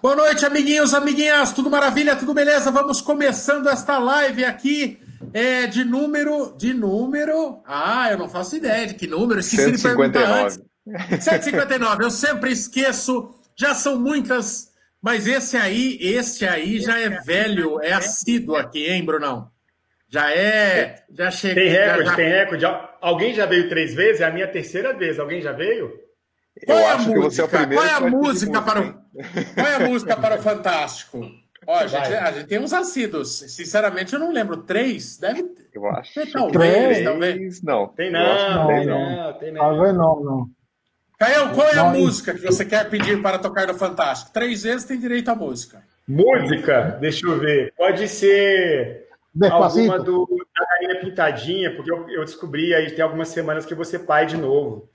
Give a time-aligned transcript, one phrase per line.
[0.00, 2.70] Boa noite, amiguinhos, amiguinhas, tudo maravilha, tudo beleza?
[2.70, 5.00] Vamos começando esta live aqui
[5.34, 6.54] é, de número.
[6.56, 7.60] De número.
[7.66, 9.80] Ah, eu não faço ideia de que número, esqueci 159.
[9.80, 11.24] de perguntar antes.
[11.24, 14.68] 159, eu sempre esqueço, já são muitas,
[15.02, 19.50] mas esse aí, esse aí já é velho, é assíduo aqui, hein, Brunão?
[20.08, 21.02] Já é.
[21.12, 21.60] Já chegou.
[21.60, 22.14] Tem recorde, já...
[22.14, 22.64] tem recorde.
[23.00, 24.20] Alguém já veio três vezes?
[24.20, 25.18] É a minha terceira vez.
[25.18, 25.92] Alguém já veio?
[26.64, 27.48] Qual é a música?
[27.48, 28.92] Qual é a música para o
[29.54, 31.20] Qual é a música para o Fantástico?
[31.66, 33.40] Ó, a gente, a gente tem uns assíduos.
[33.40, 34.56] Sinceramente, eu não lembro.
[34.58, 35.18] Três?
[35.18, 35.68] Deve ter.
[35.74, 36.14] Eu acho.
[36.32, 37.62] Talvez, talvez.
[37.62, 37.88] Não.
[37.88, 39.60] Tem não, tem não, tem não.
[39.60, 40.50] Talvez não, não.
[41.18, 44.32] Caio, qual é a não, música que você quer pedir para tocar no Fantástico?
[44.32, 45.82] Três vezes tem direito à música.
[46.06, 46.96] Música?
[47.00, 47.74] Deixa eu ver.
[47.76, 49.92] Pode ser Despacito.
[49.92, 53.76] alguma do, da Galinha Pintadinha, porque eu, eu descobri aí tem algumas semanas que eu
[53.76, 54.88] vou ser pai de novo.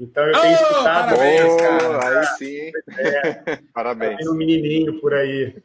[0.00, 1.16] Então eu tenho oh, escutado.
[1.16, 2.20] Parabéns, cara.
[2.20, 2.72] Aí sim.
[2.98, 4.16] É, parabéns.
[4.18, 5.56] Tem um menininho por aí.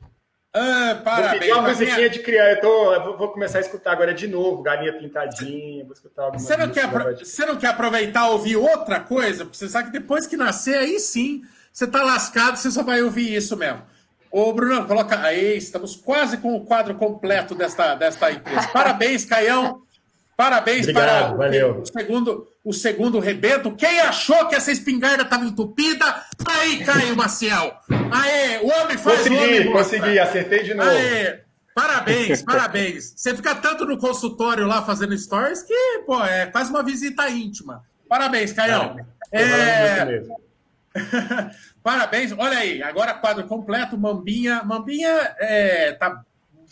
[0.53, 1.51] Ah, parabéns.
[1.51, 2.09] Uma musiquinha minha...
[2.09, 2.51] de criar.
[2.51, 5.83] Eu, tô, eu vou começar a escutar agora de novo, Galinha Pintadinha.
[5.83, 9.45] Vou escutar você, não quer, você não quer aproveitar ouvir outra coisa?
[9.45, 13.01] Porque você sabe que depois que nascer, aí sim, você tá lascado, você só vai
[13.01, 13.81] ouvir isso mesmo.
[14.29, 18.67] Ô, Bruno, coloca aí, estamos quase com o quadro completo desta, desta empresa.
[18.69, 19.83] Parabéns, Caião.
[20.35, 21.81] Parabéns Obrigado, para valeu.
[21.81, 23.75] o segundo, o segundo rebento.
[23.75, 26.05] Quem achou que essa espingarda estava entupida?
[26.47, 27.73] Aí, Caio Maciel.
[28.11, 29.71] Aê, o homem faz consegui, o homem.
[29.71, 30.89] Consegui, acertei de novo.
[30.89, 31.41] Aê,
[31.75, 33.13] parabéns, parabéns.
[33.15, 37.83] Você fica tanto no consultório lá fazendo stories que, pô, é quase uma visita íntima.
[38.09, 38.97] Parabéns, Caião.
[39.31, 40.23] É, é...
[41.83, 42.31] Parabéns.
[42.37, 43.97] Olha aí, agora quadro completo.
[43.97, 44.63] Mambinha.
[44.63, 46.23] Mambinha é, tá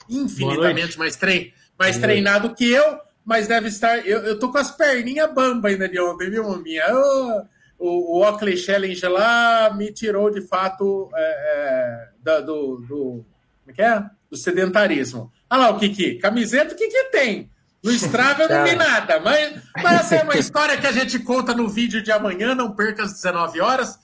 [0.09, 4.05] infinitamente mais, trein, mais treinado que eu, mas deve estar.
[4.05, 6.83] Eu, eu tô com as perninhas bamba ainda de ontem, viu, Mambinha?
[6.87, 7.45] Eu,
[7.79, 13.25] o, o Oakley Challenge lá me tirou de fato é, é, do, do.
[13.63, 14.03] Como é que é?
[14.29, 15.31] Do sedentarismo.
[15.49, 16.15] Olha lá o Kiki.
[16.15, 17.49] Camiseta, o que tem?
[17.83, 21.17] No Strava eu não vi nada, mas, mas essa é uma história que a gente
[21.17, 23.97] conta no vídeo de amanhã, não perca às 19 horas.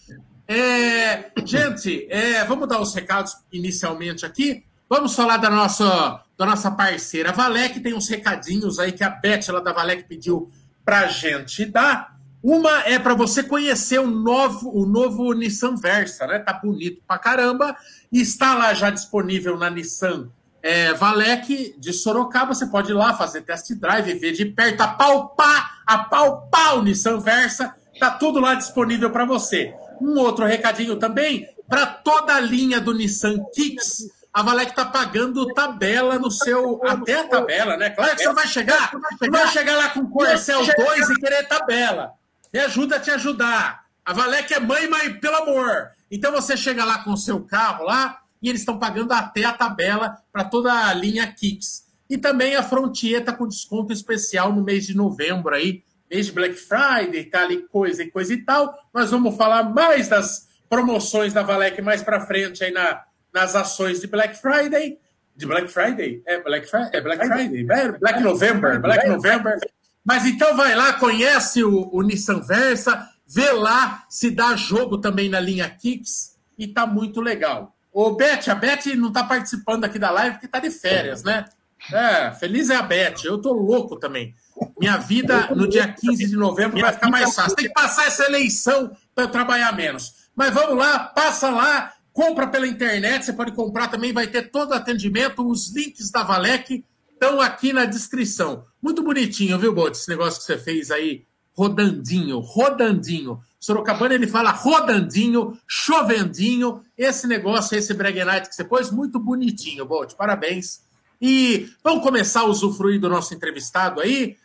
[0.48, 4.66] É, gente, é, vamos dar os recados inicialmente aqui.
[4.90, 7.80] Vamos falar da nossa, da nossa parceira Valec.
[7.82, 10.50] Tem uns recadinhos aí que a Beth lá da Valec pediu
[10.86, 12.16] para gente dar.
[12.42, 16.40] Uma é para você conhecer o novo, o novo Nissan Versa, né?
[16.40, 17.76] Tá bonito pra caramba.
[18.10, 20.30] E está lá já disponível na Nissan
[20.64, 22.54] é, Valec de Sorocaba.
[22.54, 27.76] Você pode ir lá fazer test drive, ver de perto, apalpar, apalpar o Nissan Versa.
[28.00, 29.74] Tá tudo lá disponível para você.
[30.00, 34.17] Um outro recadinho também para toda a linha do Nissan Kicks.
[34.38, 36.80] A Valec está pagando tabela no seu.
[36.86, 37.90] Até a tabela, né?
[37.90, 38.92] Claro que você vai chegar.
[38.92, 42.12] Você vai chegar lá com o Corcel 2 e querer tabela.
[42.54, 43.86] Me ajuda a te ajudar.
[44.06, 45.90] A Valec é mãe, mas pelo amor.
[46.12, 49.54] Então você chega lá com o seu carro lá e eles estão pagando até a
[49.54, 51.88] tabela para toda a linha Kicks.
[52.08, 56.54] E também a Frontier com desconto especial no mês de novembro aí mês de Black
[56.54, 58.78] Friday, tá ali coisa e coisa e tal.
[58.94, 63.02] Nós vamos falar mais das promoções da Valec mais para frente aí na,
[63.34, 65.00] nas ações de Black Friday.
[65.36, 66.24] De Black Friday?
[66.26, 69.60] É Black, Friday, é Black Friday, é Black November, Black November.
[70.04, 75.30] Mas então vai lá, conhece o, o Nissan Versa, vê lá se dá jogo também
[75.30, 77.76] na linha Kicks e tá muito legal.
[77.92, 81.46] Ô, Beth, a Beth não tá participando aqui da live porque tá de férias, né?
[81.92, 84.34] É, feliz é a Beth, eu tô louco também.
[84.80, 87.56] Minha vida no dia 15 de novembro vai ficar mais fácil.
[87.56, 90.28] Tem que passar essa eleição para eu trabalhar menos.
[90.36, 93.26] Mas vamos lá, passa lá, compra pela internet.
[93.26, 95.48] Você pode comprar também, vai ter todo o atendimento.
[95.48, 96.84] Os links da Valec
[97.14, 98.66] estão aqui na descrição.
[98.82, 100.00] Muito bonitinho, viu, Bote?
[100.00, 103.40] Esse negócio que você fez aí, rodandinho, rodandinho.
[103.60, 106.84] Sorocabana ele fala rodandinho, chovendinho.
[106.98, 108.16] Esse negócio, esse Brag
[108.48, 110.16] que você pôs, muito bonitinho, Bote.
[110.16, 110.82] Parabéns.
[111.22, 114.38] E vamos começar a usufruir do nosso entrevistado aí.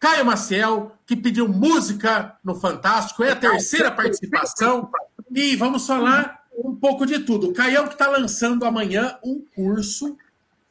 [0.00, 4.90] Caio Maciel, que pediu música no Fantástico, é a terceira participação.
[5.32, 7.48] E vamos falar um pouco de tudo.
[7.48, 10.16] O Caio que está lançando amanhã um curso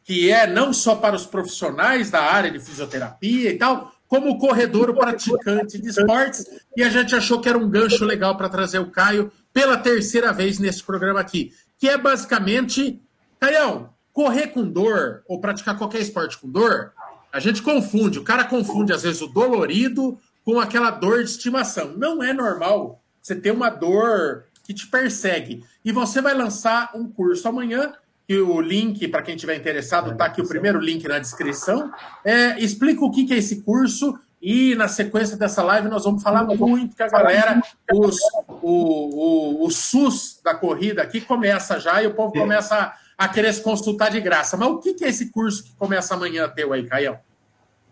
[0.03, 4.95] que é não só para os profissionais da área de fisioterapia e tal, como corredor
[4.95, 6.47] praticante de esportes.
[6.75, 10.33] E a gente achou que era um gancho legal para trazer o Caio pela terceira
[10.33, 12.99] vez nesse programa aqui, que é basicamente,
[13.39, 16.91] Caião, correr com dor ou praticar qualquer esporte com dor
[17.31, 21.95] a gente confunde, o cara confunde às vezes o dolorido com aquela dor de estimação.
[21.95, 25.63] Não é normal você ter uma dor que te persegue.
[25.83, 27.91] E você vai lançar um curso amanhã,
[28.27, 31.91] que o link, para quem estiver interessado, está aqui o primeiro link na descrição.
[32.23, 36.23] É, explica o que, que é esse curso E na sequência dessa live nós vamos
[36.23, 37.61] falar muito que a galera,
[37.91, 38.17] os,
[38.61, 43.27] o, o, o SUS da corrida aqui começa já e o povo começa a, a
[43.27, 44.55] querer se consultar de graça.
[44.55, 47.19] Mas o que, que é esse curso que começa amanhã teu aí, Caião?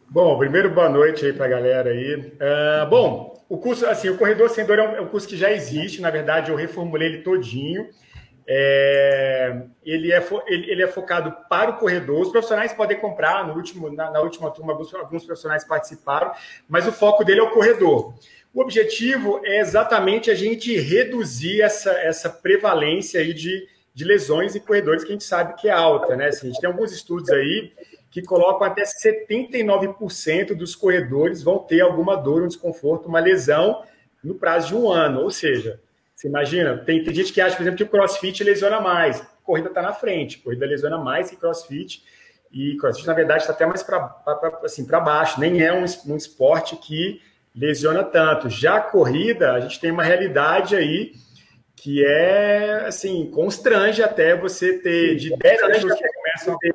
[0.09, 2.15] Bom, primeiro boa noite aí para a galera aí.
[2.15, 5.37] Uh, bom, o curso, assim, o Corredor Sem Dor é um, é um, curso que
[5.37, 7.89] já existe, na verdade eu reformulei ele todinho.
[8.49, 12.21] É, ele, é, ele, ele, é focado para o corredor.
[12.21, 16.31] Os profissionais podem comprar, no último, na, na última turma, alguns, alguns, profissionais participaram,
[16.67, 18.13] mas o foco dele é o corredor.
[18.53, 24.59] O objetivo é exatamente a gente reduzir essa, essa prevalência aí de, de lesões em
[24.61, 26.27] corredores que a gente sabe que é alta, né?
[26.27, 27.73] Assim, a gente tem alguns estudos aí
[28.09, 33.83] que colocam até 79% dos corredores vão ter alguma dor, um desconforto, uma lesão
[34.23, 35.21] no prazo de um ano.
[35.21, 35.79] Ou seja,
[36.15, 39.21] você imagina, tem, tem gente que acha, por exemplo, que o crossfit lesiona mais.
[39.43, 42.03] Corrida está na frente, corrida lesiona mais que crossfit.
[42.51, 44.09] E crossfit, na verdade, está até mais para
[44.63, 47.21] assim, baixo, nem é um, um esporte que
[47.55, 48.49] lesiona tanto.
[48.49, 51.13] Já a corrida, a gente tem uma realidade aí
[51.87, 56.73] que é, assim, constrange até você ter de 10 pessoas que começam a ter,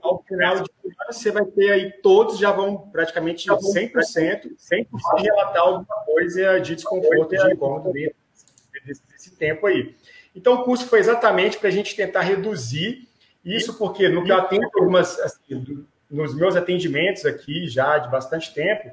[0.00, 4.86] ao final de ano você vai ter aí, todos já vão praticamente 100%, 100%
[5.18, 9.94] relatar alguma coisa de desconforto e de incômodo desse, desse tempo aí.
[10.34, 13.06] Então, o curso foi exatamente para a gente tentar reduzir
[13.44, 18.54] isso, porque no que eu atendo algumas, assim, nos meus atendimentos aqui já de bastante
[18.54, 18.90] tempo,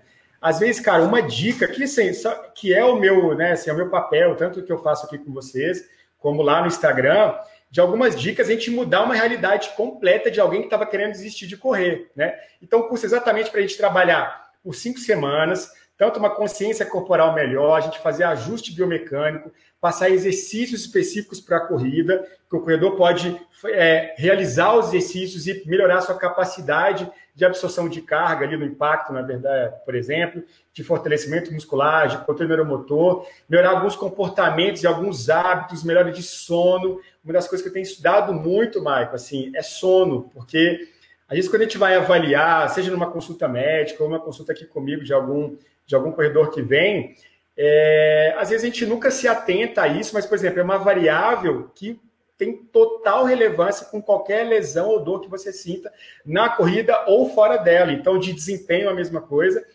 [0.47, 2.09] às vezes, cara, uma dica que, assim,
[2.55, 5.17] que é o meu, né, assim, é o meu papel, tanto que eu faço aqui
[5.17, 5.85] com vocês,
[6.17, 7.35] como lá no Instagram,
[7.69, 11.47] de algumas dicas a gente mudar uma realidade completa de alguém que estava querendo desistir
[11.47, 12.33] de correr, né?
[12.61, 16.85] Então, o curso é exatamente para a gente trabalhar por cinco semanas, tanto uma consciência
[16.85, 22.61] corporal melhor, a gente fazer ajuste biomecânico, passar exercícios específicos para a corrida, que o
[22.61, 28.57] corredor pode é, realizar os exercícios e melhorar sua capacidade de absorção de carga ali
[28.57, 30.43] no impacto, na verdade, por exemplo,
[30.73, 36.99] de fortalecimento muscular, de controle neuromotor, melhorar alguns comportamentos e alguns hábitos, melhora de sono.
[37.23, 40.87] Uma das coisas que eu tenho estudado muito, Maico, assim, é sono, porque
[41.27, 44.65] às vezes quando a gente vai avaliar, seja numa consulta médica ou uma consulta aqui
[44.65, 47.15] comigo de algum de algum corredor que vem,
[47.57, 50.77] é, às vezes a gente nunca se atenta a isso, mas, por exemplo, é uma
[50.77, 51.99] variável que
[52.37, 55.91] tem total relevância com qualquer lesão ou dor que você sinta
[56.23, 57.91] na corrida ou fora dela.
[57.91, 59.65] Então, de desempenho, a mesma coisa.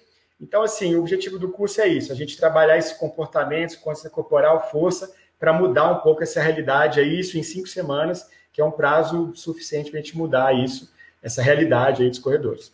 [0.40, 4.70] Então, assim, o objetivo do curso é isso: a gente trabalhar esses comportamentos, consciência corporal,
[4.70, 7.00] força, para mudar um pouco essa realidade.
[7.00, 10.92] É isso em cinco semanas, que é um prazo suficiente para a gente mudar isso,
[11.20, 12.72] essa realidade aí dos corredores.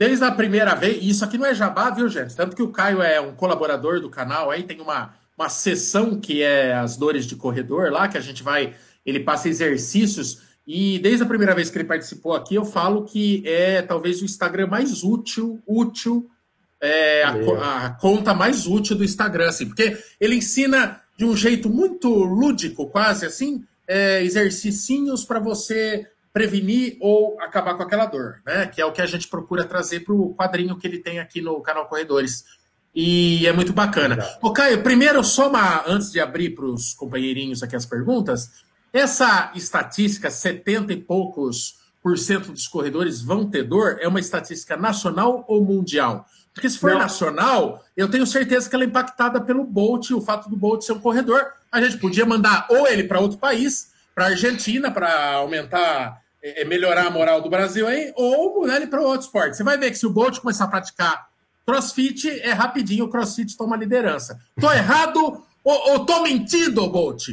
[0.00, 2.34] Desde a primeira vez, e isso aqui não é jabá, viu, gente?
[2.34, 6.42] Tanto que o Caio é um colaborador do canal, aí tem uma, uma sessão que
[6.42, 8.74] é as dores de corredor lá, que a gente vai,
[9.04, 13.42] ele passa exercícios, e desde a primeira vez que ele participou aqui, eu falo que
[13.46, 16.30] é talvez o Instagram mais útil, útil,
[16.80, 21.68] é, a, a, conta mais útil do Instagram, assim, porque ele ensina de um jeito
[21.68, 28.66] muito lúdico, quase assim, é, exercícios para você prevenir ou acabar com aquela dor, né?
[28.66, 31.40] Que é o que a gente procura trazer para o quadrinho que ele tem aqui
[31.40, 32.44] no canal Corredores.
[32.94, 34.18] E é muito bacana.
[34.42, 38.50] Ô, Caio, primeiro, só uma, antes de abrir para os companheirinhos aqui as perguntas,
[38.92, 44.76] essa estatística, 70 e poucos por cento dos corredores vão ter dor, é uma estatística
[44.76, 46.26] nacional ou mundial?
[46.52, 46.98] Porque se for Não.
[46.98, 50.92] nacional, eu tenho certeza que ela é impactada pelo Bolt, o fato do Bolt ser
[50.92, 51.46] um corredor.
[51.70, 56.62] A gente podia mandar ou ele para outro país, para a Argentina, para aumentar é,
[56.62, 59.56] é, melhorar a moral do Brasil aí, ou mudar ele para outro esporte.
[59.56, 61.28] Você vai ver que se o Bolt começar a praticar
[61.66, 64.40] crossfit, é rapidinho, o crossfit toma liderança.
[64.58, 67.28] Tô errado ou, ou tô mentindo, Bolt?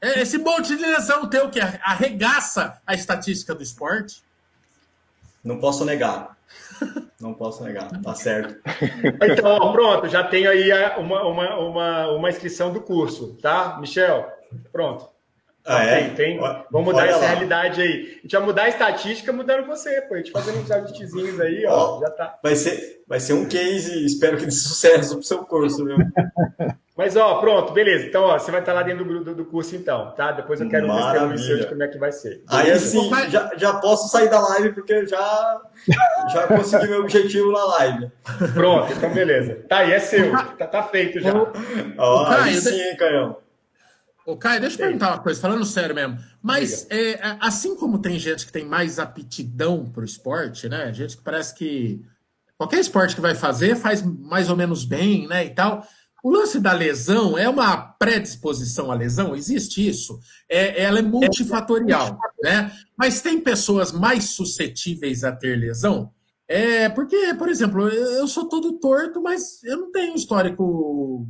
[0.00, 4.22] É, esse Bolt de lesão teu que arregaça a estatística do esporte?
[5.42, 6.36] Não posso negar.
[7.20, 8.56] Não posso negar, tá certo.
[9.22, 14.26] Então, pronto, já tenho aí uma, uma, uma, uma inscrição do curso, tá, Michel?
[14.72, 15.08] Pronto.
[15.68, 16.04] Ah, é?
[16.04, 16.38] Tem, tem.
[16.70, 17.26] Vamos mudar essa lá.
[17.26, 18.18] realidade aí.
[18.18, 20.14] A gente vai mudar a estatística mudando você, pô.
[20.14, 22.38] A gente fazendo uns ajustezinhos aí, ó, ó, já tá.
[22.42, 25.96] Vai ser, vai ser um case, espero que de sucesso pro seu curso, viu?
[26.98, 28.06] Mas, ó, pronto, beleza.
[28.06, 30.32] Então, ó, você vai estar lá dentro do, do, do curso, então, tá?
[30.32, 30.88] Depois eu quero
[31.28, 32.42] ver se de como é que vai ser.
[32.50, 32.50] Beleza?
[32.50, 35.60] Aí sim, já, já posso sair da live, porque já,
[36.32, 38.10] já consegui meu objetivo na live.
[38.52, 39.64] Pronto, então beleza.
[39.68, 40.32] Tá aí, é seu.
[40.32, 41.32] Tá, tá feito já.
[41.98, 43.36] Ó, aí sim, Canhão.
[44.28, 46.18] Ô, Caio, deixa eu perguntar uma coisa, falando sério mesmo.
[46.42, 50.92] Mas, é, assim como tem gente que tem mais aptidão para o esporte, né?
[50.92, 52.04] Gente que parece que
[52.58, 55.46] qualquer esporte que vai fazer faz mais ou menos bem, né?
[55.46, 55.82] E tal.
[56.22, 59.34] O lance da lesão é uma predisposição à lesão?
[59.34, 60.20] Existe isso?
[60.46, 62.70] É, ela é multifatorial, né?
[62.98, 66.12] Mas tem pessoas mais suscetíveis a ter lesão?
[66.46, 71.26] É, porque, por exemplo, eu sou todo torto, mas eu não tenho histórico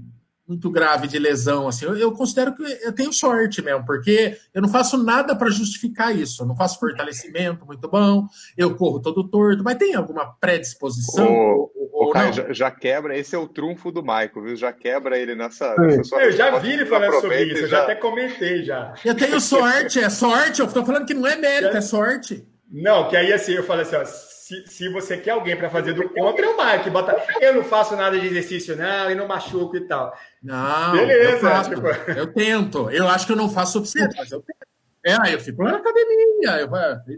[0.49, 4.63] muito grave de lesão, assim, eu, eu, considero que eu tenho sorte mesmo, porque eu
[4.63, 6.43] não faço nada para justificar isso.
[6.43, 8.27] Eu não faço fortalecimento muito bom,
[8.57, 11.27] eu corro todo torto, mas tem alguma predisposição?
[11.27, 14.57] O, ou, Caio, já, já, quebra, esse é o trunfo do Maico, viu?
[14.57, 15.77] Já quebra ele nessa.
[15.77, 18.95] nessa sua eu já vi ele falando sobre isso, eu já até comentei já.
[19.05, 22.47] Eu tenho sorte, é sorte, eu estou falando que não é mérito, é sorte.
[22.71, 24.05] Não, que aí assim, eu falei assim, ó,
[24.49, 26.89] se, se você quer alguém para fazer do contra, é o Mike.
[26.89, 30.11] Bota, eu não faço nada de exercício, não, e não machuco e tal.
[30.43, 31.33] Não, beleza.
[31.33, 31.87] Eu, faço, tipo...
[31.87, 32.91] eu tento.
[32.91, 34.57] Eu acho que eu não faço o suficiente, mas eu tento.
[35.05, 36.61] É, eu fico na academia.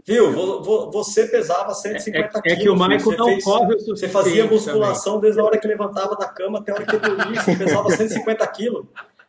[0.07, 0.31] Eu...
[0.31, 0.91] Viu?
[0.91, 2.41] Você pesava 150 é, quilos.
[2.45, 5.21] É que o Michael não fez, corre o Você fazia musculação também.
[5.21, 7.41] desde a hora que levantava da cama até a hora que dormia.
[7.41, 8.85] Você pesava 150 quilos.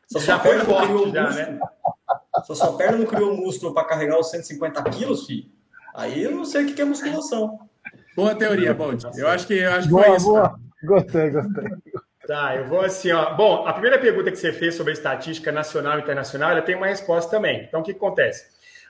[0.09, 1.47] Só sua perna não criou já, músculo.
[1.47, 1.61] Né?
[2.44, 5.47] Só sua perna não criou músculo para carregar os 150 quilos, filho.
[5.94, 7.59] Aí eu não sei o que é musculação.
[8.14, 9.07] Boa teoria, Bond.
[9.16, 10.26] Eu acho que, eu acho que boa, foi isso.
[10.26, 10.61] Boa.
[10.85, 11.64] Gostei, gostei.
[12.26, 13.35] Tá, eu vou assim, ó.
[13.35, 16.76] Bom, a primeira pergunta que você fez sobre a estatística nacional e internacional, ela tem
[16.76, 17.64] uma resposta também.
[17.64, 18.45] Então, o que acontece?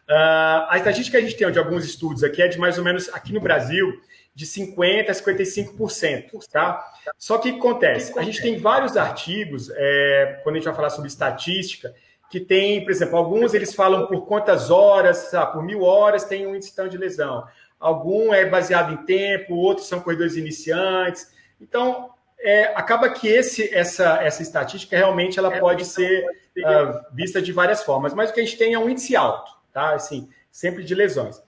[0.09, 2.85] Uh, a estatística que a gente tem de alguns estudos aqui é de mais ou
[2.85, 3.93] menos, aqui no Brasil,
[4.35, 6.85] de 50% a 55%, tá?
[7.19, 8.19] Só que o que acontece?
[8.19, 11.95] A gente tem vários artigos, é, quando a gente vai falar sobre estatística,
[12.31, 16.47] que tem, por exemplo, alguns eles falam por quantas horas, sabe, por mil horas tem
[16.47, 17.45] um índice de lesão
[17.83, 21.31] algum é baseado em tempo, outros são corredores iniciantes.
[21.61, 27.53] Então, é, acaba que esse, essa, essa estatística realmente ela pode ser uh, vista de
[27.53, 29.95] várias formas, mas o que a gente tem é um índice alto, tá?
[29.95, 31.43] Assim, sempre de lesões.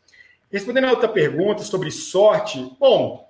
[0.50, 3.28] Respondendo a outra pergunta sobre sorte, bom,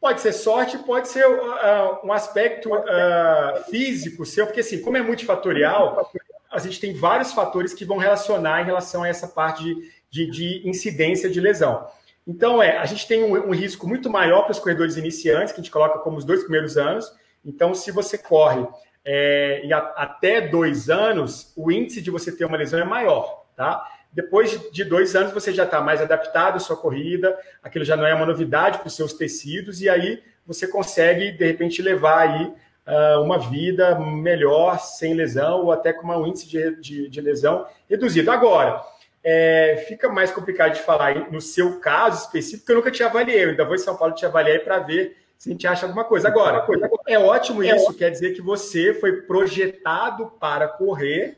[0.00, 5.02] pode ser sorte, pode ser uh, um aspecto uh, físico seu, porque assim, como é
[5.02, 6.10] multifatorial,
[6.50, 10.30] a gente tem vários fatores que vão relacionar em relação a essa parte de, de,
[10.30, 11.86] de incidência de lesão.
[12.28, 15.60] Então, é, a gente tem um, um risco muito maior para os corredores iniciantes, que
[15.60, 17.10] a gente coloca como os dois primeiros anos.
[17.42, 18.68] Então, se você corre
[19.02, 23.46] é, e a, até dois anos, o índice de você ter uma lesão é maior,
[23.56, 23.82] tá?
[24.12, 28.06] Depois de dois anos, você já está mais adaptado à sua corrida, aquilo já não
[28.06, 32.44] é uma novidade para os seus tecidos, e aí você consegue, de repente, levar aí
[32.44, 37.66] uh, uma vida melhor, sem lesão, ou até com um índice de, de, de lesão
[37.88, 38.30] reduzido.
[38.30, 38.82] Agora,
[39.22, 43.44] é, fica mais complicado de falar no seu caso específico, que eu nunca te avaliei.
[43.44, 46.04] Eu ainda vou em São Paulo te avaliar para ver se a gente acha alguma
[46.04, 46.28] coisa.
[46.28, 46.66] Agora,
[47.06, 51.36] é ótimo isso, quer dizer que você foi projetado para correr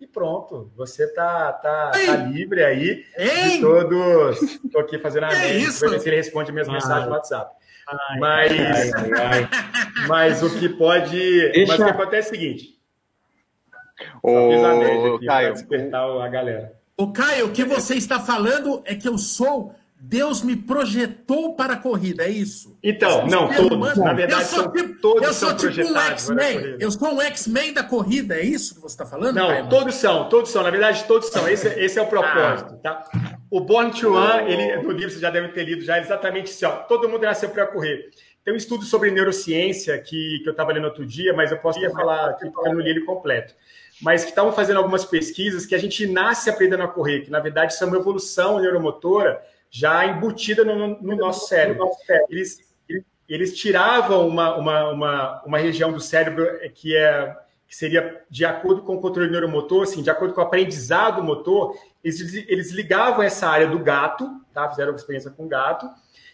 [0.00, 0.70] e pronto.
[0.76, 3.50] Você está tá, tá livre aí Ei.
[3.50, 4.42] de todos.
[4.42, 6.74] Estou aqui fazendo a é mente, ver se ele responde minhas ai.
[6.74, 7.54] mensagens no WhatsApp.
[7.88, 8.52] Ai, mas,
[8.94, 9.48] ai,
[10.08, 11.18] mas o que pode.
[11.52, 11.72] Deixa...
[11.72, 12.76] Mas o que acontece é o seguinte.
[14.22, 16.75] Ô, Caio, despertar a galera.
[16.98, 21.72] O Caio, o que você está falando é que eu sou Deus me projetou para
[21.72, 22.78] a corrida, é isso?
[22.82, 23.96] Então, não, todos.
[23.96, 26.76] Na verdade, eu sou tipo, todos eu sou tipo um X-Men.
[26.78, 29.34] Eu sou um X-Men da corrida, é isso que você está falando?
[29.34, 29.68] Não, Caio?
[29.68, 30.62] todos são, todos são.
[30.62, 31.48] Na verdade, todos são.
[31.48, 33.04] Esse, esse é o propósito, tá?
[33.50, 36.52] O Born to Run, ele, no livro você já deve ter lido já, é exatamente
[36.52, 38.10] assim, ó, todo mundo nasceu para correr.
[38.44, 41.78] Tem um estudo sobre neurociência que, que eu estava lendo outro dia, mas eu posso
[41.78, 43.54] até falar aqui porque eu não li ele completo
[44.00, 47.40] mas que estavam fazendo algumas pesquisas que a gente nasce aprendendo a correr, que na
[47.40, 51.88] verdade isso é uma evolução neuromotora já embutida no, no nosso cérebro.
[52.28, 52.58] Eles,
[53.28, 57.36] eles tiravam uma, uma, uma, uma região do cérebro que, é,
[57.66, 61.76] que seria de acordo com o controle neuromotor, assim, de acordo com o aprendizado motor,
[62.04, 64.68] eles, eles ligavam essa área do gato, tá?
[64.68, 65.88] fizeram uma experiência com gato,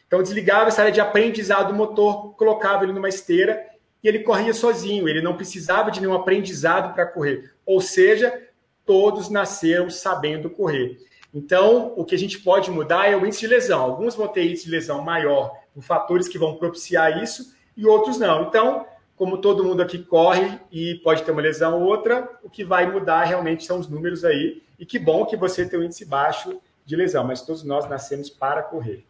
[0.07, 3.72] então desligava essa área de aprendizado motor, colocava ele numa esteira
[4.03, 7.53] e ele corria sozinho, ele não precisava de nenhum aprendizado para correr.
[7.65, 8.49] Ou seja,
[8.85, 10.99] todos nasceram sabendo correr.
[11.33, 13.81] Então, o que a gente pode mudar é o índice de lesão.
[13.81, 18.19] Alguns vão ter índice de lesão maior, com fatores que vão propiciar isso, e outros
[18.19, 18.43] não.
[18.43, 22.65] Então, como todo mundo aqui corre e pode ter uma lesão ou outra, o que
[22.65, 24.63] vai mudar realmente são os números aí.
[24.79, 28.29] E que bom que você tem um índice baixo de lesão, mas todos nós nascemos
[28.29, 29.07] para correr.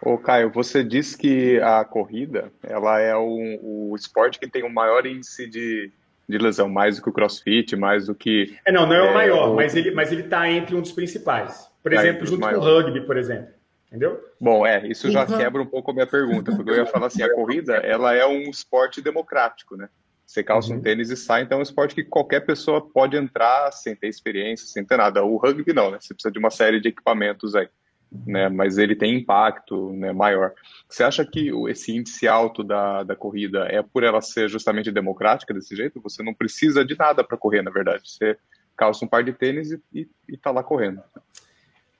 [0.00, 4.72] Ô, Caio, você disse que a corrida ela é o, o esporte que tem o
[4.72, 5.90] maior índice de,
[6.28, 8.56] de lesão, mais do que o crossfit, mais do que.
[8.64, 9.56] É, não, não é o é, maior, o...
[9.56, 11.68] mas ele mas ele está entre um dos principais.
[11.82, 12.64] Por tá exemplo, junto maiores.
[12.64, 13.48] com o rugby, por exemplo.
[13.88, 14.22] Entendeu?
[14.38, 15.38] Bom, é, isso já uhum.
[15.38, 18.26] quebra um pouco a minha pergunta, porque eu ia falar assim, a corrida, ela é
[18.26, 19.88] um esporte democrático, né?
[20.26, 20.78] Você calça uhum.
[20.78, 24.08] um tênis e sai, então é um esporte que qualquer pessoa pode entrar sem ter
[24.08, 25.24] experiência, sem ter nada.
[25.24, 25.96] O rugby não, né?
[25.98, 27.66] Você precisa de uma série de equipamentos aí
[28.10, 30.52] né, mas ele tem impacto né, maior.
[30.88, 35.52] Você acha que esse índice alto da, da corrida é por ela ser justamente democrática
[35.52, 36.00] desse jeito?
[36.00, 38.10] Você não precisa de nada para correr, na verdade.
[38.10, 38.36] Você
[38.76, 41.02] calça um par de tênis e está lá correndo.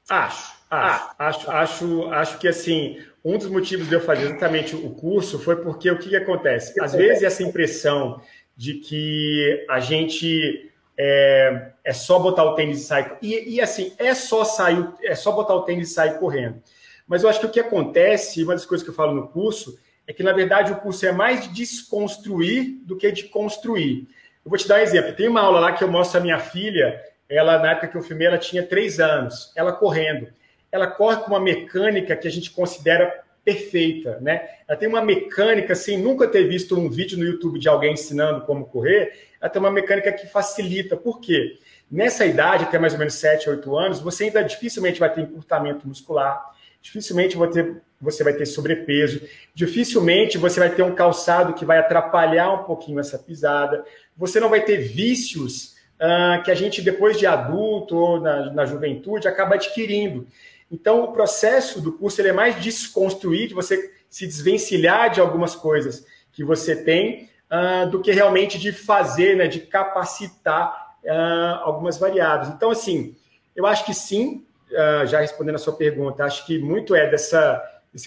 [0.08, 4.90] Acho, acho, acho, acho, acho que assim, um dos motivos de eu fazer exatamente o
[4.94, 6.80] curso foi porque o que, que acontece?
[6.80, 8.22] Às vezes essa impressão
[8.56, 10.67] de que a gente
[10.98, 13.12] é, é só botar o tênis e sair.
[13.22, 16.60] E, e, assim, é só sair, é só botar o tênis e sair correndo.
[17.06, 19.78] Mas eu acho que o que acontece, uma das coisas que eu falo no curso,
[20.06, 24.08] é que, na verdade, o curso é mais de desconstruir do que de construir.
[24.44, 25.14] Eu vou te dar um exemplo.
[25.14, 28.02] Tem uma aula lá que eu mostro a minha filha, ela, na época que eu
[28.02, 30.28] filmei, ela tinha três anos, ela correndo.
[30.72, 34.46] Ela corre com uma mecânica que a gente considera perfeita, né?
[34.68, 38.44] Ela tem uma mecânica, sem nunca ter visto um vídeo no YouTube de alguém ensinando
[38.44, 40.98] como correr, ela tem uma mecânica que facilita.
[40.98, 41.58] Por quê?
[41.90, 45.88] Nessa idade, até mais ou menos 7, 8 anos, você ainda dificilmente vai ter encurtamento
[45.88, 46.44] muscular,
[46.82, 49.22] dificilmente vai ter, você vai ter sobrepeso,
[49.54, 53.82] dificilmente você vai ter um calçado que vai atrapalhar um pouquinho essa pisada,
[54.14, 58.66] você não vai ter vícios uh, que a gente, depois de adulto ou na, na
[58.66, 60.26] juventude, acaba adquirindo.
[60.70, 65.54] Então, o processo do curso ele é mais desconstruir, de você se desvencilhar de algumas
[65.54, 71.98] coisas que você tem, uh, do que realmente de fazer, né, de capacitar uh, algumas
[71.98, 72.52] variáveis.
[72.54, 73.16] Então, assim,
[73.56, 77.62] eu acho que sim, uh, já respondendo a sua pergunta, acho que muito é dessa,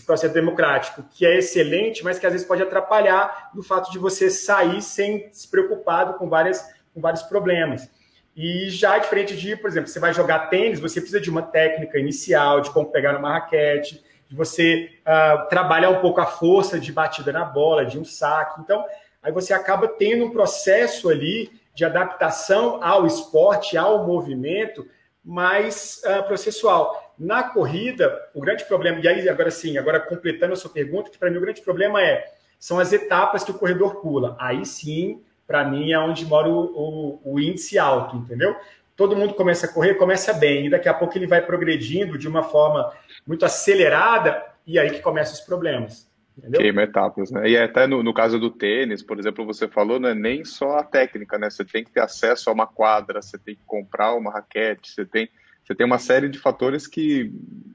[0.05, 4.29] processo democrático, que é excelente, mas que às vezes pode atrapalhar no fato de você
[4.29, 6.63] sair sem se preocupado com, várias,
[6.93, 7.89] com vários problemas.
[8.35, 11.99] E já diferente de, por exemplo, você vai jogar tênis, você precisa de uma técnica
[11.99, 16.91] inicial, de como pegar numa raquete, de você uh, trabalhar um pouco a força de
[16.91, 18.61] batida na bola, de um saque.
[18.61, 18.85] Então,
[19.21, 24.87] aí você acaba tendo um processo ali de adaptação ao esporte, ao movimento
[25.23, 27.13] mais uh, processual.
[27.19, 31.17] Na corrida, o grande problema, e aí agora sim, agora completando a sua pergunta, que
[31.17, 32.25] para mim o grande problema é
[32.57, 34.37] são as etapas que o corredor pula.
[34.39, 35.21] Aí sim,
[35.51, 38.55] para mim, é onde mora o, o, o, índice alto, entendeu?
[38.95, 42.25] Todo mundo começa a correr, começa bem, e daqui a pouco ele vai progredindo de
[42.25, 42.89] uma forma
[43.27, 46.09] muito acelerada, e aí que começam os problemas.
[46.53, 47.49] Queima etapas, né?
[47.49, 50.77] E até no, no, caso do tênis, por exemplo, você falou, não é nem só
[50.77, 51.49] a técnica, né?
[51.49, 55.05] Você tem que ter acesso a uma quadra, você tem que comprar uma raquete, você
[55.05, 55.27] tem,
[55.61, 57.25] você tem uma série de fatores que,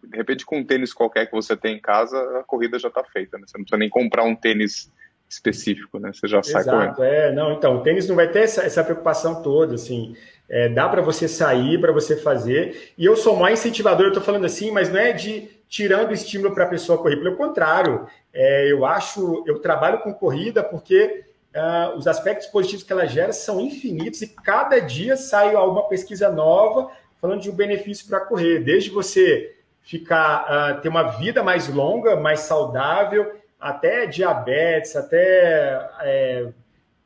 [0.04, 3.04] de repente, com um tênis qualquer que você tem em casa, a corrida já está
[3.04, 3.44] feita, né?
[3.46, 4.90] Você não precisa nem comprar um tênis
[5.28, 6.12] específico, né?
[6.12, 7.04] Você já sai Exato, correndo.
[7.04, 10.16] É, não, então, o tênis não vai ter essa, essa preocupação toda, assim.
[10.48, 12.92] É, dá para você sair, para você fazer.
[12.96, 16.54] E eu sou mais incentivador, eu estou falando assim, mas não é de tirando estímulo
[16.54, 17.16] para a pessoa correr.
[17.16, 21.24] Pelo contrário, é, eu acho, eu trabalho com corrida porque
[21.56, 26.30] uh, os aspectos positivos que ela gera são infinitos e cada dia sai alguma pesquisa
[26.30, 28.60] nova falando de um benefício para correr.
[28.60, 30.44] Desde você ficar,
[30.76, 36.52] uh, ter uma vida mais longa, mais saudável, até diabetes, até é,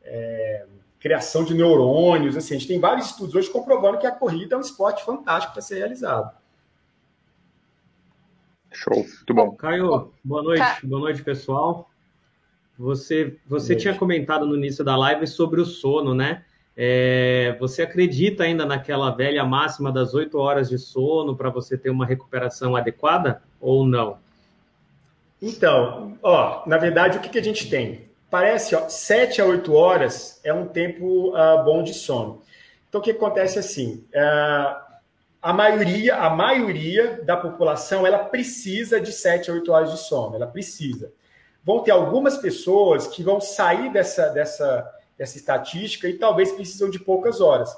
[0.02, 0.66] é,
[0.98, 2.36] criação de neurônios.
[2.36, 5.52] Assim, a gente tem vários estudos hoje comprovando que a corrida é um esporte fantástico
[5.52, 6.30] para ser realizado.
[8.72, 9.52] Show, muito bom.
[9.52, 10.78] Caio, boa noite, Ca...
[10.84, 11.90] boa noite, pessoal.
[12.78, 16.44] Você, você tinha comentado no início da live sobre o sono, né?
[16.76, 21.90] É, você acredita ainda naquela velha máxima das oito horas de sono para você ter
[21.90, 24.18] uma recuperação adequada ou não?
[25.40, 28.10] Então, ó, na verdade, o que, que a gente tem?
[28.30, 32.42] Parece, ó, 7 a 8 horas é um tempo uh, bom de sono.
[32.88, 34.04] Então, o que acontece assim?
[34.14, 34.90] Uh,
[35.42, 40.36] a maioria, a maioria da população, ela precisa de 7 a 8 horas de sono,
[40.36, 41.12] ela precisa.
[41.64, 46.98] Vão ter algumas pessoas que vão sair dessa, dessa, dessa estatística e talvez precisam de
[46.98, 47.74] poucas horas.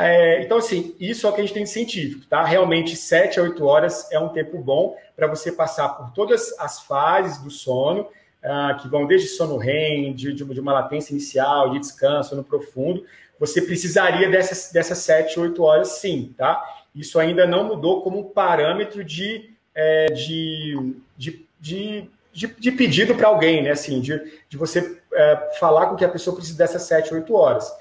[0.00, 2.44] É, então, assim, isso é o que a gente tem de científico, tá?
[2.44, 6.80] Realmente, 7 a 8 horas é um tempo bom para você passar por todas as
[6.80, 11.80] fases do sono, uh, que vão desde sono REM, de, de, uma latência inicial, de
[11.80, 13.04] descanso, sono profundo.
[13.40, 16.62] Você precisaria dessas, dessas 7, 8 horas, sim, tá?
[16.94, 23.62] Isso ainda não mudou como parâmetro de, é, de, de, de, de, pedido para alguém,
[23.62, 23.70] né?
[23.70, 27.72] Assim, de, de você é, falar com que a pessoa precisa dessas 7, 8 horas.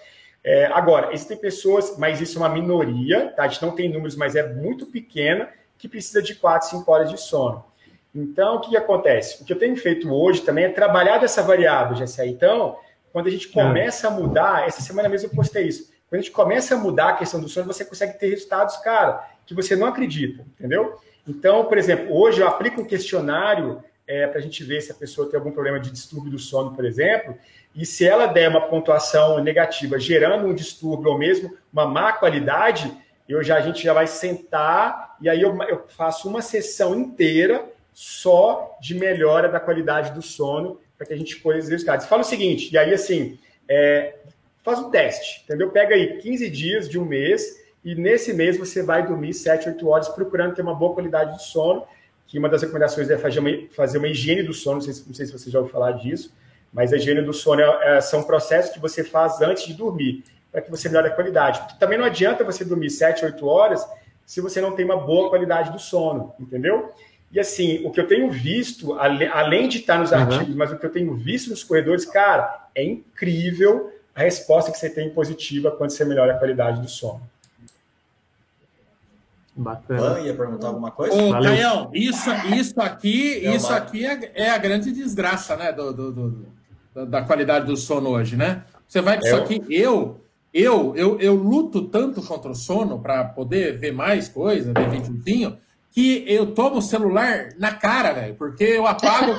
[0.50, 3.44] É, agora, existem pessoas, mas isso é uma minoria, tá?
[3.44, 7.10] a gente não tem números, mas é muito pequena, que precisa de 4, 5 horas
[7.10, 7.66] de sono.
[8.16, 9.44] Então, o que, que acontece?
[9.44, 12.26] O que eu tenho feito hoje também é trabalhar dessa variável, GCA.
[12.26, 12.78] Então,
[13.12, 16.32] quando a gente começa a mudar, essa semana mesmo eu postei isso, quando a gente
[16.32, 19.86] começa a mudar a questão do sono, você consegue ter resultados, cara, que você não
[19.86, 20.96] acredita, entendeu?
[21.28, 24.96] Então, por exemplo, hoje eu aplico um questionário é, para a gente ver se a
[24.96, 27.38] pessoa tem algum problema de distúrbio do sono, por exemplo,
[27.76, 32.92] e se ela der uma pontuação negativa, gerando um distúrbio ou mesmo uma má qualidade,
[33.28, 37.66] eu já a gente já vai sentar e aí eu, eu faço uma sessão inteira
[37.94, 42.06] só de melhora da qualidade do sono para que a gente colhe os resultados.
[42.06, 44.16] Fala o seguinte, e aí assim, é,
[44.64, 45.70] faz um teste, entendeu?
[45.70, 49.88] Pega aí 15 dias de um mês e nesse mês você vai dormir 7, 8
[49.88, 51.86] horas procurando ter uma boa qualidade de sono
[52.28, 55.14] que uma das recomendações é fazer uma, fazer uma higiene do sono, não sei, não
[55.14, 56.34] sei se você já ouviu falar disso,
[56.72, 60.24] mas a higiene do sono é, é, são processos que você faz antes de dormir,
[60.52, 61.60] para que você melhore a qualidade.
[61.60, 63.88] Porque também não adianta você dormir 7, 8 horas
[64.26, 66.92] se você não tem uma boa qualidade do sono, entendeu?
[67.32, 70.18] E assim, o que eu tenho visto, além de estar nos uhum.
[70.18, 74.78] artigos, mas o que eu tenho visto nos corredores, cara, é incrível a resposta que
[74.78, 77.22] você tem positiva quando você melhora a qualidade do sono.
[79.58, 80.20] Bacana.
[80.20, 81.16] ia perguntar alguma coisa?
[81.16, 85.72] Ô, Caião, isso, isso aqui, é isso aqui é, é, a grande desgraça, né?
[85.72, 88.64] Do, do, do, da qualidade do sono hoje, né?
[88.88, 90.22] Você vai com isso aqui, eu,
[90.54, 95.58] eu, eu, eu luto tanto contra o sono para poder ver mais coisa, ver videozinho,
[95.92, 99.34] que eu tomo o celular na cara, velho, porque eu apago.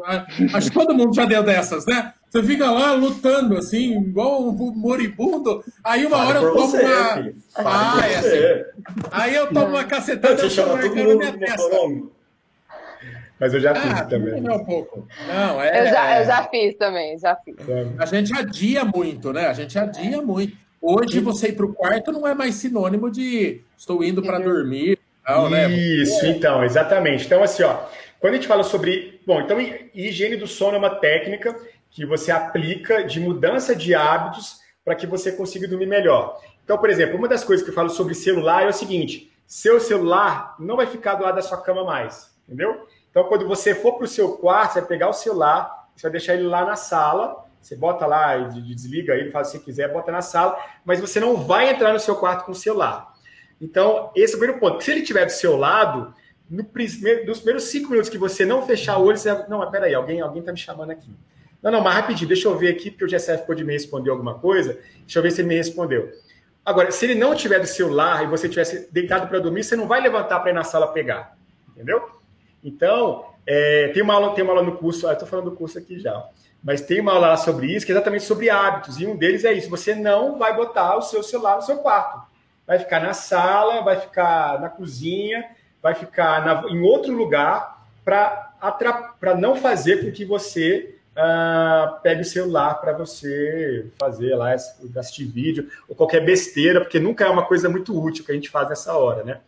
[0.54, 2.13] acho que todo mundo já deu dessas, né?
[2.34, 5.64] Você fica lá lutando, assim, igual um moribundo.
[5.84, 7.14] Aí uma hora eu tomo você, uma.
[7.14, 7.36] Filho.
[7.54, 8.64] Ah, é assim.
[9.12, 11.62] Aí eu tomo uma cacetada e chama todo mundo minha testa.
[13.38, 14.40] Mas eu já fiz ah, também.
[14.40, 15.06] Não, um pouco.
[15.28, 17.54] Não, é, eu, já, eu já fiz também, já fiz.
[18.00, 19.46] A gente adia muito, né?
[19.46, 20.56] A gente adia muito.
[20.82, 24.98] Hoje você ir para o quarto não é mais sinônimo de estou indo para dormir.
[25.24, 25.70] Não, né?
[25.70, 27.26] Isso, então, exatamente.
[27.26, 27.84] Então, assim, ó,
[28.18, 29.20] quando a gente fala sobre.
[29.24, 29.56] Bom, então,
[29.94, 31.54] higiene do sono é uma técnica
[31.94, 36.40] que você aplica de mudança de hábitos para que você consiga dormir melhor.
[36.64, 39.80] Então, por exemplo, uma das coisas que eu falo sobre celular é o seguinte: seu
[39.80, 42.86] celular não vai ficar do lado da sua cama mais, entendeu?
[43.08, 46.10] Então, quando você for para o seu quarto, você vai pegar o celular, você vai
[46.10, 49.92] deixar ele lá na sala, você bota lá desliga ele, faz o que você quiser,
[49.92, 53.14] bota na sala, mas você não vai entrar no seu quarto com o celular.
[53.60, 54.82] Então, esse é o primeiro ponto.
[54.82, 56.12] Se ele estiver do seu lado,
[56.50, 59.58] no primeiro, nos primeiros cinco minutos que você não fechar o olho, você vai, não,
[59.58, 61.14] mas peraí, alguém está me chamando aqui.
[61.64, 64.34] Não, não, mas rapidinho, deixa eu ver aqui, porque o GSF pode me responder alguma
[64.34, 64.78] coisa.
[65.00, 66.12] Deixa eu ver se ele me respondeu.
[66.62, 69.88] Agora, se ele não tiver do celular e você tivesse deitado para dormir, você não
[69.88, 71.38] vai levantar para ir na sala pegar.
[71.70, 72.06] Entendeu?
[72.62, 75.98] Então, é, tem, uma aula, tem uma aula no curso, estou falando do curso aqui
[75.98, 76.22] já,
[76.62, 79.52] mas tem uma aula sobre isso, que é exatamente sobre hábitos, e um deles é
[79.54, 82.26] isso: você não vai botar o seu celular no seu quarto.
[82.66, 85.44] Vai ficar na sala, vai ficar na cozinha,
[85.82, 92.24] vai ficar na, em outro lugar para não fazer com que você uh, pegue o
[92.24, 97.68] celular para você fazer lá, assistir vídeo, ou qualquer besteira, porque nunca é uma coisa
[97.68, 99.40] muito útil que a gente faz nessa hora, né?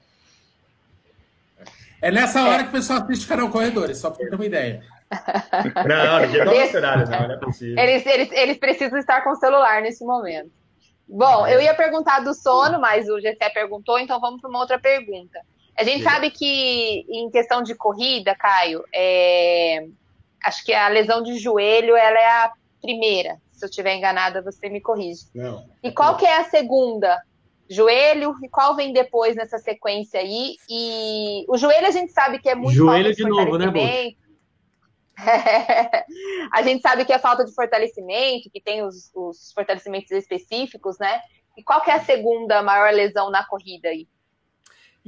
[2.01, 4.83] É nessa hora que o pessoal assiste Canal Corredores, só para ter uma ideia.
[5.89, 7.79] Não, ninguém dá esse horário, não, não é possível.
[7.79, 10.51] Eles, eles, eles precisam estar com o celular nesse momento.
[11.09, 14.81] Bom, eu ia perguntar do sono, mas o GC perguntou, então vamos para uma outra
[14.81, 15.41] pergunta.
[15.79, 19.87] A gente sabe que em questão de corrida, Caio, é,
[20.43, 23.41] acho que a lesão de joelho ela é a primeira.
[23.53, 25.23] Se eu estiver enganada, você me corrige.
[25.35, 25.69] Não.
[25.83, 27.21] E qual que é a segunda?
[27.69, 30.55] Joelho e qual vem depois nessa sequência aí?
[30.69, 33.67] E o joelho a gente sabe que é muito joelho de, de novo, né,
[36.53, 41.21] a gente sabe que é falta de fortalecimento, que tem os, os fortalecimentos específicos, né?
[41.57, 44.07] E qual que é a segunda maior lesão na corrida aí?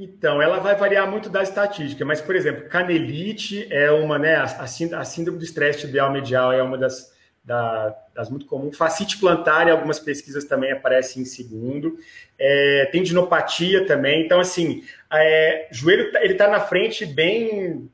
[0.01, 4.37] Então, ela vai variar muito da estatística, mas, por exemplo, canelite é uma, né?
[4.37, 4.65] A,
[5.03, 8.77] síndrome do estresse tibial medial é uma das, da, das muito comuns.
[8.77, 11.97] Facite plantar, em algumas pesquisas também aparece em segundo.
[12.39, 14.23] É, tendinopatia também.
[14.23, 17.91] Então, assim, é, joelho tá, ele está na frente, bem,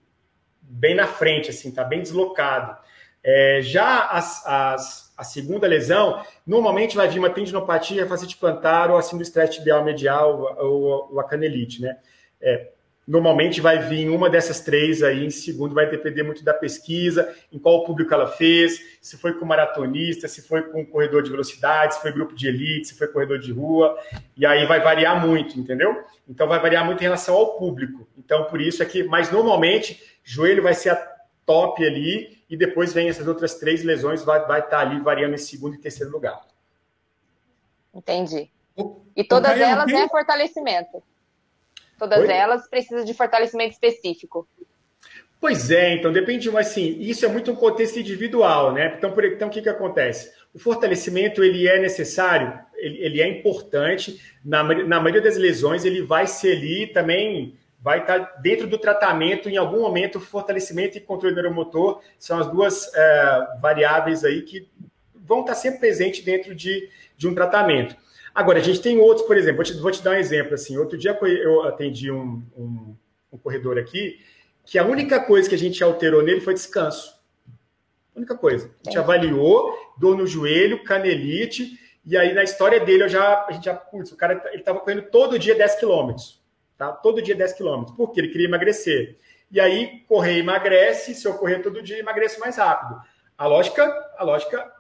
[0.61, 2.77] bem na frente, assim, está bem deslocado.
[3.23, 8.97] É, já as, as, a segunda lesão, normalmente vai vir uma tendinopatia, facite plantar ou
[8.97, 11.97] assim do estresse tibial medial ou, ou a canelite, né?
[12.41, 12.69] É,
[13.07, 17.59] normalmente vai vir uma dessas três aí em segundo, vai depender muito da pesquisa, em
[17.59, 22.01] qual público ela fez, se foi com maratonista, se foi com corredor de velocidade, se
[22.01, 23.97] foi grupo de elite, se foi corredor de rua,
[24.35, 26.03] e aí vai variar muito, entendeu?
[26.27, 28.07] Então vai variar muito em relação ao público.
[28.17, 32.93] Então por isso é que, mas normalmente, joelho vai ser a top ali, e depois
[32.93, 36.09] vem essas outras três lesões, vai, vai estar tá ali variando em segundo e terceiro
[36.09, 36.41] lugar.
[37.93, 38.49] Entendi.
[39.13, 41.03] E todas elas é fortalecimento.
[41.99, 42.31] Todas Oi?
[42.31, 44.47] elas precisam de fortalecimento específico.
[45.39, 48.95] Pois é, então depende, mas assim, isso é muito um contexto individual, né?
[48.97, 50.31] Então, por, então o que, que acontece?
[50.53, 54.21] O fortalecimento ele é necessário, ele, ele é importante.
[54.43, 59.47] Na, na maioria das lesões, ele vai ser ali também vai estar dentro do tratamento,
[59.47, 64.67] em algum momento, fortalecimento e controle neuromotor são as duas é, variáveis aí que
[65.13, 67.95] vão estar sempre presentes dentro de, de um tratamento.
[68.33, 70.55] Agora, a gente tem outros, por exemplo, vou te, vou te dar um exemplo.
[70.55, 72.95] Assim, outro dia eu atendi um, um,
[73.31, 74.19] um corredor aqui
[74.65, 77.13] que a única coisa que a gente alterou nele foi descanso.
[78.15, 78.71] A única coisa.
[78.83, 83.51] A gente avaliou, dor no joelho, canelite, e aí na história dele eu já, a
[83.51, 86.43] gente já, putz, o cara ele estava correndo todo dia 10 quilômetros
[86.77, 86.91] tá?
[86.91, 89.17] Todo dia 10 quilômetros, porque ele queria emagrecer.
[89.51, 92.99] e aí correr emagrece, se eu correr todo dia, emagreço mais rápido.
[93.37, 93.83] A lógica,
[94.17, 94.71] a lógica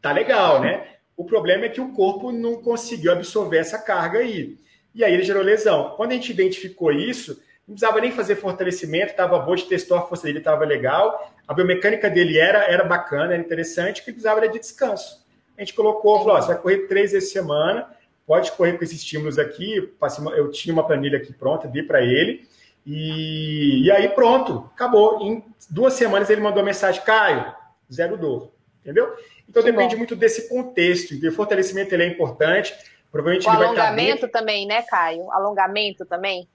[0.00, 0.96] tá legal, né?
[1.16, 4.58] O problema é que o corpo não conseguiu absorver essa carga aí.
[4.94, 5.94] E aí ele gerou lesão.
[5.96, 10.02] Quando a gente identificou isso, não precisava nem fazer fortalecimento, estava bom, de testou a
[10.02, 11.32] força dele, estava legal.
[11.46, 15.24] A biomecânica dele era, era bacana, era interessante, o que precisava era de descanso.
[15.56, 17.88] A gente colocou, falou, ó, você vai correr três vezes semana,
[18.30, 19.90] pode correr com esses estímulos aqui.
[20.36, 22.46] Eu tinha uma planilha aqui pronta, dei para ele.
[22.86, 25.20] E, e aí pronto, acabou.
[25.20, 27.52] Em duas semanas ele mandou a mensagem, Caio,
[27.92, 28.52] zero dor.
[28.82, 29.12] Entendeu?
[29.48, 29.98] Então que depende bom.
[29.98, 31.12] muito desse contexto.
[31.12, 32.72] E o fortalecimento ele é importante.
[33.10, 35.28] Provavelmente o ele alongamento vai também, né, Caio?
[35.32, 36.48] Alongamento também?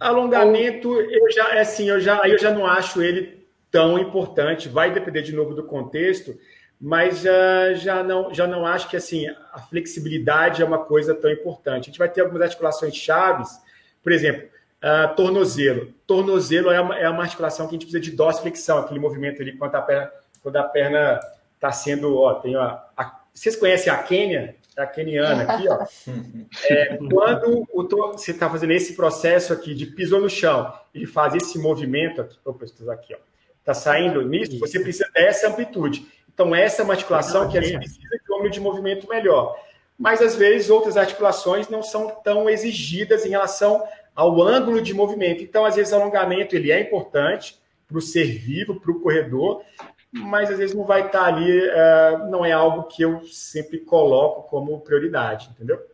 [0.00, 1.02] Alongamento, Ou...
[1.02, 4.70] eu já, é assim, eu já, eu já não acho ele tão importante.
[4.70, 6.34] Vai depender de novo do contexto,
[6.80, 11.30] mas já, já, não, já não acho que assim a flexibilidade é uma coisa tão
[11.30, 11.84] importante.
[11.84, 13.60] A gente vai ter algumas articulações chaves,
[14.02, 14.48] por exemplo,
[14.82, 15.92] uh, tornozelo.
[16.06, 19.56] Tornozelo é uma, é uma articulação que a gente precisa de dorsiflexão, aquele movimento ali
[19.56, 20.10] quando a perna
[20.42, 21.20] quando a perna
[21.54, 24.56] está sendo, ó, tem a, a, vocês conhecem a Quênia?
[24.76, 25.84] A keniana aqui, ó.
[26.70, 31.34] É, quando o, você está fazendo esse processo aqui de pisou no chão, ele faz
[31.34, 33.18] esse movimento aqui, opa, aqui, ó.
[33.58, 36.06] Está saindo nisso, você precisa dessa amplitude.
[36.38, 39.60] Então, essa é uma articulação que a gente precisa de um ângulo de movimento melhor.
[39.98, 43.82] Mas, às vezes, outras articulações não são tão exigidas em relação
[44.14, 45.42] ao ângulo de movimento.
[45.42, 49.64] Então, às vezes, o alongamento ele é importante para o ser vivo, para o corredor,
[50.12, 54.48] mas às vezes não vai estar ali, uh, não é algo que eu sempre coloco
[54.48, 55.84] como prioridade, entendeu?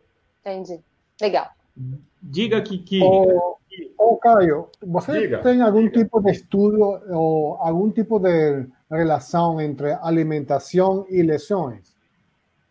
[0.41, 0.79] Entendi.
[1.19, 1.49] Legal.
[2.21, 2.77] Diga que.
[2.77, 3.01] que...
[3.01, 3.57] Ô,
[3.97, 5.39] ô Caio, você Diga.
[5.39, 6.03] tem algum Diga.
[6.03, 11.95] tipo de estudo ou algum tipo de relação entre alimentação e lesões?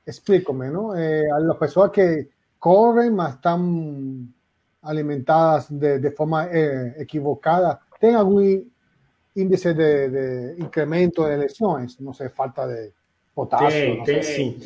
[0.06, 0.94] Explícame, ¿no?
[0.94, 4.32] Eh, a las personas que corren, mas están
[4.82, 8.40] alimentadas de, de forma eh, equivocada, ¿tem algum
[9.34, 12.92] índice de, de, incremento de lesões, não sei, falta de
[13.34, 13.68] potássio.
[13.68, 14.60] Tem, tem sim.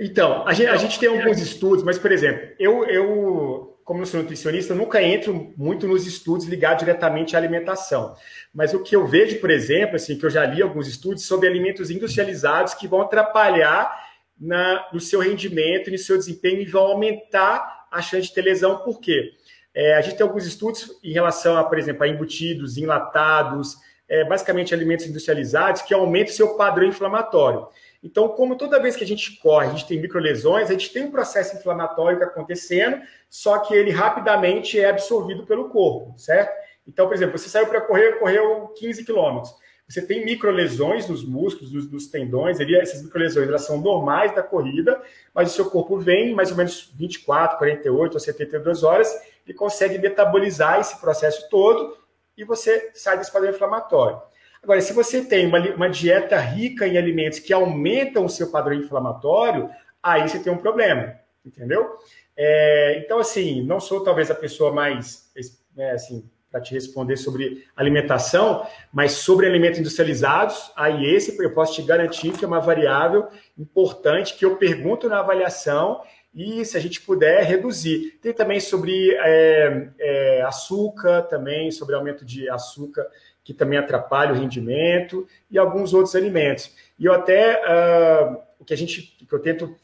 [0.00, 4.06] Então, a gente, a gente, tem alguns estudos, mas, por exemplo, eu, eu, como eu
[4.06, 8.14] sou nutricionista, nunca entro muito nos estudos ligados diretamente à alimentação.
[8.54, 11.48] Mas o que eu vejo, por exemplo, assim, que eu já li alguns estudos sobre
[11.48, 13.92] alimentos industrializados que vão atrapalhar
[14.38, 18.78] na, no seu rendimento, no seu desempenho e vão aumentar a chance de ter lesão.
[18.78, 19.32] Por quê?
[19.74, 23.76] É, a gente tem alguns estudos em relação a, por exemplo, a embutidos, enlatados,
[24.12, 27.66] é, basicamente alimentos industrializados, que aumentam o seu padrão inflamatório.
[28.04, 31.04] Então, como toda vez que a gente corre, a gente tem microlesões, a gente tem
[31.04, 36.52] um processo inflamatório que acontecendo, só que ele rapidamente é absorvido pelo corpo, certo?
[36.86, 39.54] Então, por exemplo, você saiu para correr, correu 15 quilômetros.
[39.88, 44.42] Você tem microlesões nos músculos, nos, nos tendões, ali, essas microlesões elas são normais da
[44.42, 45.00] corrida,
[45.34, 49.10] mas o seu corpo vem mais ou menos 24, 48 ou 72 horas
[49.46, 52.01] e consegue metabolizar esse processo todo
[52.36, 54.20] e você sai desse padrão inflamatório.
[54.62, 58.74] Agora, se você tem uma, uma dieta rica em alimentos que aumentam o seu padrão
[58.74, 59.68] inflamatório,
[60.02, 61.14] aí você tem um problema,
[61.44, 61.96] entendeu?
[62.36, 65.30] É, então, assim, não sou talvez a pessoa mais,
[65.76, 71.74] né, assim, para te responder sobre alimentação, mas sobre alimentos industrializados, aí esse eu posso
[71.74, 76.02] te garantir que é uma variável importante que eu pergunto na avaliação
[76.34, 78.18] e se a gente puder reduzir.
[78.22, 83.06] Tem também sobre é, é, açúcar, também sobre aumento de açúcar,
[83.44, 86.74] que também atrapalha o rendimento, e alguns outros alimentos.
[86.98, 89.74] E eu até, uh, o que a gente, que eu tento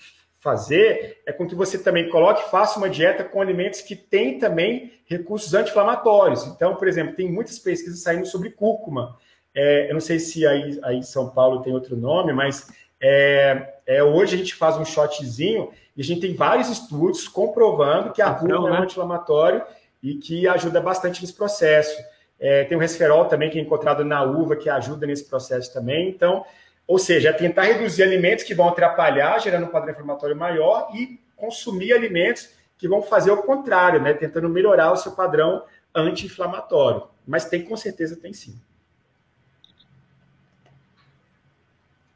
[0.40, 4.92] fazer é com que você também coloque, faça uma dieta com alimentos que têm também
[5.06, 6.46] recursos anti-inflamatórios.
[6.46, 9.16] Então, por exemplo, tem muitas pesquisas saindo sobre cúrcuma.
[9.54, 12.68] É, eu não sei se aí, aí em São Paulo tem outro nome, mas
[13.00, 18.12] é, é, hoje a gente faz um shotzinho e a gente tem vários estudos comprovando
[18.12, 19.62] que a rúcula é um anti-inflamatório
[20.02, 21.98] e que ajuda bastante nesse processo.
[22.38, 26.10] É, tem o resferol também, que é encontrado na uva, que ajuda nesse processo também.
[26.10, 26.44] Então,
[26.86, 31.18] ou seja, é tentar reduzir alimentos que vão atrapalhar, gerando um padrão inflamatório maior, e
[31.34, 34.12] consumir alimentos que vão fazer o contrário, né?
[34.12, 37.04] Tentando melhorar o seu padrão anti-inflamatório.
[37.26, 38.60] Mas tem, com certeza, tem sim.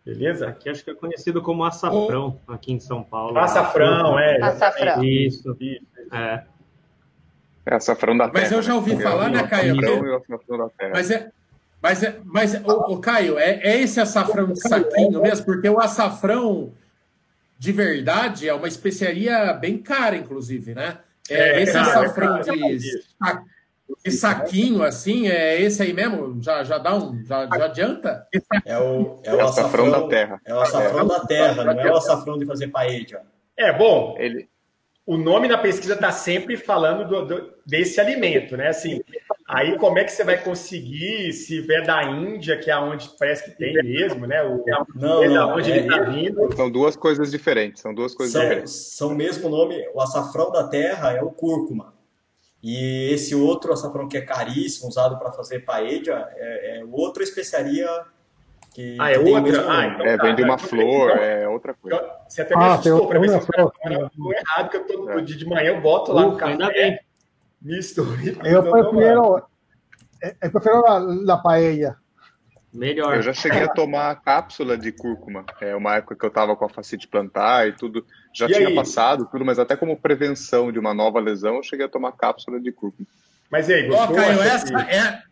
[0.05, 0.49] Beleza?
[0.49, 3.38] Aqui acho que é conhecido como açafrão, aqui em São Paulo.
[3.38, 4.43] Açafrão, é.
[4.43, 5.05] Açafrão.
[5.05, 5.57] Isso.
[6.12, 6.43] É.
[7.65, 8.43] É açafrão da terra.
[8.43, 9.03] Mas eu já ouvi né?
[9.03, 9.79] falar, né, Caio?
[9.79, 10.91] Açafrão e açafrão da terra.
[10.95, 11.31] Mas é.
[11.81, 15.45] Mas, é, mas o, o Caio, é, é esse açafrão de saquinho mesmo?
[15.45, 16.73] Porque o açafrão
[17.59, 20.99] de verdade é uma especiaria bem cara, inclusive, né?
[21.29, 23.03] É, é esse cara, açafrão de,
[24.05, 26.42] e saquinho, assim, é esse aí mesmo?
[26.42, 27.25] Já, já dá um.
[27.25, 28.27] Já, já adianta?
[28.64, 30.40] É o, é o é açafrão, da terra.
[30.45, 31.09] É o açafrão é.
[31.09, 33.23] da terra, não é o açafrão de fazer paella.
[33.57, 34.49] É, bom, ele.
[35.05, 38.68] O, nome na pesquisa está sempre falando do, do, desse alimento, né?
[38.68, 39.01] Assim,
[39.49, 43.45] aí como é que você vai conseguir, se vier da Índia, que é onde parece
[43.45, 44.42] que tem mesmo, né?
[44.45, 44.64] O,
[44.95, 46.57] não, não, onde é, ele está vindo.
[46.57, 48.73] São duas coisas diferentes, são duas coisas são, diferentes.
[48.73, 51.91] São o mesmo nome, o açafrão da terra é o cúrcuma.
[52.62, 57.88] E esse outro açafrão que é caríssimo, usado para fazer paella, é, é outra especiaria
[58.72, 59.70] que, ah, é outra?
[59.70, 62.11] Ah, então, é, vem de uma flor, é outra coisa.
[62.27, 65.20] Você até me ah, assustou para ver se eu estou errado, que eu todo é.
[65.20, 67.01] dia de manhã eu boto lá no café,
[67.61, 68.01] misto.
[68.01, 69.42] Eu prefiro,
[70.40, 71.96] eu prefiro a, a paella.
[72.72, 73.16] Melhor.
[73.16, 75.44] Eu já cheguei a tomar cápsula de cúrcuma.
[75.61, 78.07] É uma época que eu estava com a facite plantar e tudo.
[78.33, 78.75] Já e tinha aí?
[78.75, 82.61] passado tudo, mas até como prevenção de uma nova lesão, eu cheguei a tomar cápsula
[82.61, 83.07] de cúrcuma.
[83.51, 84.11] Mas e aí, gostou?
[84.11, 85.23] Oh, Caio, essa é,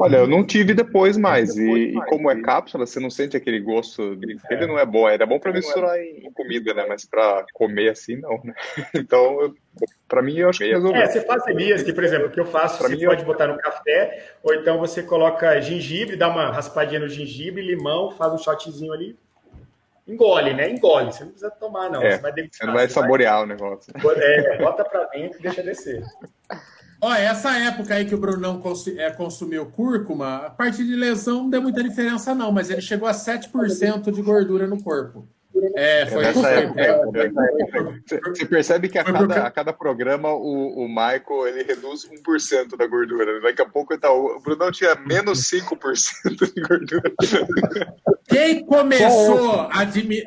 [0.00, 1.56] Olha, eu não tive depois mais.
[1.56, 4.14] E, e, como é cápsula, você não sente aquele gosto.
[4.14, 4.38] De...
[4.48, 5.08] Ele não é bom.
[5.08, 6.86] Era bom para misturar em comida, né?
[6.88, 8.40] Mas para comer assim, não.
[8.44, 8.54] Né?
[8.94, 9.52] Então,
[10.06, 11.02] para mim, eu acho que resolveu.
[11.02, 13.22] É, você faz elias que, por exemplo, o que eu faço, pra você mim, pode
[13.22, 13.26] eu...
[13.26, 18.32] botar no café, ou então você coloca gengibre, dá uma raspadinha no gengibre, limão, faz
[18.32, 19.16] um shotzinho ali.
[20.08, 20.70] Engole, né?
[20.70, 21.12] Engole.
[21.12, 22.02] Você não precisa tomar, não.
[22.02, 23.44] É, você, vai você não vai saborear vai...
[23.44, 23.92] o negócio.
[24.16, 26.02] É, bota para dentro e deixa descer.
[27.00, 28.60] Ó, essa época aí que o Brunão
[28.96, 33.06] é, consumiu cúrcuma, a partir de lesão não deu muita diferença, não, mas ele chegou
[33.06, 35.28] a 7% de gordura no corpo.
[35.74, 36.80] É, foi é nessa época.
[36.80, 42.76] É, você percebe que a cada, a cada programa o, o Michael ele reduz 1%
[42.76, 43.40] da gordura.
[43.40, 47.12] Daqui a pouco tá, o Brunão tinha menos 5% de gordura.
[48.28, 50.26] Quem começou a diminuir.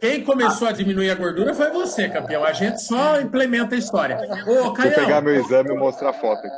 [0.00, 2.42] Quem começou a diminuir a gordura foi você, campeão.
[2.42, 4.16] A gente só implementa a história.
[4.48, 6.56] Ô, Caião, Vou pegar meu exame e mostrar a foto aqui.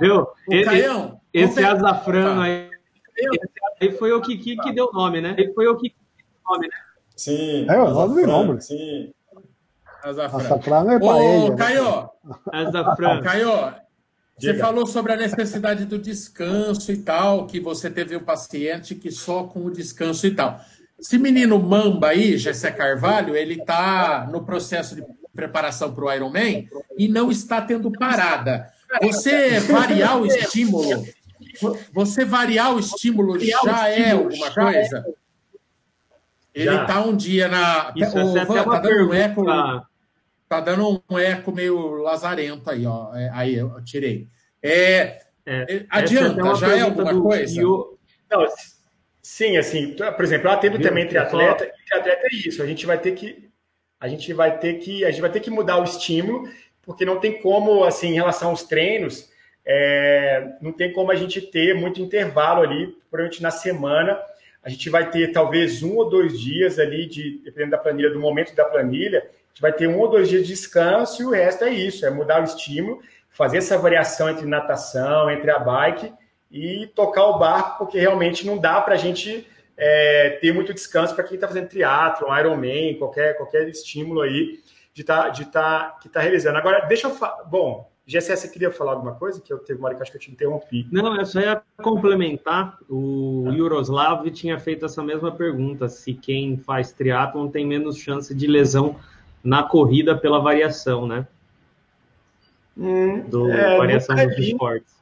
[0.00, 0.26] Viu?
[0.50, 2.70] Esse, Caião, esse azafrano aí,
[3.78, 5.34] aí foi o Kiki que deu nome, né?
[5.36, 6.74] Ele foi o Kiki que deu nome, né?
[7.22, 7.66] Sim.
[7.70, 8.60] É, o nome do nome.
[8.60, 9.12] Sim.
[10.02, 11.44] Azafrano é paella.
[11.44, 11.56] Ô, né?
[11.56, 12.10] Caio.
[12.52, 13.22] Azafrano.
[13.22, 13.74] Caio,
[14.36, 19.12] você falou sobre a necessidade do descanso e tal, que você teve um paciente que
[19.12, 20.60] só com o descanso e tal.
[20.98, 26.68] Esse menino Mamba aí, Gessé Carvalho, ele está no processo de preparação para o Ironman
[26.98, 28.68] e não está tendo parada.
[29.00, 31.06] Você variar o estímulo,
[31.92, 35.04] você variar o estímulo já é alguma coisa?
[36.54, 37.92] Ele está um dia na.
[37.96, 39.44] Isso, o, é tá dando um eco.
[40.48, 43.14] Tá dando um eco meio lazarento aí, ó.
[43.14, 44.28] É, aí eu tirei.
[44.62, 47.60] É, é, é adianta, já é alguma coisa?
[47.62, 48.46] Não,
[49.22, 52.98] Sim, assim, por exemplo, eu atendo também triatleta, e triatleta é isso, a gente vai
[52.98, 53.48] ter que
[54.00, 56.50] a gente vai ter que a gente vai ter que mudar o estímulo,
[56.82, 59.30] porque não tem como, assim, em relação aos treinos,
[59.64, 64.20] é, não tem como a gente ter muito intervalo ali, provavelmente na semana,
[64.62, 68.20] a gente vai ter talvez um ou dois dias ali, de, dependendo da planilha, do
[68.20, 71.30] momento da planilha, a gente vai ter um ou dois dias de descanso e o
[71.30, 76.12] resto é isso, é mudar o estímulo, fazer essa variação entre natação, entre a bike
[76.50, 79.46] e tocar o barco, porque realmente não dá para a gente
[79.76, 84.60] é, ter muito descanso para quem está fazendo triatlo, Ironman, qualquer, qualquer estímulo aí
[84.94, 86.58] de tá, de tá, que está realizando.
[86.58, 87.16] Agora, deixa eu.
[87.46, 89.40] Bom, GSS, você queria falar alguma coisa?
[89.40, 90.86] Que eu teve uma hora que acho que eu te interrompi.
[90.90, 92.78] Não, eu só ia complementar.
[92.88, 98.46] O Yuroslav tinha feito essa mesma pergunta: se quem faz triatlon tem menos chance de
[98.46, 98.96] lesão
[99.42, 101.26] na corrida pela variação, né?
[102.76, 104.92] Hum, Do, é, variação dos esportes.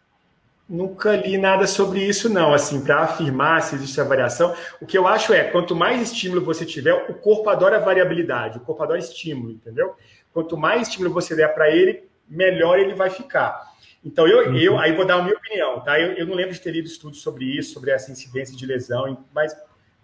[0.68, 2.52] Nunca li nada sobre isso, não.
[2.54, 6.44] Assim, para afirmar se existe essa variação, o que eu acho é, quanto mais estímulo
[6.44, 9.94] você tiver, o corpo adora variabilidade, o corpo adora estímulo, entendeu?
[10.32, 13.68] Quanto mais estímulo você der para ele, melhor ele vai ficar.
[14.04, 14.56] Então, eu, uhum.
[14.56, 16.00] eu aí vou dar a minha opinião, tá?
[16.00, 19.26] Eu, eu, não lembro de ter lido estudos sobre isso, sobre essa incidência de lesão,
[19.34, 19.54] mas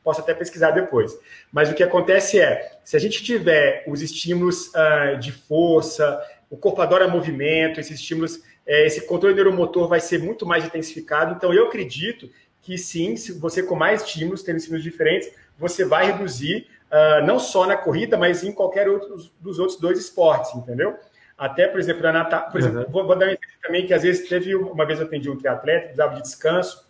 [0.04, 1.18] posso até pesquisar depois.
[1.50, 6.56] Mas o que acontece é, se a gente tiver os estímulos uh, de força, o
[6.56, 11.34] corpo adora movimento, esses estímulos é, esse controle neuromotor vai ser muito mais intensificado.
[11.34, 12.28] Então, eu acredito
[12.60, 17.38] que sim, se você com mais estímulos, tendo estímulos diferentes, você vai reduzir, uh, não
[17.38, 20.96] só na corrida, mas em qualquer outro dos outros dois esportes, entendeu?
[21.36, 22.50] Até, por exemplo, na natação.
[22.50, 22.90] Por exemplo, uhum.
[22.90, 25.36] vou, vou, dar um exemplo também que às vezes teve uma vez eu atendi um
[25.36, 26.86] triatleta, precisava de descanso,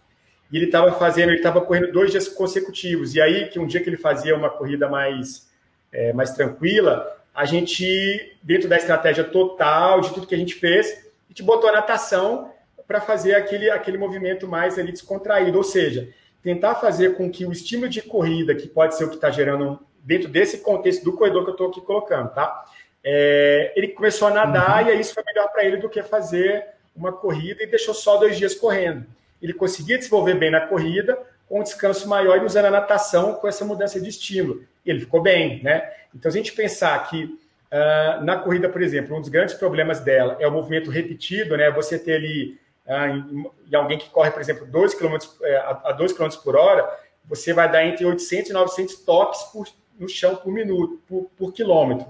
[0.51, 3.14] e ele estava fazendo, ele estava correndo dois dias consecutivos.
[3.14, 5.51] E aí, que um dia que ele fazia uma corrida mais,
[5.93, 11.07] é, mais tranquila, a gente, dentro da estratégia total, de tudo que a gente fez,
[11.37, 12.51] gente botou a natação
[12.89, 16.09] para fazer aquele, aquele movimento mais ali descontraído, ou seja,
[16.43, 19.79] tentar fazer com que o estímulo de corrida, que pode ser o que está gerando
[20.03, 22.64] dentro desse contexto do corredor que eu estou aqui colocando, tá?
[23.09, 24.89] É, ele começou a nadar uhum.
[24.89, 28.17] e aí isso foi melhor para ele do que fazer uma corrida e deixou só
[28.17, 29.07] dois dias correndo.
[29.41, 31.17] Ele conseguia desenvolver bem na corrida,
[31.49, 34.65] com um descanso maior e usando a natação com essa mudança de estímulo.
[34.85, 35.89] E ele ficou bem, né?
[36.13, 39.99] Então, se a gente pensar que Uh, na corrida, por exemplo, um dos grandes problemas
[39.99, 41.69] dela é o movimento repetido, né?
[41.73, 46.13] Você ter ali uh, em, alguém que corre, por exemplo, 2 km, é, a 2
[46.13, 46.89] km por hora,
[47.25, 49.67] você vai dar entre 800 e 900 toques por,
[49.99, 52.07] no chão por minuto, por, por quilômetro.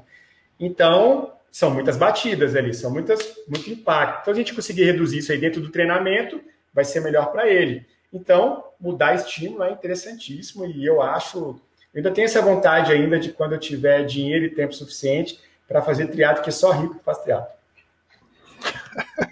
[0.59, 4.23] Então, são muitas batidas ali, são muitas, muito impacto.
[4.23, 6.41] Então, a gente conseguir reduzir isso aí dentro do treinamento,
[6.73, 7.87] vai ser melhor para ele.
[8.13, 11.61] Então, mudar estímulo é interessantíssimo e eu acho, eu
[11.97, 16.07] ainda tenho essa vontade ainda de quando eu tiver dinheiro e tempo suficiente para fazer
[16.09, 17.49] triatlo, que só rico faz triatlo.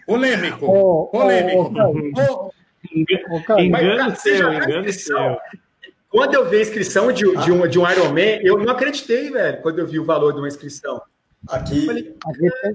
[0.07, 0.67] Polêmico.
[0.67, 1.73] Oh, polêmico.
[2.17, 2.51] Oh,
[3.49, 5.39] oh, engano seu, engano seu.
[6.09, 9.61] Quando eu vi a inscrição de, de, um, de um Ironman, eu não acreditei, velho,
[9.63, 11.03] quando eu vi o valor de uma inscrição.
[11.49, 12.17] Aqui, falei,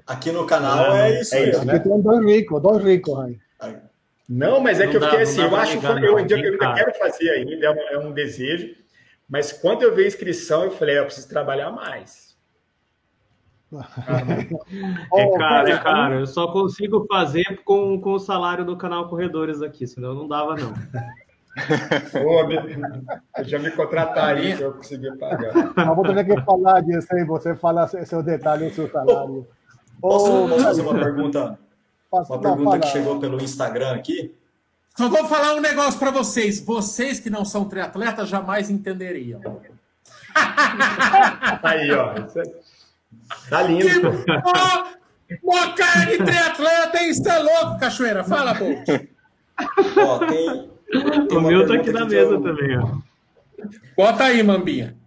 [0.07, 1.75] aqui, no canal é isso, é isso né?
[1.75, 3.39] Aqui tem dois ricos, dois ricos aí.
[4.27, 6.75] Não, mas é não que eu fiquei dá, assim, eu acho que eu, eu, ainda
[6.75, 8.75] quero fazer ainda, é um, é um, desejo,
[9.27, 12.37] mas quando eu vi a inscrição, eu falei, eu preciso trabalhar mais.
[15.13, 19.63] é cara, é cara, eu só consigo fazer com, com o salário do canal Corredores
[19.63, 20.73] aqui, senão não dava, não.
[22.11, 25.73] Pô, já me contrataria se eu conseguir pagar.
[25.75, 29.47] Não vou ter que falar disso aí, você fala seus detalhes, seu salário.
[29.99, 31.59] Posso, posso fazer uma pergunta?
[32.11, 34.33] Uma pergunta que chegou pelo Instagram aqui.
[34.97, 36.59] Só vou falar um negócio para vocês.
[36.59, 39.41] Vocês que não são triatletas jamais entenderiam.
[41.63, 42.13] Aí, ó.
[43.49, 43.85] Tá lindo.
[43.85, 48.23] Que, ó, cara de triatleta, isso é louco, Cachoeira.
[48.23, 48.87] Fala, Bolt.
[49.97, 50.69] Ó, tem
[51.31, 52.41] o meu tá aqui na mesa eu...
[52.41, 52.97] também, ó.
[53.95, 54.97] Bota aí, Mambinha.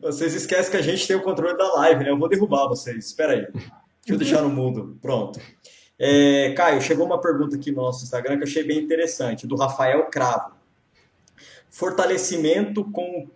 [0.00, 2.10] Vocês esquecem que a gente tem o controle da live, né?
[2.10, 3.06] Eu vou derrubar vocês.
[3.06, 3.46] Espera aí.
[3.52, 3.68] Deixa
[4.08, 4.98] eu deixar no mudo.
[5.00, 5.40] Pronto.
[5.98, 9.54] É, Caio, chegou uma pergunta aqui no nosso Instagram que eu achei bem interessante, do
[9.54, 10.56] Rafael Cravo.
[11.70, 13.28] Fortalecimento com,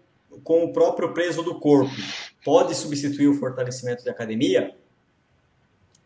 [0.42, 1.94] com o próprio peso do corpo
[2.44, 4.74] pode substituir o fortalecimento de academia?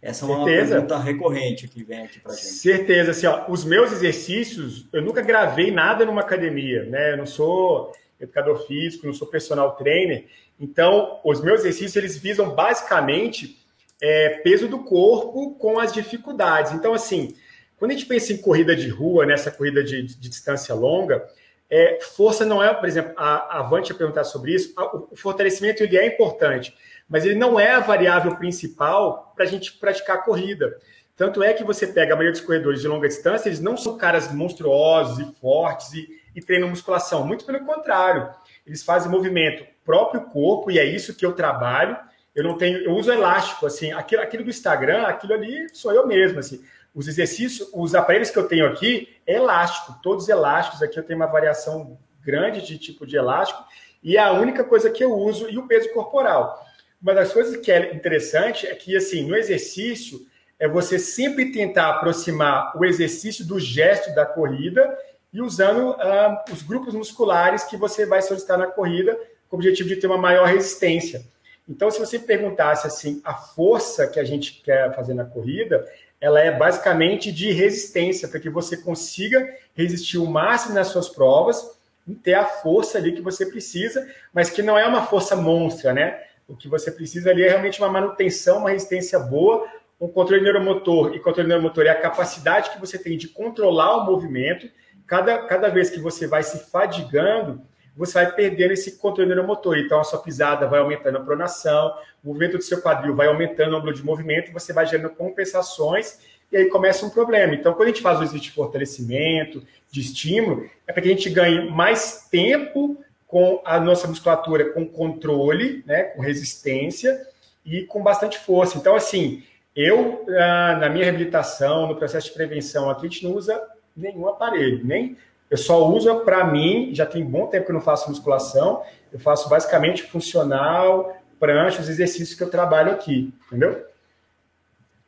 [0.03, 0.75] Essa é uma Certeza.
[0.75, 2.45] pergunta recorrente que vem aqui para gente.
[2.45, 7.13] Certeza, assim, ó, os meus exercícios, eu nunca gravei nada numa academia, né?
[7.13, 10.27] Eu não sou educador físico, não sou personal trainer.
[10.59, 13.59] Então, os meus exercícios eles visam basicamente
[14.01, 16.73] é, peso do corpo com as dificuldades.
[16.73, 17.35] Então, assim,
[17.79, 21.27] quando a gente pensa em corrida de rua, nessa corrida de, de distância longa,
[21.69, 25.15] é, força não é, por exemplo, a, a Vante ia perguntar sobre isso, a, o
[25.15, 26.75] fortalecimento ele é importante,
[27.11, 30.79] mas ele não é a variável principal para a gente praticar a corrida.
[31.17, 33.99] Tanto é que você pega a maioria dos corredores de longa distância, eles não são
[33.99, 37.27] caras monstruosos e fortes e, e treinam musculação.
[37.27, 38.31] Muito pelo contrário,
[38.65, 41.99] eles fazem movimento próprio corpo e é isso que eu trabalho.
[42.33, 46.07] Eu não tenho, eu uso elástico, assim, aquilo, aquilo do Instagram, aquilo ali sou eu
[46.07, 46.65] mesmo, assim.
[46.95, 50.81] Os exercícios, os aparelhos que eu tenho aqui é elástico, todos elásticos.
[50.81, 53.63] Aqui eu tenho uma variação grande de tipo de elástico
[54.03, 56.70] e é a única coisa que eu uso e o peso corporal.
[57.03, 60.27] Uma das coisas que é interessante é que, assim, no exercício,
[60.59, 64.99] é você sempre tentar aproximar o exercício do gesto da corrida
[65.33, 69.89] e usando uh, os grupos musculares que você vai solicitar na corrida com o objetivo
[69.89, 71.25] de ter uma maior resistência.
[71.67, 75.87] Então, se você perguntasse assim, a força que a gente quer fazer na corrida,
[76.21, 81.79] ela é basicamente de resistência, para que você consiga resistir o máximo nas suas provas
[82.07, 85.95] e ter a força ali que você precisa, mas que não é uma força monstra,
[85.95, 86.23] né?
[86.51, 89.69] O que você precisa ali é realmente uma manutenção, uma resistência boa,
[90.01, 91.15] um controle neuromotor.
[91.15, 94.69] E controle neuromotor é a capacidade que você tem de controlar o movimento.
[95.07, 97.63] Cada, cada vez que você vai se fadigando,
[97.97, 99.79] você vai perdendo esse controle neuromotor.
[99.79, 101.95] Então, a sua pisada vai aumentando a pronação,
[102.25, 106.19] o movimento do seu quadril vai aumentando o ângulo de movimento, você vai gerando compensações
[106.51, 107.55] e aí começa um problema.
[107.55, 111.13] Então, quando a gente faz o exercício de fortalecimento, de estímulo, é para que a
[111.13, 112.99] gente ganhe mais tempo
[113.31, 117.27] com a nossa musculatura com controle, né, com resistência
[117.65, 118.77] e com bastante força.
[118.77, 123.37] Então, assim, eu, ah, na minha reabilitação, no processo de prevenção aqui, a gente não
[123.37, 123.63] usa
[123.97, 125.17] nenhum aparelho, nem
[125.49, 129.19] eu só uso para mim, já tem bom tempo que eu não faço musculação, eu
[129.19, 133.85] faço basicamente funcional, prancha, os exercícios que eu trabalho aqui, entendeu?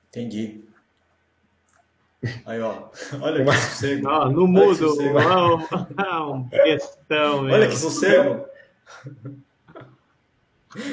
[0.09, 0.65] Entendi.
[2.47, 2.89] Aí, ó.
[3.21, 4.09] Olha que sossego.
[4.09, 4.95] Ah, no mudo.
[6.31, 7.45] um questão.
[7.45, 8.45] Olha que sossego.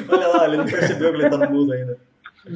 [0.09, 1.99] Olha lá, ele não percebeu que ele tá no mudo ainda.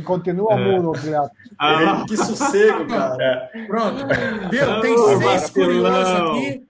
[0.04, 0.58] Continua é.
[0.58, 1.32] mudo, Cleato.
[1.60, 2.04] Ah.
[2.08, 3.50] Que sossego, cara.
[3.54, 3.66] É.
[3.66, 4.06] Pronto.
[4.50, 4.82] Viu?
[4.82, 6.68] Tem seis curiosos aqui.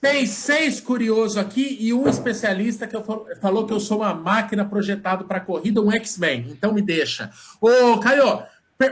[0.00, 3.04] Tem seis curiosos aqui e um especialista que eu
[3.40, 6.46] falou que eu sou uma máquina projetado para corrida, um X-Men.
[6.50, 7.30] Então me deixa.
[7.60, 8.44] Ô, Caio,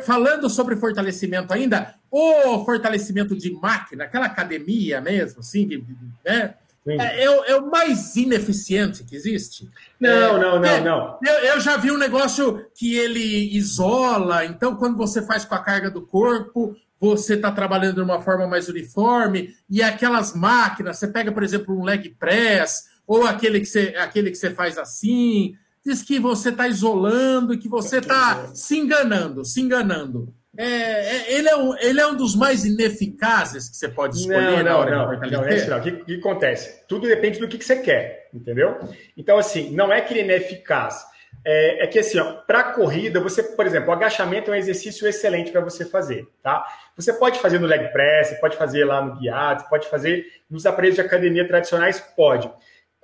[0.03, 5.85] falando sobre fortalecimento ainda, o fortalecimento de máquina, aquela academia mesmo, assim,
[6.25, 6.55] né?
[6.89, 9.69] É, é, é, o mais ineficiente que existe.
[9.99, 11.19] Não, é, não, não, não.
[11.25, 15.63] Eu, eu, já vi um negócio que ele isola, então quando você faz com a
[15.63, 21.09] carga do corpo, você está trabalhando de uma forma mais uniforme, e aquelas máquinas, você
[21.09, 25.57] pega, por exemplo, um leg press, ou aquele que você, aquele que você faz assim,
[25.87, 30.35] diz que você está isolando que você está se enganando, se enganando.
[30.59, 34.65] É, é, ele, é um, ele é um dos mais ineficazes que você pode escolher
[34.65, 35.79] não, na hora não, não, não, é não.
[35.79, 36.83] O que, que, acontece?
[36.89, 38.79] Tudo depende do que, que você quer, entendeu?
[39.17, 41.05] Então, assim, não é que ele é eficaz.
[41.45, 45.53] É, é que, assim, para corrida, você, por exemplo, o agachamento é um exercício excelente
[45.53, 46.65] para você fazer, tá?
[46.97, 50.97] Você pode fazer no leg press, pode fazer lá no guiado, pode fazer nos aparelhos
[50.97, 52.51] de academia tradicionais, pode.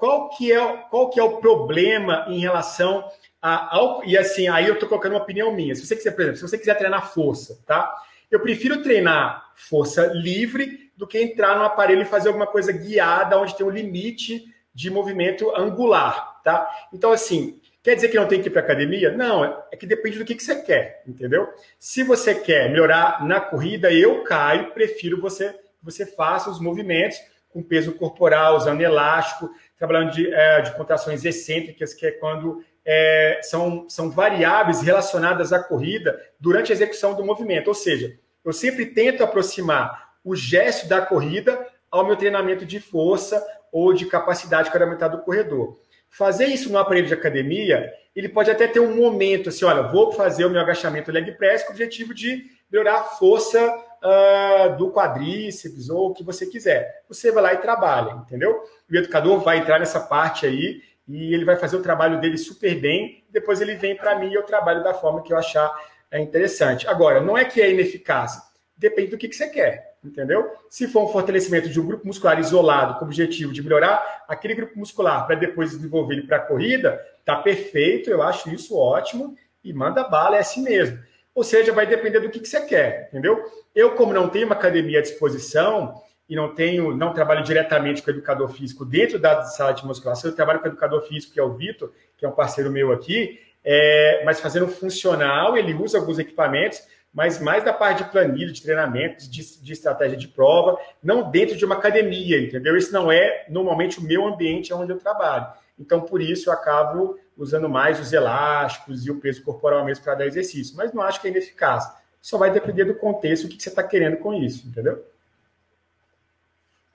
[0.02, 0.58] Qual que é,
[0.90, 3.08] qual que é o problema em relação
[3.40, 5.76] a, e assim, aí eu estou colocando uma opinião minha.
[5.76, 8.02] Se você quiser, por exemplo, se você quiser treinar força, tá?
[8.28, 13.38] Eu prefiro treinar força livre do que entrar no aparelho e fazer alguma coisa guiada,
[13.38, 14.44] onde tem um limite
[14.74, 16.68] de movimento angular, tá?
[16.92, 19.16] Então, assim, quer dizer que não tem que ir para academia?
[19.16, 21.48] Não, é que depende do que, que você quer, entendeu?
[21.78, 27.18] Se você quer melhorar na corrida, eu caio, prefiro você você faça os movimentos
[27.52, 29.50] com peso corporal, usando elástico,
[29.82, 35.60] trabalhando de, é, de contrações excêntricas, que é quando é, são, são variáveis relacionadas à
[35.60, 37.66] corrida durante a execução do movimento.
[37.66, 43.44] Ou seja, eu sempre tento aproximar o gesto da corrida ao meu treinamento de força
[43.72, 45.80] ou de capacidade que aumentar do corredor.
[46.08, 50.12] Fazer isso no aparelho de academia, ele pode até ter um momento assim, olha, vou
[50.12, 53.60] fazer o meu agachamento leg press com o objetivo de melhorar a força
[54.02, 57.02] uh, do quadríceps ou o que você quiser.
[57.08, 58.64] Você vai lá e trabalha, entendeu?
[58.90, 62.74] O educador vai entrar nessa parte aí e ele vai fazer o trabalho dele super
[62.80, 63.24] bem.
[63.30, 65.72] Depois ele vem para mim e eu trabalho da forma que eu achar
[66.10, 66.86] é, interessante.
[66.86, 68.40] Agora, não é que é ineficaz,
[68.76, 70.52] depende do que, que você quer, entendeu?
[70.68, 74.54] Se for um fortalecimento de um grupo muscular isolado com o objetivo de melhorar aquele
[74.54, 79.36] grupo muscular para depois desenvolver ele para a corrida, tá perfeito, eu acho isso ótimo
[79.64, 80.98] e manda bala, é assim mesmo.
[81.34, 83.42] Ou seja, vai depender do que, que você quer, entendeu?
[83.74, 86.02] Eu, como não tenho uma academia à disposição,
[86.32, 90.30] e não tenho, não trabalho diretamente com o educador físico dentro da sala de musculação,
[90.30, 92.90] eu trabalho com o educador físico, que é o Vitor, que é um parceiro meu
[92.90, 98.50] aqui, é, mas fazendo funcional, ele usa alguns equipamentos, mas mais da parte de planilha,
[98.50, 102.76] de treinamento, de, de estratégia de prova, não dentro de uma academia, entendeu?
[102.76, 105.46] Isso não é normalmente o meu ambiente onde eu trabalho.
[105.78, 110.14] Então, por isso, eu acabo usando mais os elásticos e o peso corporal mesmo para
[110.14, 110.76] dar exercício.
[110.76, 111.90] Mas não acho que é ineficaz.
[112.20, 115.04] Só vai depender do contexto, o que você está querendo com isso, entendeu?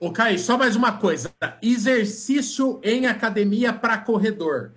[0.00, 1.34] Ô, Caio, só mais uma coisa.
[1.60, 4.72] Exercício em academia para corredor.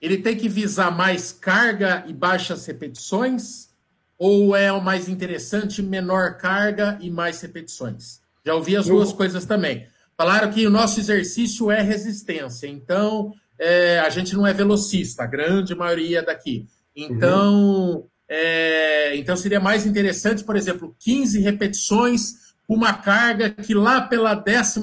[0.00, 3.70] Ele tem que visar mais carga e baixas repetições?
[4.18, 8.20] Ou é o mais interessante menor carga e mais repetições?
[8.44, 9.88] Já ouvi as duas coisas também.
[10.16, 15.26] Falaram que o nosso exercício é resistência, então é, a gente não é velocista, a
[15.26, 16.66] grande maioria daqui.
[16.94, 18.04] Então, uhum.
[18.28, 24.80] é, então seria mais interessante, por exemplo, 15 repetições uma carga que lá pela 12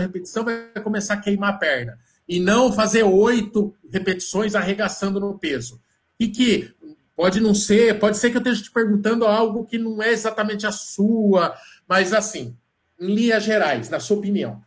[0.00, 1.98] repetição vai começar a queimar a perna.
[2.28, 5.80] E não fazer oito repetições arregaçando no peso.
[6.18, 6.72] E que
[7.16, 10.66] pode não ser, pode ser que eu esteja te perguntando algo que não é exatamente
[10.66, 11.54] a sua,
[11.88, 12.56] mas assim,
[13.00, 14.60] em linhas gerais, na sua opinião.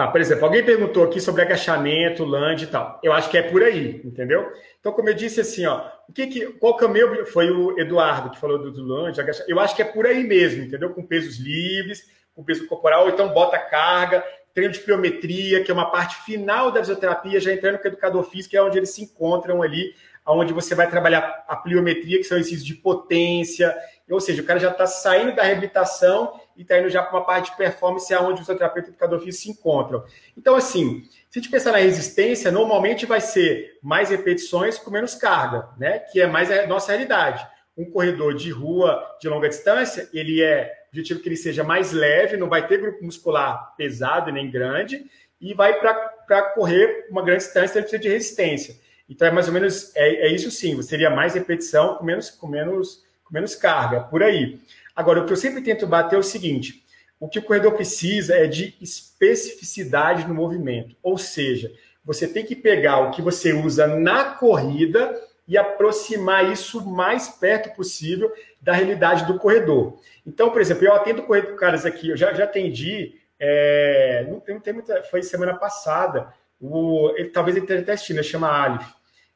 [0.00, 2.98] Tá, por exemplo, alguém perguntou aqui sobre agachamento, land e tal.
[3.02, 4.50] Eu acho que é por aí, entendeu?
[4.78, 7.50] Então, como eu disse assim, ó, o que que, qual que é o meu, foi
[7.50, 9.52] o Eduardo que falou do, do land, agachamento.
[9.52, 10.88] Eu acho que é por aí mesmo, entendeu?
[10.94, 14.24] Com pesos livres, com peso corporal, ou então bota carga,
[14.54, 18.22] treino de pliometria, que é uma parte final da fisioterapia, já entrando com o educador
[18.22, 19.94] físico, é onde eles se encontram ali,
[20.26, 23.76] onde você vai trabalhar a pliometria, que são exercícios de potência,
[24.08, 27.24] ou seja, o cara já está saindo da reabilitação e está indo já para uma
[27.24, 30.04] parte de performance, aonde o fisioterapeuta e o educador físico se encontram.
[30.36, 35.14] Então, assim, se a gente pensar na resistência, normalmente vai ser mais repetições com menos
[35.14, 36.00] carga, né?
[36.00, 37.46] Que é mais a nossa realidade.
[37.74, 42.36] Um corredor de rua de longa distância, ele é objetivo que ele seja mais leve,
[42.36, 45.06] não vai ter grupo muscular pesado nem grande,
[45.40, 48.76] e vai para correr uma grande distância, ele precisa de resistência.
[49.08, 52.46] Então é mais ou menos é, é isso sim, seria mais repetição com menos, com
[52.46, 54.60] menos, com menos carga, por aí.
[54.94, 56.84] Agora, o que eu sempre tento bater é o seguinte:
[57.18, 60.96] o que o corredor precisa é de especificidade no movimento.
[61.02, 61.72] Ou seja,
[62.04, 67.28] você tem que pegar o que você usa na corrida e aproximar isso o mais
[67.28, 69.98] perto possível da realidade do corredor.
[70.26, 74.60] Então, por exemplo, eu atendo corredor caras aqui, eu já, já atendi, é, não, não
[74.60, 78.86] tem muita, foi semana passada, o, ele, talvez ele esteja assistindo, chama Alif.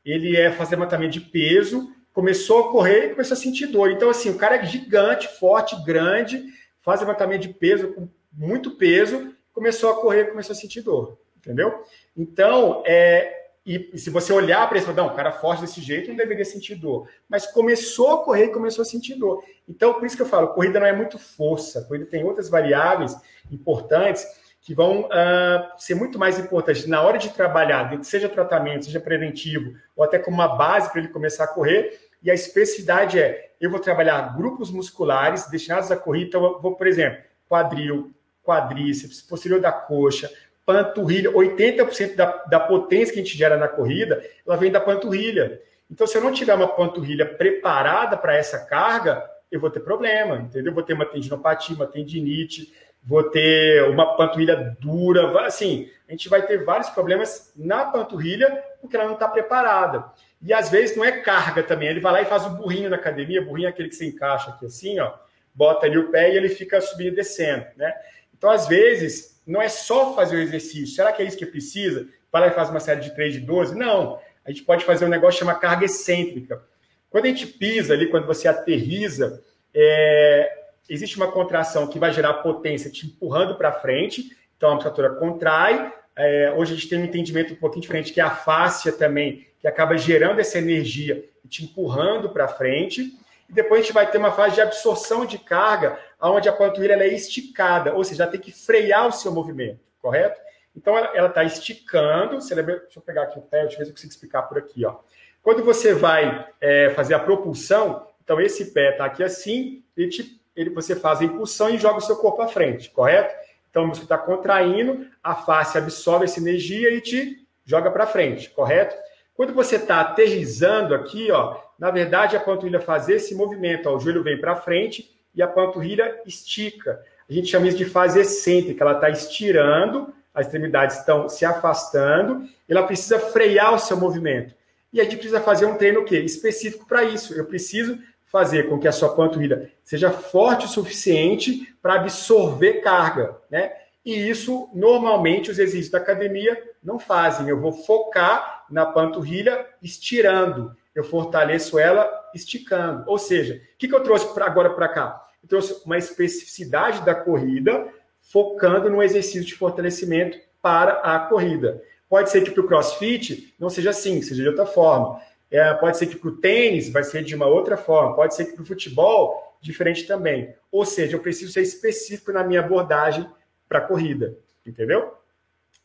[0.04, 3.90] Ele é fazer levantamento de peso começou a correr e começou a sentir dor.
[3.90, 6.42] Então, assim, o cara é gigante, forte, grande,
[6.80, 11.18] faz levantamento de peso com muito peso, começou a correr e começou a sentir dor.
[11.36, 11.84] entendeu?
[12.16, 16.16] Então, é, e, se você olhar para isso, não, um cara forte desse jeito não
[16.16, 17.08] deveria sentir dor.
[17.28, 19.42] Mas começou a correr e começou a sentir dor.
[19.68, 23.16] Então, por isso que eu falo, corrida não é muito força, corrida tem outras variáveis
[23.50, 24.24] importantes
[24.64, 29.74] que vão uh, ser muito mais importantes na hora de trabalhar, seja tratamento, seja preventivo,
[29.94, 32.03] ou até como uma base para ele começar a correr.
[32.24, 36.86] E a especificidade é, eu vou trabalhar grupos musculares destinados à corrida, então vou, por
[36.86, 38.10] exemplo, quadril,
[38.42, 40.32] quadríceps, posterior da coxa,
[40.64, 45.60] panturrilha, 80% da, da potência que a gente gera na corrida, ela vem da panturrilha.
[45.90, 49.22] Então, se eu não tiver uma panturrilha preparada para essa carga,
[49.52, 50.72] eu vou ter problema, entendeu?
[50.72, 52.72] Vou ter uma tendinopatia, uma tendinite,
[53.02, 58.96] vou ter uma panturrilha dura, assim, a gente vai ter vários problemas na panturrilha porque
[58.96, 60.06] ela não está preparada.
[60.44, 62.96] E às vezes não é carga também, ele vai lá e faz o burrinho na
[62.96, 65.14] academia, burrinho é aquele que se encaixa aqui assim, ó,
[65.54, 67.94] bota ali o pé e ele fica subindo e descendo, né?
[68.36, 70.94] Então, às vezes, não é só fazer o exercício.
[70.94, 72.06] Será que é isso que precisa?
[72.30, 73.74] Vai lá e faz uma série de 3 de 12?
[73.74, 74.20] Não.
[74.44, 76.62] A gente pode fazer um negócio chamado carga excêntrica.
[77.08, 79.42] Quando a gente pisa ali, quando você aterriza,
[79.72, 80.66] é...
[80.90, 84.36] existe uma contração que vai gerar potência te empurrando para frente.
[84.56, 85.92] Então a musculatura contrai.
[86.16, 86.52] É...
[86.56, 89.66] hoje a gente tem um entendimento um pouquinho diferente, que é a fáscia também, que
[89.66, 93.18] acaba gerando essa energia e te empurrando para frente.
[93.48, 96.94] E depois a gente vai ter uma fase de absorção de carga, onde a panturrilha
[96.94, 100.40] é esticada, ou seja, ela tem que frear o seu movimento, correto?
[100.76, 102.40] Então ela está esticando.
[102.40, 104.42] Você lembra, deixa eu pegar aqui o pé, deixa eu ver se eu consigo explicar
[104.42, 104.84] por aqui.
[104.84, 104.96] Ó.
[105.42, 110.40] Quando você vai é, fazer a propulsão, então esse pé está aqui assim, ele, te,
[110.56, 113.34] ele, você faz a impulsão e joga o seu corpo à frente, correto?
[113.74, 118.48] Então o músculo está contraindo, a face absorve essa energia e te joga para frente,
[118.50, 118.94] correto?
[119.34, 123.98] Quando você está aterrizando aqui, ó, na verdade a panturrilha faz esse movimento, ó, o
[123.98, 127.02] joelho vem para frente e a panturrilha estica.
[127.28, 132.48] A gente chama isso de fase excêntrica, ela está estirando, as extremidades estão se afastando,
[132.68, 134.54] ela precisa frear o seu movimento.
[134.92, 136.20] E a gente precisa fazer um treino o quê?
[136.20, 137.34] específico para isso.
[137.34, 137.98] Eu preciso
[138.34, 143.70] fazer com que a sua panturrilha seja forte o suficiente para absorver carga, né?
[144.04, 147.48] E isso normalmente os exercícios da academia não fazem.
[147.48, 153.04] Eu vou focar na panturrilha estirando, eu fortaleço ela esticando.
[153.06, 155.22] Ou seja, o que, que eu trouxe pra, agora para cá?
[155.40, 157.86] Eu trouxe uma especificidade da corrida,
[158.20, 161.80] focando no exercício de fortalecimento para a corrida.
[162.08, 165.20] Pode ser que para o crossfit não seja assim, seja de outra forma.
[165.54, 168.16] É, pode ser que para o tênis vai ser de uma outra forma.
[168.16, 170.54] Pode ser que para o futebol, diferente também.
[170.70, 173.28] Ou seja, eu preciso ser específico na minha abordagem
[173.68, 174.36] para a corrida.
[174.66, 175.14] Entendeu?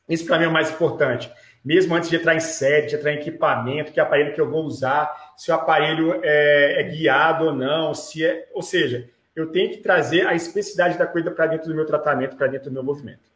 [0.07, 1.31] Isso para mim é o mais importante
[1.63, 4.63] mesmo antes de entrar em série, de entrar em equipamento, que aparelho que eu vou
[4.63, 9.69] usar, se o aparelho é, é guiado ou não, se é, ou seja, eu tenho
[9.69, 12.83] que trazer a especificidade da coisa para dentro do meu tratamento, para dentro do meu
[12.83, 13.29] movimento.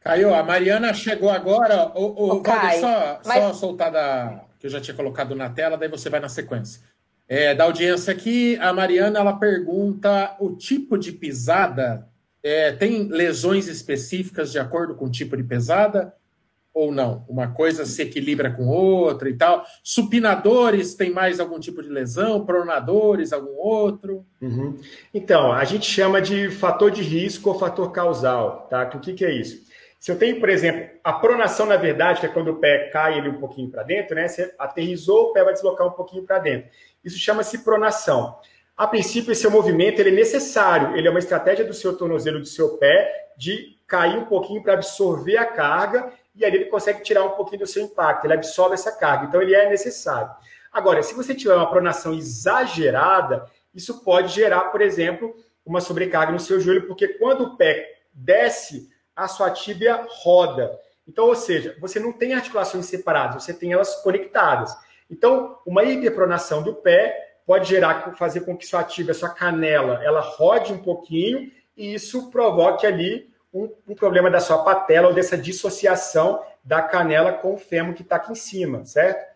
[0.00, 1.90] Caio, a Mariana chegou agora.
[1.94, 3.42] O, o, Valdir, só, mas...
[3.42, 6.82] só soltar da, que eu já tinha colocado na tela, daí você vai na sequência.
[7.28, 12.08] É, da audiência aqui, a Mariana ela pergunta o tipo de pisada.
[12.42, 16.14] É, tem lesões específicas de acordo com o tipo de pesada?
[16.78, 17.24] ou não?
[17.28, 19.64] Uma coisa se equilibra com outra e tal.
[19.82, 22.46] Supinadores tem mais algum tipo de lesão?
[22.46, 24.24] Pronadores, algum outro?
[24.40, 24.78] Uhum.
[25.12, 28.88] Então, a gente chama de fator de risco ou fator causal, tá?
[28.94, 29.66] O que, que é isso?
[29.98, 33.18] Se eu tenho, por exemplo, a pronação, na verdade, que é quando o pé cai
[33.18, 34.28] ele um pouquinho para dentro, né?
[34.28, 36.70] Você aterrizou, o pé vai deslocar um pouquinho para dentro.
[37.04, 38.38] Isso chama-se pronação.
[38.76, 42.46] A princípio, esse movimento ele é necessário, ele é uma estratégia do seu tornozelo, do
[42.46, 47.24] seu pé, de cair um pouquinho para absorver a carga e ali ele consegue tirar
[47.24, 50.30] um pouquinho do seu impacto, ele absorve essa carga, então ele é necessário.
[50.72, 55.34] Agora, se você tiver uma pronação exagerada, isso pode gerar, por exemplo,
[55.66, 58.88] uma sobrecarga no seu joelho, porque quando o pé desce,
[59.18, 60.78] a sua tíbia roda.
[61.06, 64.72] Então, ou seja, você não tem articulações separadas, você tem elas conectadas.
[65.10, 70.20] Então, uma hiperpronação do pé pode gerar, fazer com que sua tíbia, sua canela, ela
[70.20, 75.36] rode um pouquinho e isso provoque ali um, um, problema da sua patela ou dessa
[75.36, 79.26] dissociação da canela com o fêmur que está aqui em cima, certo?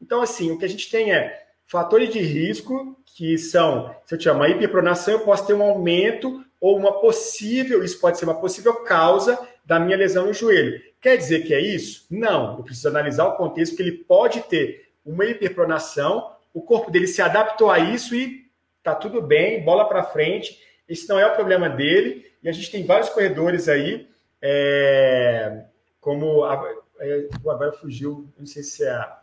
[0.00, 4.18] Então, assim, o que a gente tem é fatores de risco, que são, se eu
[4.18, 8.40] tiver uma hiperpronação, eu posso ter um aumento ou uma possível, isso pode ser uma
[8.40, 10.80] possível causa da minha lesão no joelho.
[11.00, 12.06] Quer dizer que é isso?
[12.08, 17.08] Não, eu preciso analisar o contexto, que ele pode ter uma hiperpronação, o corpo dele
[17.08, 18.48] se adaptou a isso e
[18.80, 20.56] tá tudo bem, bola para frente,
[20.88, 24.08] esse não é o problema dele, e a gente tem vários corredores aí,
[24.40, 25.64] é,
[26.00, 26.44] como.
[26.44, 28.90] A, é, agora fugiu, não sei se é.
[28.90, 29.18] A,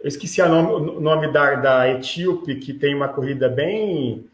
[0.00, 4.28] eu esqueci nome, o nome da, da Etíope, que tem uma corrida bem.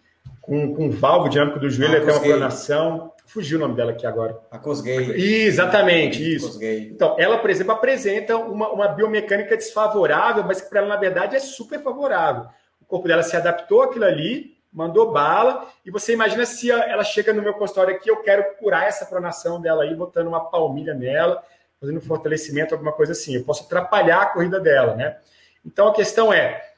[0.51, 3.13] Com, com valvo de âmbito do joelho, até uma pronação.
[3.25, 4.37] Fugiu o nome dela aqui agora.
[4.51, 5.13] A Cosgay.
[5.47, 6.49] Exatamente, isso.
[6.49, 6.89] Cosgay.
[6.89, 11.37] Então, ela, por exemplo, apresenta uma, uma biomecânica desfavorável, mas que para ela, na verdade,
[11.37, 12.47] é super favorável.
[12.81, 17.33] O corpo dela se adaptou àquilo ali, mandou bala, e você imagina se ela chega
[17.33, 21.41] no meu consultório aqui, eu quero curar essa pronação dela aí, botando uma palmilha nela,
[21.81, 23.37] fazendo um fortalecimento, alguma coisa assim.
[23.37, 25.17] Eu posso atrapalhar a corrida dela, né?
[25.65, 26.70] Então, a questão é,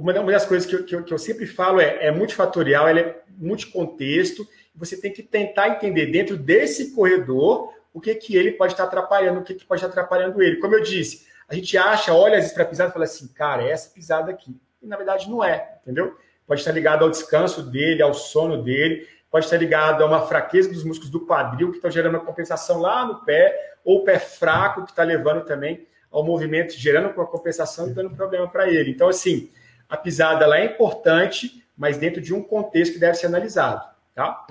[0.00, 3.00] uma das coisas que eu, que eu, que eu sempre falo é, é multifatorial, ela
[3.00, 8.72] é multicontexto, você tem que tentar entender dentro desse corredor o que que ele pode
[8.72, 10.56] estar atrapalhando, o que, que pode estar atrapalhando ele.
[10.56, 13.70] Como eu disse, a gente acha, olha às vezes pisada e fala assim, cara, é
[13.70, 14.56] essa pisada aqui.
[14.80, 16.16] E na verdade não é, entendeu?
[16.46, 20.68] Pode estar ligado ao descanso dele, ao sono dele, pode estar ligado a uma fraqueza
[20.68, 24.18] dos músculos do quadril que estão gerando uma compensação lá no pé, ou o pé
[24.18, 28.90] fraco que está levando também ao movimento, gerando uma compensação e dando problema para ele.
[28.90, 29.50] Então, assim,
[29.90, 33.84] a pisada ela é importante, mas dentro de um contexto que deve ser analisado,
[34.14, 34.46] tá?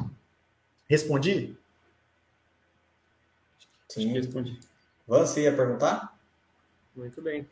[0.87, 1.55] Respondi?
[3.87, 4.59] Sim, respondi.
[5.07, 6.13] Você ia perguntar?
[6.95, 7.49] Muito bem.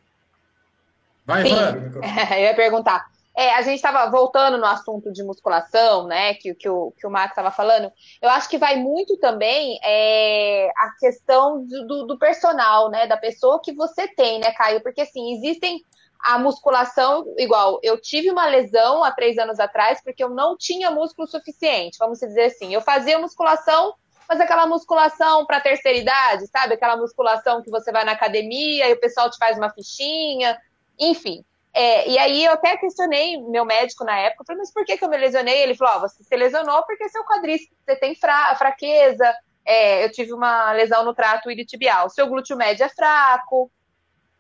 [1.26, 1.92] Vai, Van.
[2.36, 3.10] eu ia perguntar.
[3.36, 6.34] É, a gente estava voltando no assunto de musculação, né?
[6.34, 7.92] Que, que, o, que o Max estava falando.
[8.20, 13.06] Eu acho que vai muito também é, a questão do, do, personal, né?
[13.06, 14.82] Da pessoa que você tem, né, Caio?
[14.82, 15.84] Porque assim, existem
[16.20, 20.92] a musculação, igual, eu tive uma lesão há três anos atrás porque eu não tinha
[20.92, 22.74] músculo suficiente, vamos dizer assim.
[22.74, 23.94] Eu fazia musculação,
[24.28, 26.74] mas aquela musculação para terceira idade, sabe?
[26.74, 30.60] Aquela musculação que você vai na academia e o pessoal te faz uma fichinha,
[31.00, 31.44] enfim.
[31.74, 35.06] É, e aí eu até questionei meu médico na época, falei, mas por que, que
[35.06, 35.62] eu me lesionei?
[35.62, 39.32] Ele falou, oh, você se lesionou porque seu quadríceps, você tem fra fraqueza,
[39.64, 43.72] é, eu tive uma lesão no trato iliotibial, seu glúteo médio é fraco,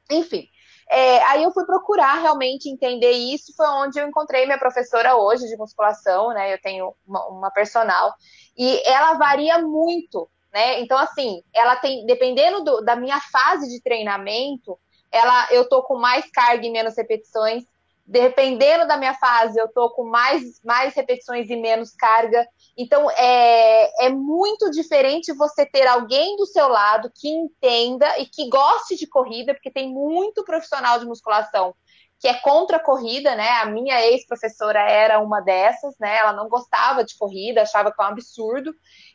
[0.10, 0.50] enfim.
[0.90, 5.48] É, aí eu fui procurar realmente entender isso, foi onde eu encontrei minha professora hoje
[5.48, 6.54] de musculação, né?
[6.54, 8.14] Eu tenho uma, uma personal,
[8.58, 10.80] e ela varia muito, né?
[10.80, 14.80] Então, assim, ela tem, dependendo do, da minha fase de treinamento,
[15.12, 17.64] ela, eu tô com mais carga e menos repetições.
[18.08, 22.48] Dependendo da minha fase, eu tô com mais, mais repetições e menos carga.
[22.78, 28.50] Então, é, é muito diferente você ter alguém do seu lado que entenda e que
[28.50, 31.76] goste de corrida, porque tem muito profissional de musculação
[32.20, 33.48] que é contra a corrida, né?
[33.62, 36.18] A minha ex-professora era uma dessas, né?
[36.18, 38.74] Ela não gostava de corrida, achava que é um absurdo.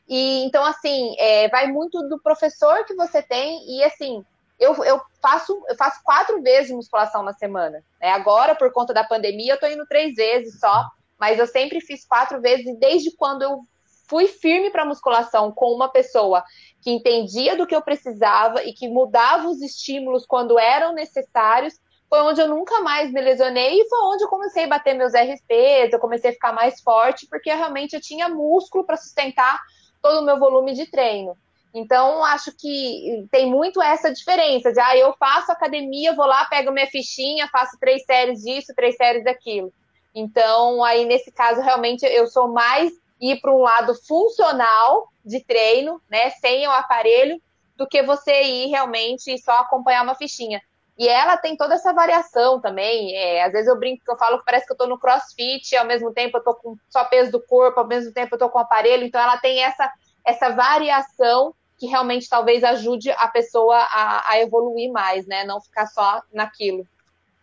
[0.09, 4.25] E então, assim, é, vai muito do professor que você tem, e assim,
[4.59, 7.83] eu, eu, faço, eu faço quatro vezes musculação na semana.
[8.01, 8.11] Né?
[8.11, 10.89] Agora, por conta da pandemia, eu tô indo três vezes só
[11.23, 13.61] mas eu sempre fiz quatro vezes e desde quando eu
[14.09, 16.43] fui firme para musculação com uma pessoa
[16.81, 22.21] que entendia do que eu precisava e que mudava os estímulos quando eram necessários, foi
[22.23, 25.93] onde eu nunca mais me lesionei e foi onde eu comecei a bater meus RPs,
[25.93, 29.61] eu comecei a ficar mais forte, porque realmente eu tinha músculo para sustentar
[30.03, 31.39] todo o meu volume de treino.
[31.75, 36.71] Então, acho que tem muito essa diferença de, ah, eu faço academia, vou lá, pego
[36.71, 39.73] minha fichinha, faço três séries disso, três séries daquilo.
[40.15, 46.03] Então, aí nesse caso, realmente eu sou mais ir para um lado funcional de treino,
[46.11, 47.41] né, sem o aparelho,
[47.77, 50.61] do que você ir realmente só acompanhar uma fichinha.
[50.99, 53.15] E ela tem toda essa variação também.
[53.15, 55.87] É, às vezes eu brinco eu falo que parece que eu estou no crossfit, ao
[55.87, 58.59] mesmo tempo eu estou com só peso do corpo, ao mesmo tempo eu estou com
[58.59, 59.05] aparelho.
[59.05, 59.91] Então ela tem essa,
[60.25, 65.43] essa variação que realmente talvez ajude a pessoa a, a evoluir mais, né?
[65.43, 66.87] Não ficar só naquilo.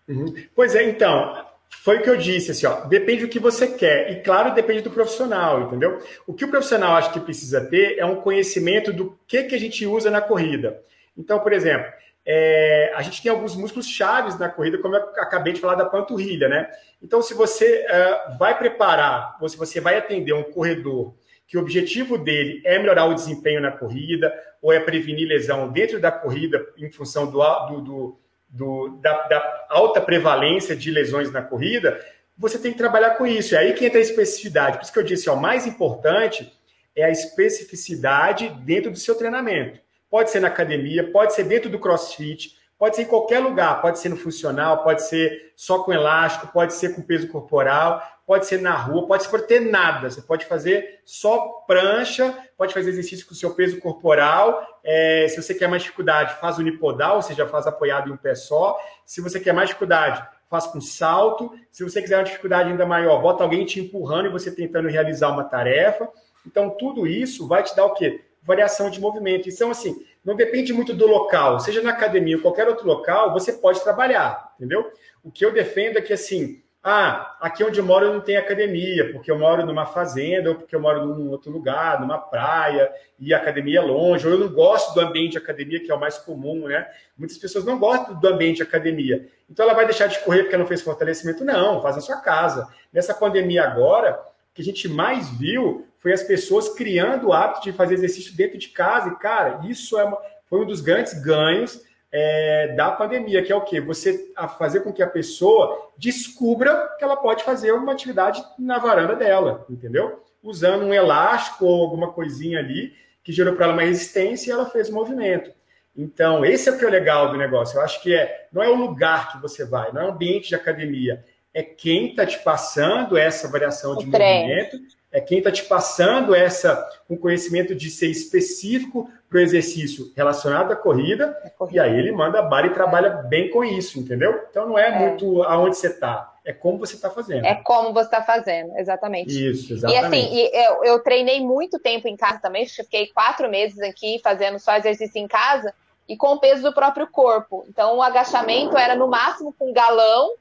[0.08, 0.34] Uhum.
[0.56, 4.10] Pois é, então, foi o que eu disse, assim, ó, depende do que você quer.
[4.14, 6.02] E, claro, depende do profissional, entendeu?
[6.26, 9.60] O que o profissional acha que precisa ter é um conhecimento do que, que a
[9.60, 10.82] gente usa na corrida.
[11.18, 11.92] Então, por exemplo,
[12.26, 15.86] é, a gente tem alguns músculos chaves na corrida, como eu acabei de falar da
[15.86, 16.72] panturrilha, né?
[17.04, 21.14] Então, se você uh, vai preparar, ou se você vai atender um corredor
[21.50, 24.32] que o objetivo dele é melhorar o desempenho na corrida,
[24.62, 30.00] ou é prevenir lesão dentro da corrida em função do, do, do da, da, alta
[30.00, 32.00] prevalência de lesões na corrida,
[32.38, 33.56] você tem que trabalhar com isso.
[33.56, 34.78] É aí que entra a especificidade.
[34.78, 36.54] Por isso que eu disse, ó, o mais importante
[36.96, 39.80] é a especificidade dentro do seu treinamento.
[40.08, 43.98] Pode ser na academia, pode ser dentro do crossfit, pode ser em qualquer lugar, pode
[43.98, 48.62] ser no funcional, pode ser só com elástico, pode ser com peso corporal, pode ser
[48.62, 50.08] na rua, pode ser por ter nada.
[50.08, 54.64] Você pode fazer só prancha, pode fazer exercício com o seu peso corporal.
[54.84, 58.36] É, se você quer mais dificuldade, faz unipodal, ou seja, faz apoiado em um pé
[58.36, 58.78] só.
[59.04, 61.52] Se você quer mais dificuldade, faz com salto.
[61.72, 65.30] Se você quiser uma dificuldade ainda maior, bota alguém te empurrando e você tentando realizar
[65.30, 66.08] uma tarefa.
[66.46, 68.24] Então, tudo isso vai te dar o quê?
[68.44, 69.50] Variação de movimento.
[69.50, 71.60] Então, assim, não depende muito do local.
[71.60, 74.86] Seja na academia ou qualquer outro local, você pode trabalhar, entendeu?
[75.24, 78.38] O que eu defendo é que, assim, Ah, aqui onde eu moro eu não tem
[78.38, 82.90] academia, porque eu moro numa fazenda, ou porque eu moro num outro lugar, numa praia,
[83.20, 85.94] e a academia é longe, ou eu não gosto do ambiente de academia, que é
[85.94, 86.88] o mais comum, né?
[87.18, 89.28] Muitas pessoas não gostam do ambiente de academia.
[89.50, 91.44] Então ela vai deixar de correr porque não fez fortalecimento?
[91.44, 92.66] Não, faz na sua casa.
[92.94, 97.62] Nessa pandemia agora, o que a gente mais viu foi as pessoas criando o hábito
[97.62, 100.18] de fazer exercício dentro de casa, e, cara, isso é uma,
[100.50, 103.80] foi um dos grandes ganhos é, da pandemia, que é o quê?
[103.80, 108.80] Você a fazer com que a pessoa descubra que ela pode fazer uma atividade na
[108.80, 110.24] varanda dela, entendeu?
[110.42, 112.94] Usando um elástico ou alguma coisinha ali
[113.24, 115.52] que gerou para ela uma resistência e ela fez o movimento.
[115.96, 117.78] Então, esse é o que é legal do negócio.
[117.78, 120.50] Eu acho que é, não é o lugar que você vai, não é o ambiente
[120.50, 124.78] de academia, é quem está te passando essa variação de movimento
[125.12, 130.72] é quem está te passando essa um conhecimento de ser específico para o exercício relacionado
[130.72, 134.00] à corrida, é corrida, e aí ele manda a barra e trabalha bem com isso,
[134.00, 134.46] entendeu?
[134.50, 135.00] Então não é, é.
[135.00, 137.46] muito aonde você está, é como você está fazendo.
[137.46, 139.30] É como você está fazendo, exatamente.
[139.30, 140.34] Isso, exatamente.
[140.34, 144.60] E assim, eu, eu treinei muito tempo em casa também, fiquei quatro meses aqui fazendo
[144.60, 145.74] só exercício em casa
[146.08, 147.66] e com o peso do próprio corpo.
[147.68, 150.34] Então o agachamento era no máximo com galão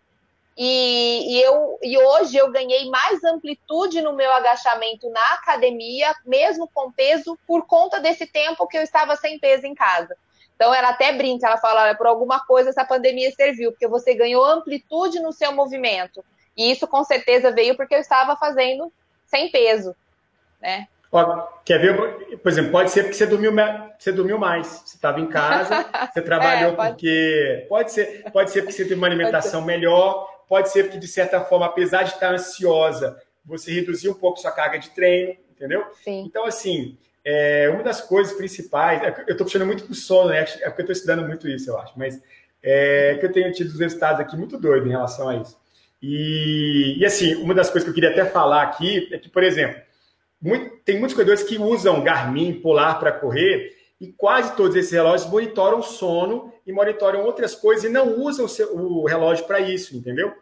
[0.61, 6.69] e, e, eu, e hoje eu ganhei mais amplitude no meu agachamento na academia, mesmo
[6.75, 10.17] com peso, por conta desse tempo que eu estava sem peso em casa.
[10.57, 14.45] Então ela até brinca, ela fala, por alguma coisa essa pandemia serviu, porque você ganhou
[14.45, 16.25] amplitude no seu movimento.
[16.57, 18.93] E isso com certeza veio porque eu estava fazendo
[19.27, 19.95] sem peso,
[20.61, 20.89] né?
[21.13, 22.39] Ó, quer ver?
[22.39, 23.53] Por exemplo, pode ser porque você dormiu,
[23.97, 24.67] você dormiu mais.
[24.67, 26.89] Você estava em casa, você trabalhou é, pode...
[26.91, 27.67] porque.
[27.69, 31.41] Pode ser, pode ser porque você teve uma alimentação melhor, Pode ser que, de certa
[31.41, 35.85] forma, apesar de estar ansiosa, você reduziu um pouco sua carga de treino, entendeu?
[36.03, 36.25] Sim.
[36.27, 40.31] Então, assim, é, uma das coisas principais, é eu estou puxando muito para o sono,
[40.31, 40.41] né?
[40.41, 42.21] É porque eu estou estudando muito isso, eu acho, mas
[42.63, 45.57] é que eu tenho tido os resultados aqui muito doidos em relação a isso.
[46.03, 49.43] E, e, assim, uma das coisas que eu queria até falar aqui é que, por
[49.43, 49.81] exemplo,
[50.41, 55.29] muito, tem muitos corredores que usam Garmin Polar para correr e quase todos esses relógios
[55.29, 59.97] monitoram sono e monitoram outras coisas e não usam o, seu, o relógio para isso,
[59.97, 60.33] entendeu?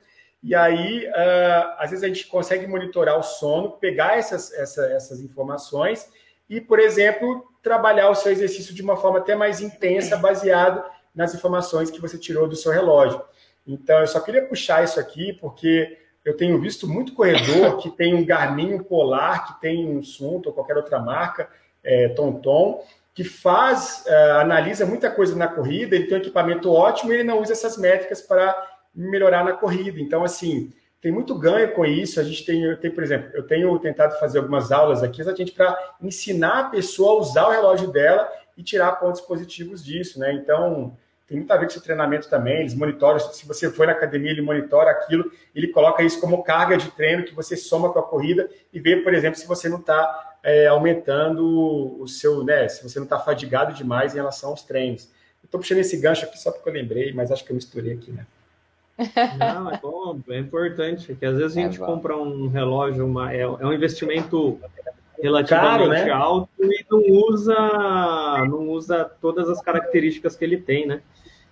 [0.42, 5.20] E aí, uh, às vezes a gente consegue monitorar o sono, pegar essas, essa, essas
[5.20, 6.08] informações
[6.48, 10.84] e, por exemplo, trabalhar o seu exercício de uma forma até mais intensa, baseado
[11.14, 13.20] nas informações que você tirou do seu relógio.
[13.66, 18.14] Então, eu só queria puxar isso aqui, porque eu tenho visto muito corredor que tem
[18.14, 21.48] um Garmin Polar, que tem um Sunto ou qualquer outra marca,
[21.82, 22.84] é, Tonton,
[23.16, 27.24] que faz, uh, analisa muita coisa na corrida, ele tem um equipamento ótimo e ele
[27.24, 28.54] não usa essas métricas para
[28.94, 29.98] melhorar na corrida.
[29.98, 32.20] Então, assim, tem muito ganho com isso.
[32.20, 35.94] A gente tem, tem por exemplo, eu tenho tentado fazer algumas aulas aqui exatamente para
[36.02, 40.34] ensinar a pessoa a usar o relógio dela e tirar pontos positivos disso, né?
[40.34, 40.94] Então,
[41.26, 42.60] tem muito a ver com esse treinamento também.
[42.60, 46.76] Eles monitoram, se você for na academia, ele monitora aquilo, ele coloca isso como carga
[46.76, 49.78] de treino que você soma com a corrida e vê, por exemplo, se você não
[49.78, 52.68] está é, aumentando o seu, né?
[52.68, 55.10] Se você não está fadigado demais em relação aos treinos.
[55.42, 58.12] Estou puxando esse gancho aqui só porque eu lembrei, mas acho que eu misturei aqui,
[58.12, 58.24] né?
[59.36, 63.34] Não, é bom, é importante, que às vezes a gente é compra um relógio, uma,
[63.34, 64.58] é, é um investimento
[65.20, 66.10] relativamente Caro, né?
[66.10, 67.54] alto e não usa,
[68.48, 71.02] não usa todas as características que ele tem, né?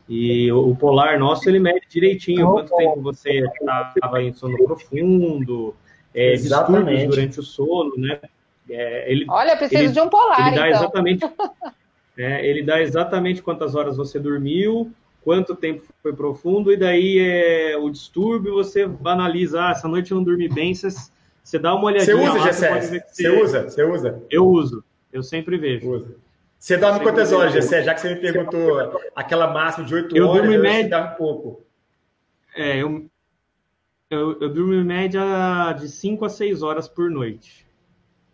[0.09, 5.74] E o, polar nosso, ele mede direitinho quanto tempo você estava em sono profundo,
[6.14, 8.20] é, distúrbios durante o sono, né?
[8.69, 10.81] É, ele, Olha, preciso ele, de um polar, ele dá então.
[10.81, 11.25] Exatamente,
[12.17, 14.91] é, ele dá exatamente quantas horas você dormiu,
[15.23, 20.17] quanto tempo foi profundo, e daí é, o distúrbio, você analisa, ah, essa noite eu
[20.17, 20.89] não dormi bem, você,
[21.43, 22.81] você dá uma olhadinha Você usa, lá, Gessé?
[22.81, 23.62] Você, você usa?
[23.65, 24.23] Você usa?
[24.31, 25.91] Eu uso, eu sempre vejo.
[25.91, 26.17] Usa.
[26.59, 27.83] Você dorme quantas horas, Gessé?
[27.83, 31.05] Já que você me perguntou aquela máxima de 8 eu horas, durmo em média...
[31.05, 31.62] um pouco.
[32.57, 33.05] É, eu,
[34.09, 37.64] eu, eu durmo em média de 5 a 6 horas por noite.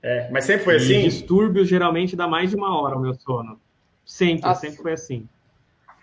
[0.02, 0.94] É, mas sempre foi assim?
[0.94, 3.60] E distúrbios geralmente dá mais de uma hora o meu sono.
[4.04, 4.60] Sempre, Nossa.
[4.60, 5.28] sempre foi assim.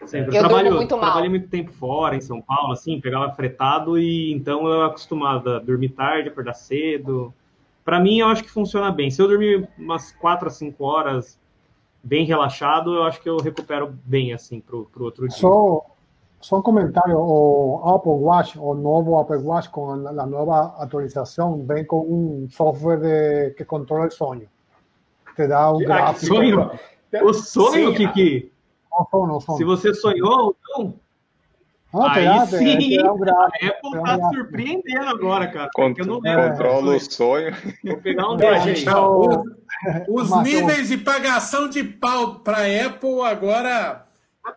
[0.05, 0.35] Sempre.
[0.35, 4.31] Eu, eu trabalho, muito trabalhei muito tempo fora, em São Paulo, assim, pegava fretado e
[4.31, 7.33] então eu acostumava a dormir tarde, acordar cedo.
[7.83, 9.09] Para mim, eu acho que funciona bem.
[9.09, 11.39] Se eu dormir umas 4 a 5 horas
[12.03, 15.37] bem relaxado, eu acho que eu recupero bem, assim, pro, pro outro dia.
[15.37, 15.85] Só,
[16.39, 21.83] só um comentário, o Apple Watch, o novo Apple Watch com a nova atualização, vem
[21.83, 24.47] com um software de, que controla o sonho.
[25.35, 26.35] Te dá um gráfico.
[26.35, 26.71] Sonho?
[27.23, 28.51] O sonho, Sim, Kiki?
[28.91, 29.57] Não, sono, sono.
[29.57, 30.93] Se você sonhou, então...
[31.93, 35.69] Ah, Aí dá, sim, um gráfico, a Apple tá um surpreendendo agora, cara.
[35.73, 37.55] Cont eu não controla o sonho.
[37.83, 38.85] Vou pegar um dele.
[40.09, 44.06] Os, os níveis de pagação de pau para Apple agora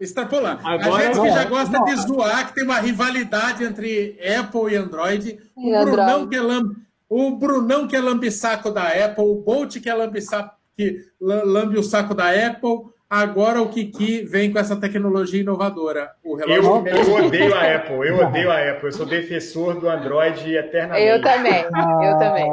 [0.01, 0.61] Extrapolar.
[0.65, 4.73] Agora, a gente que já gosta não, de zoar, que tem uma rivalidade entre Apple
[4.73, 5.39] e Android.
[5.57, 6.29] O, e Brunão, Android.
[6.29, 6.77] Que é lamb...
[7.09, 11.83] o Brunão que é lambe-saco da Apple, o Bolt que é lambe-saco que lambe o
[11.83, 16.13] saco da Apple, Agora o Kiki vem com essa tecnologia inovadora.
[16.23, 18.87] O relógio eu, eu odeio a Apple, eu odeio a Apple.
[18.87, 21.09] Eu sou defensor do Android eternamente.
[21.09, 22.49] Eu também, eu também.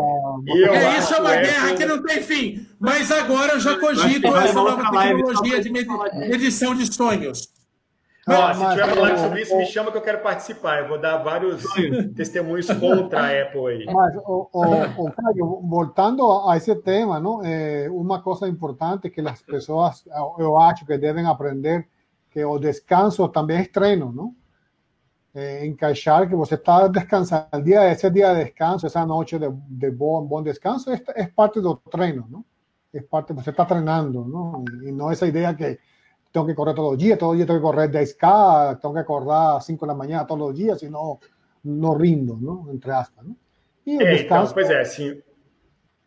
[0.47, 1.45] Eu é isso, é uma Apple...
[1.45, 2.65] guerra que não tem fim.
[2.79, 7.55] Mas agora eu já cogito essa nova tecnologia de medição de sonhos.
[8.29, 10.79] Ó, se tiver falando sobre isso, me chama que eu quero participar.
[10.79, 11.63] Eu vou dar vários
[12.13, 13.85] testemunhos contra a Apple aí.
[13.85, 19.21] Mas, o, o, o Caio, voltando a esse tema, não, é, uma coisa importante que
[19.21, 20.03] as pessoas,
[20.37, 21.87] eu acho que devem aprender,
[22.29, 24.35] que o descanso também é treino, não?
[25.33, 29.91] É, encaixar que você está descansando, dia, esse dia de descanso, essa noite de, de
[29.91, 32.43] bom, bom descanso, é, é parte do treino, não?
[32.93, 34.65] É parte, você está treinando, não?
[34.83, 35.79] E não essa ideia que
[36.31, 38.99] tengo que correr todos los días, todos los días tengo que correr 10K, tengo que
[38.99, 41.19] acordar 5 de la mañana todos los días, senão
[41.63, 42.71] não rindo, não?
[42.71, 43.25] entre aspas.
[43.25, 43.35] Não?
[43.85, 44.51] E o é, descanso...
[44.51, 45.21] Então, pois é, assim,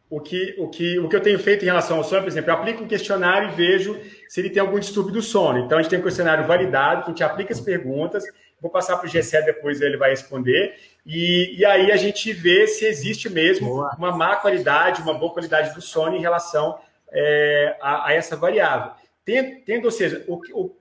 [0.08, 2.50] o que, o, que, o que eu tenho feito em relação ao sono, por exemplo,
[2.50, 3.98] eu aplico um questionário e vejo
[4.28, 5.60] se ele tem algum distúrbio do sono.
[5.60, 8.24] Então, a gente tem um questionário validado, que a gente aplica as perguntas,
[8.60, 10.74] vou passar para o GC depois, ele vai responder,
[11.06, 13.94] e, e aí a gente vê se existe mesmo boa.
[13.96, 16.78] uma má qualidade, uma boa qualidade do sono em relação
[17.12, 18.92] é, a, a essa variável.
[19.30, 20.76] Tendo, tendo ou seja, o, o,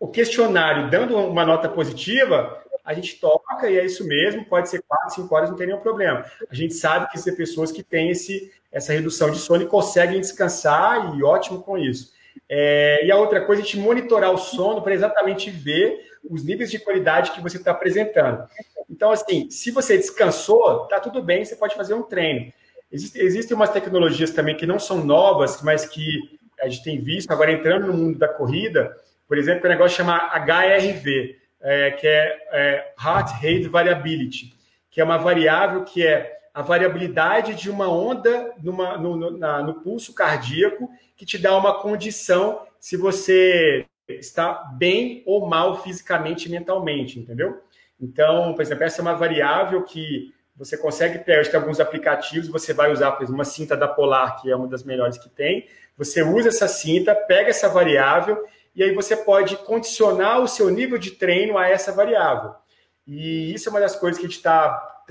[0.00, 4.82] o, questionário dando uma nota positiva, a gente toca e é isso mesmo, pode ser
[4.88, 6.24] 4, 5 horas, não tem nenhum problema.
[6.48, 10.18] A gente sabe que existem pessoas que têm esse, essa redução de sono e conseguem
[10.18, 12.14] descansar e ótimo com isso.
[12.48, 16.00] É, e a outra coisa, a gente monitorar o sono para exatamente ver
[16.30, 18.48] os níveis de qualidade que você está apresentando.
[18.88, 22.50] Então, assim, se você descansou, tá tudo bem, você pode fazer um treino.
[22.90, 27.30] Existe, existem umas tecnologias também que não são novas, mas que a gente tem visto,
[27.30, 28.96] agora entrando no mundo da corrida,
[29.28, 34.54] por exemplo, o negócio chama HRV, é, que é, é Heart Rate Variability,
[34.90, 39.62] que é uma variável que é a variabilidade de uma onda numa, no, no, na,
[39.62, 46.48] no pulso cardíaco que te dá uma condição se você está bem ou mal fisicamente
[46.48, 47.60] e mentalmente, entendeu?
[48.00, 52.48] Então, por exemplo, essa é uma variável que você consegue ter, acho que alguns aplicativos
[52.48, 55.28] você vai usar, por exemplo, uma cinta da Polar, que é uma das melhores que
[55.28, 55.66] tem,
[55.96, 58.44] você usa essa cinta, pega essa variável
[58.74, 62.54] e aí você pode condicionar o seu nível de treino a essa variável.
[63.06, 65.04] E isso é uma das coisas que a gente está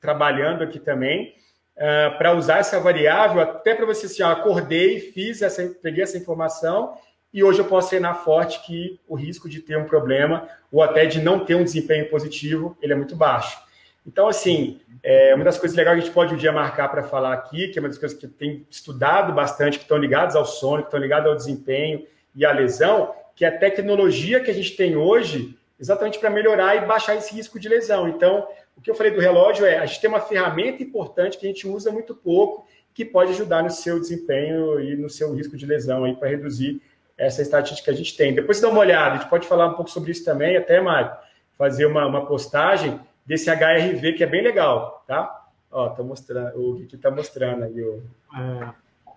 [0.00, 1.34] trabalhando aqui também,
[1.76, 6.16] uh, para usar essa variável, até para você assim, ó, acordei, fiz essa, peguei essa
[6.16, 6.96] informação
[7.32, 11.04] e hoje eu posso treinar forte que o risco de ter um problema ou até
[11.04, 13.60] de não ter um desempenho positivo, ele é muito baixo.
[14.06, 17.02] Então, assim, é, uma das coisas legais que a gente pode um dia marcar para
[17.02, 20.44] falar aqui, que é uma das coisas que tenho estudado bastante, que estão ligadas ao
[20.44, 24.54] sono, que estão ligadas ao desempenho e à lesão, que é a tecnologia que a
[24.54, 28.08] gente tem hoje, exatamente para melhorar e baixar esse risco de lesão.
[28.08, 28.46] Então,
[28.76, 31.48] o que eu falei do relógio é, a gente tem uma ferramenta importante que a
[31.48, 35.64] gente usa muito pouco, que pode ajudar no seu desempenho e no seu risco de
[35.64, 36.82] lesão aí para reduzir
[37.16, 38.34] essa estatística que a gente tem.
[38.34, 40.80] Depois você dá uma olhada, a gente pode falar um pouco sobre isso também, até,
[40.80, 41.12] Mário,
[41.56, 42.98] fazer uma, uma postagem
[43.30, 45.44] desse HRV que é bem legal, tá?
[45.70, 48.02] Ó, tô mostrando, o Kiki tá mostrando aí o.
[48.34, 48.68] É.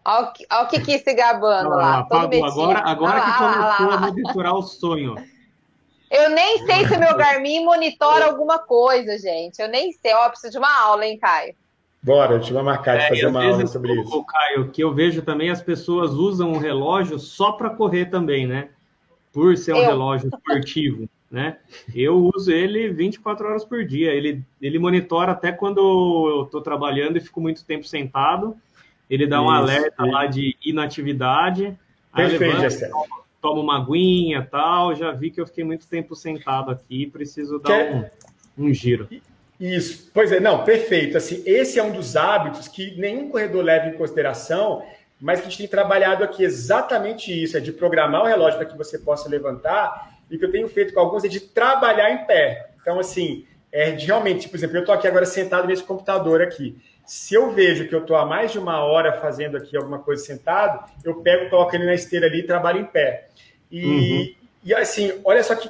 [0.05, 1.75] Olha o Kiki se gabando lá.
[1.77, 5.15] lá agora agora ah, que começou a monitorar o sonho.
[6.11, 9.59] Eu nem sei se meu Garmin monitora alguma coisa, gente.
[9.59, 10.13] Eu nem sei.
[10.13, 11.55] Ó, preciso de uma aula, hein, Caio?
[12.03, 14.23] Bora, a gente vai marcar de é, fazer uma aula sobre isso.
[14.25, 18.69] Caio, que eu vejo também as pessoas usam o relógio só para correr também, né?
[19.31, 19.85] Por ser um eu...
[19.85, 21.57] relógio esportivo né?
[21.95, 24.11] Eu uso ele 24 horas por dia.
[24.11, 25.79] Ele, ele monitora até quando
[26.29, 28.55] eu estou trabalhando e fico muito tempo sentado.
[29.09, 31.75] Ele dá um alerta lá de inatividade.
[32.15, 34.95] Perfeito, levanto, tomo, tomo uma aguinha tal.
[34.95, 37.07] Já vi que eu fiquei muito tempo sentado aqui.
[37.07, 38.11] Preciso dar Quer...
[38.55, 39.09] um, um giro.
[39.59, 41.17] Isso, pois é, não, perfeito.
[41.17, 44.83] Assim, esse é um dos hábitos que nenhum corredor leva em consideração,
[45.19, 48.67] mas que a gente tem trabalhado aqui exatamente isso: é de programar o relógio para
[48.67, 52.25] que você possa levantar e que eu tenho feito com alguns é de trabalhar em
[52.25, 52.71] pé.
[52.81, 56.75] Então, assim, é de realmente, por exemplo, eu estou aqui agora sentado nesse computador aqui.
[57.05, 60.25] Se eu vejo que eu estou há mais de uma hora fazendo aqui alguma coisa
[60.25, 63.27] sentado, eu pego, coloco ele na esteira ali e trabalho em pé.
[63.71, 64.35] E, uhum.
[64.63, 65.69] e assim, olha só que,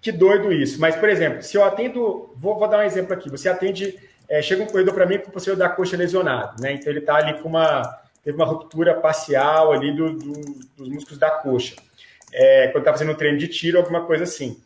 [0.00, 0.80] que doido isso.
[0.80, 3.28] Mas, por exemplo, se eu atendo, vou, vou dar um exemplo aqui.
[3.28, 3.98] Você atende,
[4.30, 6.72] é, chega um corredor para mim com o posterior da coxa lesionado, né?
[6.72, 7.82] Então ele está ali com uma,
[8.22, 10.32] teve uma ruptura parcial ali do, do,
[10.74, 11.76] dos músculos da coxa
[12.34, 14.60] é, quando estava fazendo um treino de tiro, alguma coisa assim.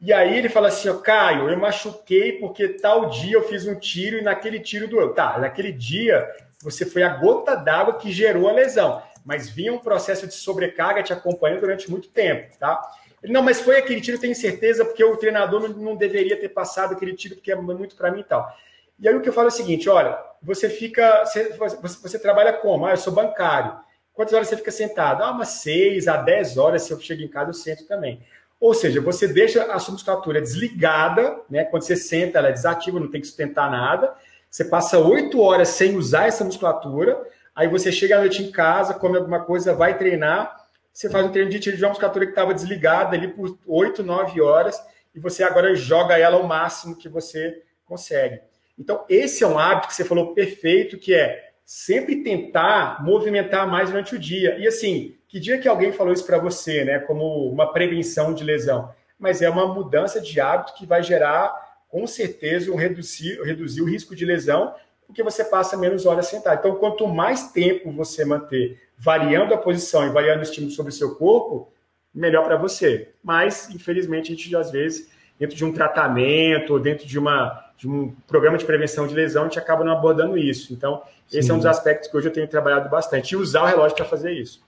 [0.00, 3.74] E aí ele fala assim, ó, Caio, eu machuquei porque tal dia eu fiz um
[3.74, 5.12] tiro e naquele tiro doeu.
[5.12, 6.26] Tá, naquele dia
[6.62, 11.02] você foi a gota d'água que gerou a lesão, mas vinha um processo de sobrecarga
[11.02, 12.80] te acompanhando durante muito tempo, tá?
[13.22, 16.94] Não, mas foi aquele tiro, tenho certeza, porque o treinador não, não deveria ter passado
[16.94, 18.50] aquele tiro, porque é muito para mim e tal.
[18.98, 21.24] E aí o que eu falo é o seguinte: olha, você fica.
[21.24, 22.86] Você, você, você trabalha como?
[22.86, 23.78] Ah, eu sou bancário.
[24.12, 25.22] Quantas horas você fica sentado?
[25.22, 28.20] Ah, umas 6 a 10 horas, se eu chego em casa, eu sento também.
[28.60, 31.64] Ou seja, você deixa a sua musculatura desligada, né?
[31.64, 34.14] Quando você senta, ela é desativa, não tem que sustentar nada.
[34.50, 37.18] Você passa 8 horas sem usar essa musculatura,
[37.54, 40.60] aí você chega à noite em casa, come alguma coisa, vai treinar,
[40.92, 44.02] você faz um treino de tiro de uma musculatura que estava desligada ali por 8,
[44.02, 44.78] 9 horas,
[45.14, 48.40] e você agora joga ela ao máximo que você consegue.
[48.78, 53.90] Então, esse é um hábito que você falou perfeito, que é sempre tentar movimentar mais
[53.90, 54.58] durante o dia.
[54.58, 56.98] E assim, que dia que alguém falou isso para você, né?
[56.98, 58.92] Como uma prevenção de lesão?
[59.16, 61.54] Mas é uma mudança de hábito que vai gerar,
[61.88, 64.74] com certeza, um reduzir, reduzir o risco de lesão,
[65.06, 66.58] porque você passa menos horas sentado.
[66.58, 70.96] Então, quanto mais tempo você manter variando a posição e variando o estímulo sobre o
[70.96, 71.72] seu corpo,
[72.12, 73.10] melhor para você.
[73.22, 75.08] Mas, infelizmente, a gente às vezes,
[75.38, 79.44] dentro de um tratamento, ou dentro de uma de um programa de prevenção de lesão,
[79.44, 80.70] a gente acaba não abordando isso.
[80.70, 81.38] Então, Sim.
[81.38, 83.32] esse é um dos aspectos que hoje eu tenho trabalhado bastante.
[83.32, 84.62] E usar o relógio para fazer isso.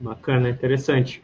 [0.00, 1.22] Bacana, interessante.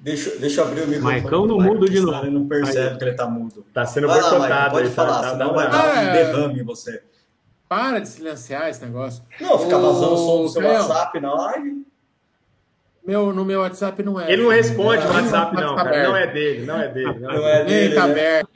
[0.00, 1.20] Deixa, deixa eu abrir o microfone.
[1.20, 2.18] Maicão no mudo de novo.
[2.26, 2.98] Ele não percebe aí.
[2.98, 3.64] que ele está mudo.
[3.68, 4.74] Está sendo boicotado.
[4.74, 7.00] Pode tá- falar, tá, senão vai dar um derrame em você.
[7.68, 9.22] Para de silenciar esse negócio.
[9.40, 11.86] Não, fica vazando o som do seu WhatsApp na live.
[13.06, 14.32] Meu, no meu WhatsApp não é.
[14.32, 16.08] Ele não responde no WhatsApp, não, cara.
[16.08, 17.20] Não é dele, não é dele.
[17.20, 17.94] Não, não é, é dele.
[17.94, 18.12] Tá né?
[18.12, 18.50] aberto.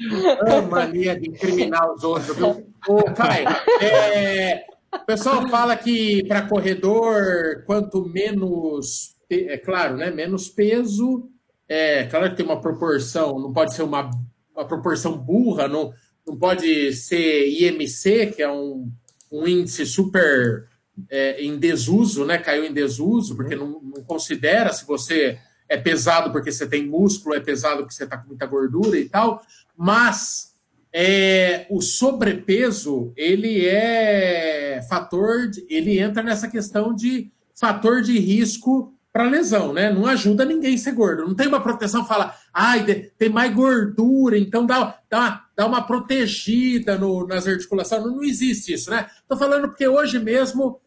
[0.46, 2.66] É mania de incriminar os outros, viu?
[2.88, 3.46] Ô, Caio,
[3.82, 9.14] é, o pessoal fala que para corredor, quanto menos.
[9.30, 10.10] É claro, né?
[10.10, 11.28] Menos peso.
[11.68, 14.10] É claro que tem uma proporção, não pode ser uma,
[14.56, 15.92] uma proporção burra, não,
[16.26, 18.90] não pode ser IMC, que é um,
[19.30, 20.66] um índice super
[21.10, 22.38] é, em desuso, né?
[22.38, 25.38] Caiu em desuso, porque não, não, considera se você
[25.68, 29.08] é pesado porque você tem músculo, é pesado porque você está com muita gordura e
[29.08, 29.42] tal.
[29.76, 30.54] Mas
[30.92, 38.94] é, o sobrepeso ele é fator, de, ele entra nessa questão de fator de risco
[39.12, 39.90] para lesão, né?
[39.90, 41.26] Não ajuda ninguém a ser gordo.
[41.26, 42.84] Não tem uma proteção, fala, ai,
[43.18, 48.02] tem mais gordura, então dá, dá, dá uma protegida no, nas articulações.
[48.02, 49.08] Não, não existe isso, né?
[49.20, 50.80] Estou falando porque hoje mesmo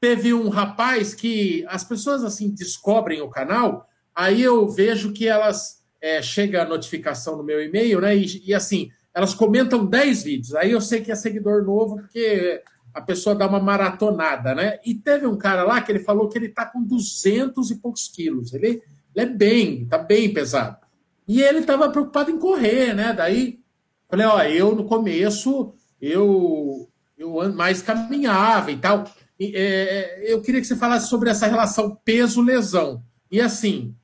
[0.00, 5.80] teve um rapaz que as pessoas assim descobrem o canal, aí eu vejo que elas
[6.00, 8.16] é, chega a notificação no meu e-mail, né?
[8.16, 10.54] E, e, assim, elas comentam 10 vídeos.
[10.54, 12.62] Aí eu sei que é seguidor novo, porque
[12.94, 14.78] a pessoa dá uma maratonada, né?
[14.84, 18.08] E teve um cara lá que ele falou que ele tá com 200 e poucos
[18.08, 18.54] quilos.
[18.54, 18.82] Ele,
[19.14, 20.78] ele é bem, tá bem pesado.
[21.28, 23.12] E ele estava preocupado em correr, né?
[23.12, 23.60] Daí
[24.08, 29.04] falei, ó, eu no começo eu eu mais caminhava e tal.
[29.40, 33.02] É, eu queria que você falasse sobre essa relação peso-lesão.
[33.30, 33.94] E assim,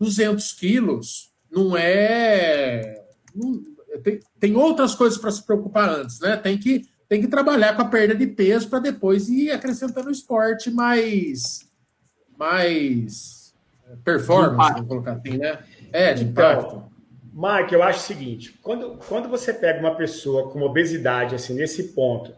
[0.00, 3.04] 200 quilos não é.
[3.34, 3.62] Não,
[4.02, 6.36] tem, tem, outras coisas para se preocupar antes, né?
[6.36, 10.70] Tem que, tem que trabalhar com a perda de peso para depois ir acrescentando esporte
[10.70, 11.68] mais.
[12.38, 13.54] mais
[14.04, 15.58] performance, vamos colocar assim, né?
[15.92, 16.88] É, de então, impacto.
[17.32, 21.88] Mike, eu acho o seguinte: quando, quando você pega uma pessoa com obesidade, assim, nesse
[21.88, 22.32] ponto,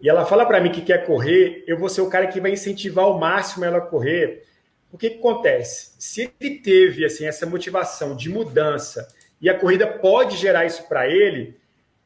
[0.00, 2.52] e ela fala para mim que quer correr, eu vou ser o cara que vai
[2.52, 4.44] incentivar ao máximo ela a correr.
[4.90, 5.92] O que, que acontece?
[5.98, 9.06] Se ele teve assim essa motivação de mudança
[9.40, 11.56] e a corrida pode gerar isso para ele,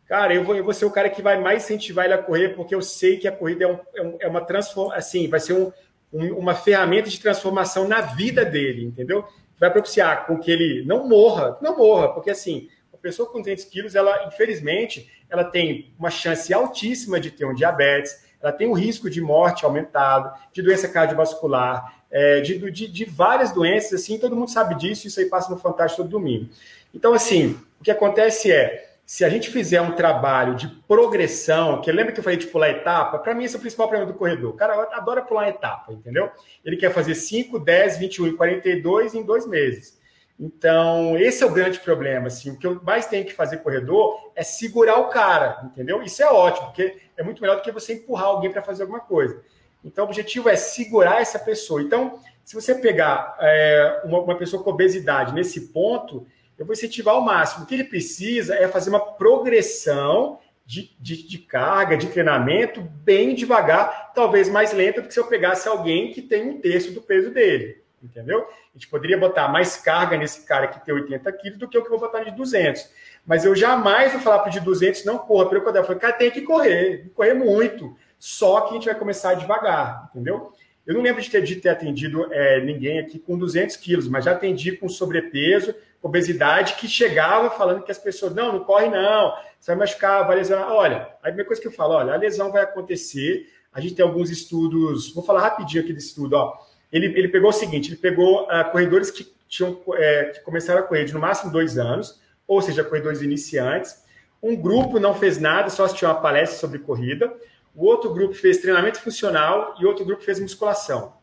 [0.06, 2.50] cara, eu vou, eu vou ser o cara que vai mais incentivar ele a correr,
[2.50, 5.54] porque eu sei que a corrida é, um, é, é uma transformação, assim, vai ser
[5.54, 5.72] um,
[6.12, 9.24] um, uma ferramenta de transformação na vida dele, entendeu?
[9.58, 12.68] Vai propiciar com que ele não morra, não morra, porque assim,
[13.04, 18.24] pessoa com 200 quilos, ela, infelizmente, ela tem uma chance altíssima de ter um diabetes,
[18.42, 23.52] ela tem um risco de morte aumentado, de doença cardiovascular, é, de, de, de, várias
[23.52, 26.48] doenças, assim, todo mundo sabe disso, isso aí passa no Fantástico todo domingo.
[26.94, 31.92] Então, assim, o que acontece é, se a gente fizer um trabalho de progressão, que
[31.92, 34.16] lembra que eu falei de pular etapa, para mim esse é o principal problema do
[34.16, 34.50] corredor.
[34.54, 36.30] O cara adora pular etapa, entendeu?
[36.64, 39.98] Ele quer fazer 5, 10, 21 e 42 em dois meses.
[40.38, 42.26] Então, esse é o grande problema.
[42.26, 46.02] Assim, o que eu mais tenho que fazer corredor é segurar o cara, entendeu?
[46.02, 49.00] Isso é ótimo, porque é muito melhor do que você empurrar alguém para fazer alguma
[49.00, 49.40] coisa.
[49.84, 51.80] Então, o objetivo é segurar essa pessoa.
[51.80, 56.26] Então, se você pegar é, uma, uma, pessoa com obesidade nesse ponto,
[56.58, 57.64] eu vou incentivar ao máximo.
[57.64, 63.34] O que ele precisa é fazer uma progressão de, de, de carga, de treinamento, bem
[63.34, 67.02] devagar, talvez mais lenta do que se eu pegasse alguém que tem um terço do
[67.02, 68.40] peso dele entendeu?
[68.40, 71.82] A gente poderia botar mais carga nesse cara que tem 80 quilos do que o
[71.82, 72.90] que eu vou botar de 200.
[73.26, 75.48] Mas eu jamais vou falar para de 200 não corra.
[75.48, 77.96] Pelo contrário, eu falei, cara, tem que correr, correr muito.
[78.18, 80.52] Só que a gente vai começar devagar, entendeu?
[80.86, 84.26] Eu não lembro de ter, de ter atendido é, ninguém aqui com 200 quilos, mas
[84.26, 89.34] já atendi com sobrepeso, obesidade, que chegava falando que as pessoas, não, não corre não,
[89.58, 90.70] você vai machucar, vai lesionar.
[90.70, 94.04] Olha, a primeira coisa que eu falo, olha, a lesão vai acontecer, a gente tem
[94.04, 96.54] alguns estudos, vou falar rapidinho aqui desse estudo, ó.
[96.94, 100.82] Ele, ele pegou o seguinte, ele pegou uh, corredores que, tinham, é, que começaram a
[100.84, 104.04] correr de no máximo dois anos, ou seja, corredores iniciantes,
[104.40, 107.34] um grupo não fez nada, só assistiu uma palestra sobre corrida,
[107.74, 111.14] o outro grupo fez treinamento funcional e outro grupo fez musculação.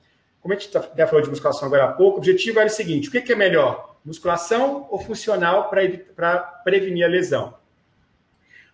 [0.41, 2.71] Como a gente tá, já falou de musculação agora há pouco, o objetivo era o
[2.71, 7.53] seguinte: o que é melhor, musculação ou funcional para prevenir a lesão?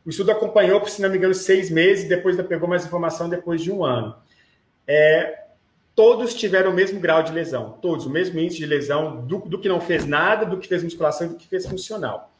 [0.03, 3.71] O estudo acompanhou, se não me engano, seis meses, depois pegou mais informação depois de
[3.71, 4.15] um ano.
[4.87, 5.46] É,
[5.97, 9.59] todos tiveram o mesmo grau de lesão, todos, o mesmo índice de lesão do, do
[9.59, 12.31] que não fez nada, do que fez musculação e do que fez funcional.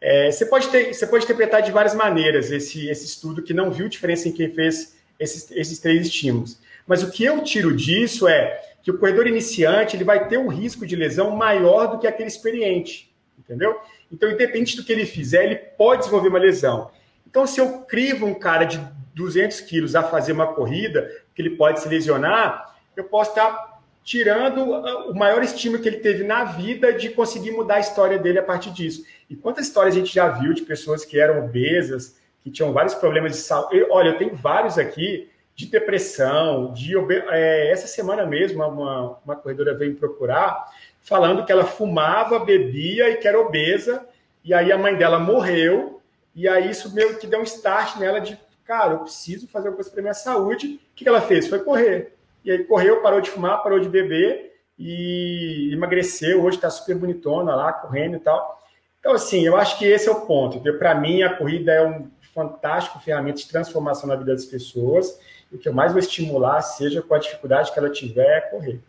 [0.00, 3.70] É, você, pode ter, você pode interpretar de várias maneiras esse, esse estudo que não
[3.70, 6.58] viu diferença em quem fez esses, esses três estímulos.
[6.84, 10.48] Mas o que eu tiro disso é que o corredor iniciante ele vai ter um
[10.48, 13.78] risco de lesão maior do que aquele experiente, entendeu?
[14.10, 16.90] Então, independente do que ele fizer, ele pode desenvolver uma lesão.
[17.24, 18.80] Então, se eu crivo um cara de
[19.14, 24.62] 200 quilos a fazer uma corrida, que ele pode se lesionar, eu posso estar tirando
[24.62, 28.42] o maior estímulo que ele teve na vida de conseguir mudar a história dele a
[28.42, 29.04] partir disso.
[29.28, 32.94] E quantas histórias a gente já viu de pessoas que eram obesas, que tinham vários
[32.94, 33.84] problemas de saúde.
[33.90, 36.94] Olha, eu tenho vários aqui de depressão, de
[37.30, 40.70] é, essa semana mesmo uma, uma corredora veio me procurar
[41.06, 44.04] falando que ela fumava, bebia e que era obesa,
[44.44, 46.02] e aí a mãe dela morreu,
[46.34, 49.76] e aí isso meio que deu um start nela de, cara, eu preciso fazer alguma
[49.76, 50.80] coisa para minha saúde.
[50.92, 51.46] O que ela fez?
[51.46, 52.15] Foi correr.
[52.46, 56.44] E aí correu, parou de fumar, parou de beber e emagreceu.
[56.44, 58.62] Hoje está super bonitona lá, correndo e tal.
[59.00, 60.60] Então, assim, eu acho que esse é o ponto.
[60.78, 65.18] Para mim, a corrida é um fantástico ferramenta de transformação na vida das pessoas.
[65.50, 68.40] E o que eu mais vou estimular, seja com a dificuldade que ela tiver, é
[68.42, 68.80] correr.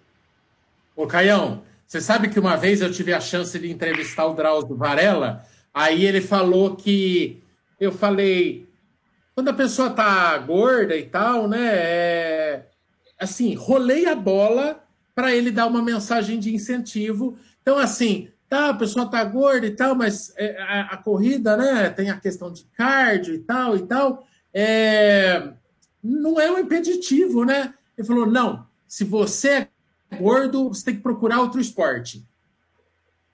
[0.96, 4.76] Ô, Caião, você sabe que uma vez eu tive a chance de entrevistar o Drauzio
[4.76, 5.42] Varela,
[5.74, 7.42] aí ele falou que.
[7.80, 8.68] Eu falei.
[9.34, 11.72] Quando a pessoa tá gorda e tal, né?
[11.74, 12.37] É,
[13.20, 14.84] assim, rolei a bola
[15.16, 17.38] para ele dar uma mensagem de incentivo.
[17.62, 21.90] Então, assim, tá, a pessoa tá gorda e tal, mas é, a, a, corrida, né,
[21.90, 25.54] tem a questão de cardio e tal e tal, é,
[26.04, 27.74] não é um impeditivo, né?
[27.98, 32.26] Ele falou, não, se você é gordo, você tem que procurar outro esporte.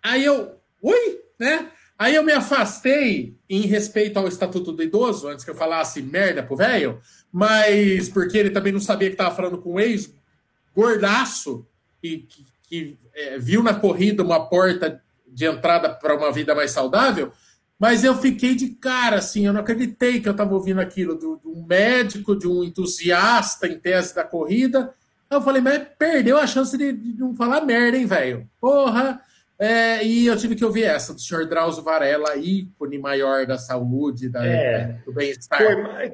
[0.02, 1.70] Aí eu, ui, né?
[1.98, 6.42] Aí eu me afastei em respeito ao Estatuto do Idoso, antes que eu falasse merda
[6.42, 7.00] pro velho,
[7.34, 11.66] mas porque ele também não sabia que estava falando com um ex-gordaço
[12.04, 16.70] e que, que é, viu na corrida uma porta de entrada para uma vida mais
[16.70, 17.32] saudável,
[17.80, 21.26] mas eu fiquei de cara, assim, eu não acreditei que eu estava ouvindo aquilo de
[21.26, 24.94] um médico, de um entusiasta em tese da corrida.
[25.28, 28.48] Eu falei, mas perdeu a chance de, de não falar merda, hein, velho?
[28.62, 29.20] Porra!
[29.58, 34.28] É, e eu tive que ouvir essa do senhor Drauzio Varela, ícone maior da saúde,
[34.28, 34.98] da, é.
[35.06, 35.62] do bem-estar.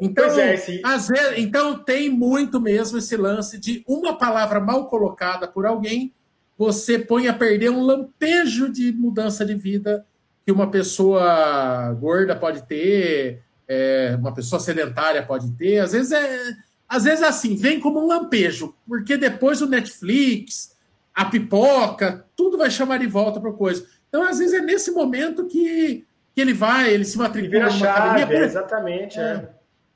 [0.01, 5.47] Então, é, às vezes, então tem muito mesmo esse lance de uma palavra mal colocada
[5.47, 6.13] por alguém,
[6.57, 10.05] você põe a perder um lampejo de mudança de vida
[10.45, 15.79] que uma pessoa gorda pode ter, é, uma pessoa sedentária pode ter.
[15.79, 16.53] Às vezes é,
[16.87, 20.75] às vezes é assim, vem como um lampejo, porque depois o Netflix
[21.19, 23.85] a pipoca, tudo vai chamar de volta para coisa.
[24.07, 28.21] Então, às vezes, é nesse momento que, que ele vai, ele se matricula numa chave,
[28.21, 28.45] academia.
[28.45, 29.19] exatamente.
[29.19, 29.49] É.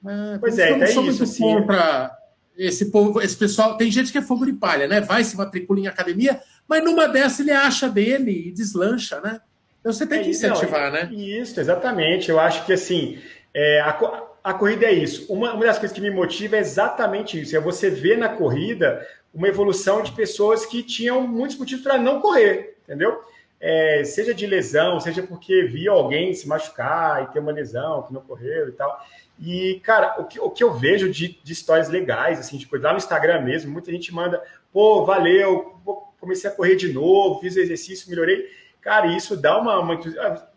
[0.05, 0.37] É.
[0.37, 1.37] pois é, então é isso.
[1.37, 2.11] Contra
[2.57, 3.77] esse povo, esse pessoal.
[3.77, 4.99] Tem gente que é fogo de palha, né?
[4.99, 9.39] Vai, se matricula em academia, mas numa dessa ele acha dele e deslancha, né?
[9.79, 11.09] Então você tem é, que incentivar, não, né?
[11.13, 12.29] Isso, exatamente.
[12.29, 13.17] Eu acho que assim,
[13.53, 13.97] é, a,
[14.43, 15.31] a corrida é isso.
[15.31, 17.55] Uma, uma das coisas que me motiva é exatamente isso.
[17.55, 22.21] É você ver na corrida uma evolução de pessoas que tinham muitos motivos para não
[22.21, 23.21] correr, entendeu?
[23.59, 28.13] É, seja de lesão, seja porque via alguém se machucar e ter uma lesão que
[28.13, 29.03] não correu e tal.
[29.39, 32.91] E, cara, o que, o que eu vejo de, de histórias legais, assim, tipo, lá
[32.91, 34.41] no Instagram mesmo, muita gente manda,
[34.71, 35.79] pô, valeu,
[36.19, 38.47] comecei a correr de novo, fiz o exercício, melhorei.
[38.81, 39.99] Cara, isso dá uma, uma.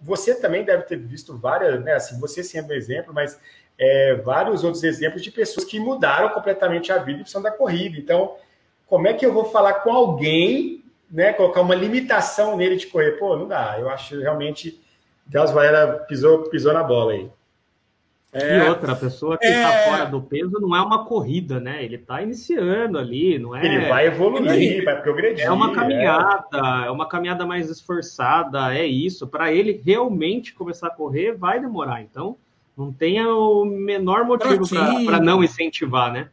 [0.02, 1.94] Você também deve ter visto várias, né?
[1.94, 3.38] Assim, você sendo exemplo, mas
[3.78, 7.96] é, vários outros exemplos de pessoas que mudaram completamente a vida em função da corrida.
[7.96, 8.36] Então,
[8.86, 11.32] como é que eu vou falar com alguém, né?
[11.32, 13.12] Colocar uma limitação nele de correr?
[13.12, 13.76] Pô, não dá.
[13.78, 14.80] Eu acho realmente
[15.26, 17.28] Deus Valera pisou, pisou na bola aí.
[18.32, 19.88] É, e outra, a pessoa que está é...
[19.88, 21.82] fora do peso não é uma corrida, né?
[21.82, 23.64] Ele está iniciando ali, não é?
[23.64, 24.84] Ele vai evoluir, ele...
[24.84, 25.44] vai progredir.
[25.44, 26.44] É uma caminhada,
[26.84, 29.26] é, é uma caminhada mais esforçada, é isso.
[29.26, 32.02] Para ele realmente começar a correr, vai demorar.
[32.02, 32.36] Então,
[32.76, 36.28] não tenha o menor motivo para não incentivar, né?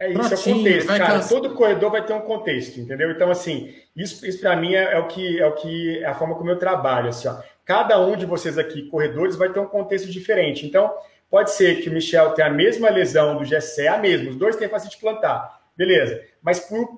[0.00, 1.28] É isso, é o contexto, cara.
[1.28, 3.10] Todo corredor vai ter um contexto, entendeu?
[3.10, 6.14] Então, assim, isso, isso para mim é, é, o que é o que é a
[6.14, 7.08] forma como eu trabalho.
[7.08, 7.36] Assim, ó.
[7.64, 10.64] Cada um de vocês aqui, corredores, vai ter um contexto diferente.
[10.64, 10.92] Então,
[11.28, 14.30] pode ser que o Michel tenha a mesma lesão do Gessé, a mesma.
[14.30, 16.22] Os dois têm facite plantar, beleza.
[16.40, 16.88] Mas por,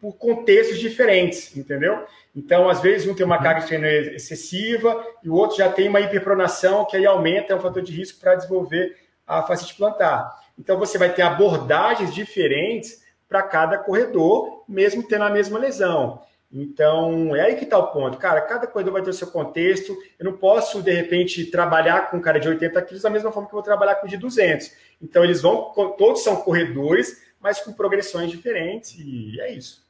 [0.00, 2.04] por contextos diferentes, entendeu?
[2.34, 5.88] Então, às vezes, um tem uma carga de treino excessiva e o outro já tem
[5.88, 8.96] uma hiperpronação, que aí aumenta, é um fator de risco para desenvolver
[9.26, 10.40] a facite plantar.
[10.60, 16.20] Então, você vai ter abordagens diferentes para cada corredor, mesmo tendo a mesma lesão.
[16.52, 18.18] Então, é aí que está o ponto.
[18.18, 19.96] Cara, cada corredor vai ter o seu contexto.
[20.18, 23.48] Eu não posso, de repente, trabalhar com um cara de 80 quilos da mesma forma
[23.48, 24.70] que eu vou trabalhar com o de 200.
[25.00, 29.82] Então, eles vão, todos são corredores, mas com progressões diferentes, e é isso.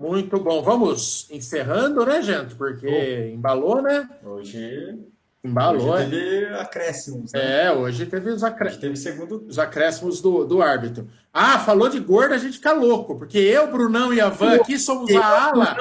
[0.00, 0.62] Muito bom.
[0.62, 2.54] Vamos encerrando, né, gente?
[2.54, 3.34] Porque oh.
[3.34, 4.08] embalou, né?
[4.24, 4.98] Hoje.
[5.46, 5.90] Embalou.
[5.90, 6.60] Hoje teve é.
[6.60, 7.32] acréscimos.
[7.32, 7.64] Né?
[7.64, 8.68] É, hoje teve os, acré...
[8.68, 9.46] hoje teve segundo...
[9.48, 11.08] os acréscimos do, do árbitro.
[11.32, 14.78] Ah, falou de gordo, a gente fica louco, porque eu, Brunão e a Van aqui
[14.78, 15.76] somos a ala,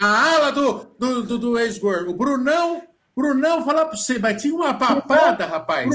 [0.00, 2.10] a ala do, do, do, do ex-gordo.
[2.10, 2.82] O Brunão,
[3.14, 5.90] Brunão, falar para você, mas tinha uma papada, rapaz.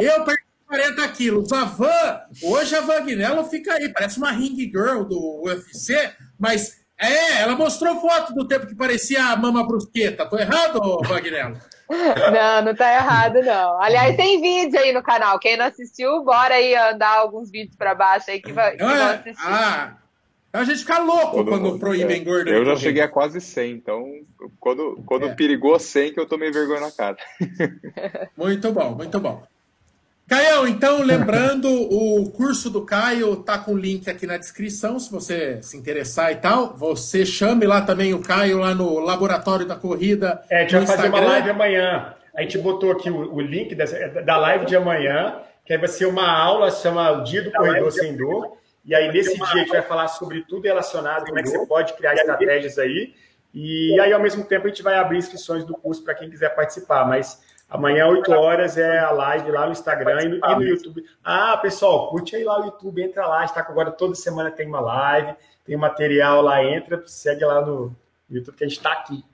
[0.00, 1.52] Eu perdi 40 quilos.
[1.52, 7.42] A Van, hoje a Vagnello fica aí, parece uma ring girl do UFC, mas é,
[7.42, 10.26] ela mostrou foto do tempo que parecia a mama brusqueta.
[10.26, 11.56] Tô errado, Vagnello?
[12.32, 13.80] Não, não tá errado, não.
[13.80, 15.38] Aliás, tem vídeo aí no canal.
[15.38, 18.86] Quem não assistiu, bora aí andar alguns vídeos para baixo aí que, vai, que é,
[18.86, 19.46] vão assistir.
[19.46, 19.94] Ah,
[20.52, 22.50] a gente fica louco quando, quando proíbem é, gordo.
[22.50, 24.04] Eu já cheguei a quase 100, então
[24.58, 25.34] quando, quando é.
[25.34, 27.16] perigou 100 que eu tomei vergonha na cara.
[28.36, 29.42] Muito bom, muito bom.
[30.28, 35.10] Caio, então, lembrando, o curso do Caio tá com o link aqui na descrição, se
[35.10, 36.74] você se interessar e tal.
[36.76, 40.42] Você chame lá também o Caio lá no Laboratório da Corrida.
[40.50, 41.10] É, a gente vai Instagram.
[41.12, 42.14] fazer uma live amanhã.
[42.36, 45.88] A gente botou aqui o, o link dessa, da live de amanhã, que aí vai
[45.88, 48.56] ser uma aula, chama o Dia do Corredor Sem Dor.
[48.84, 51.66] E aí, nesse dia, a gente vai falar sobre tudo relacionado, como é que você
[51.66, 53.14] pode criar estratégias aí.
[53.54, 56.54] E aí, ao mesmo tempo, a gente vai abrir inscrições do curso para quem quiser
[56.54, 57.04] participar.
[57.04, 61.04] Mas Amanhã, 8 horas, é a live lá no Instagram e no, e no, YouTube.
[61.24, 63.44] Ah, pessoal, curte aí lá o YouTube, entra lá.
[63.44, 65.34] Está agora toda semana tem uma live,
[65.64, 67.94] tem material lá, entra, segue lá no
[68.30, 69.24] YouTube que a gente está aqui.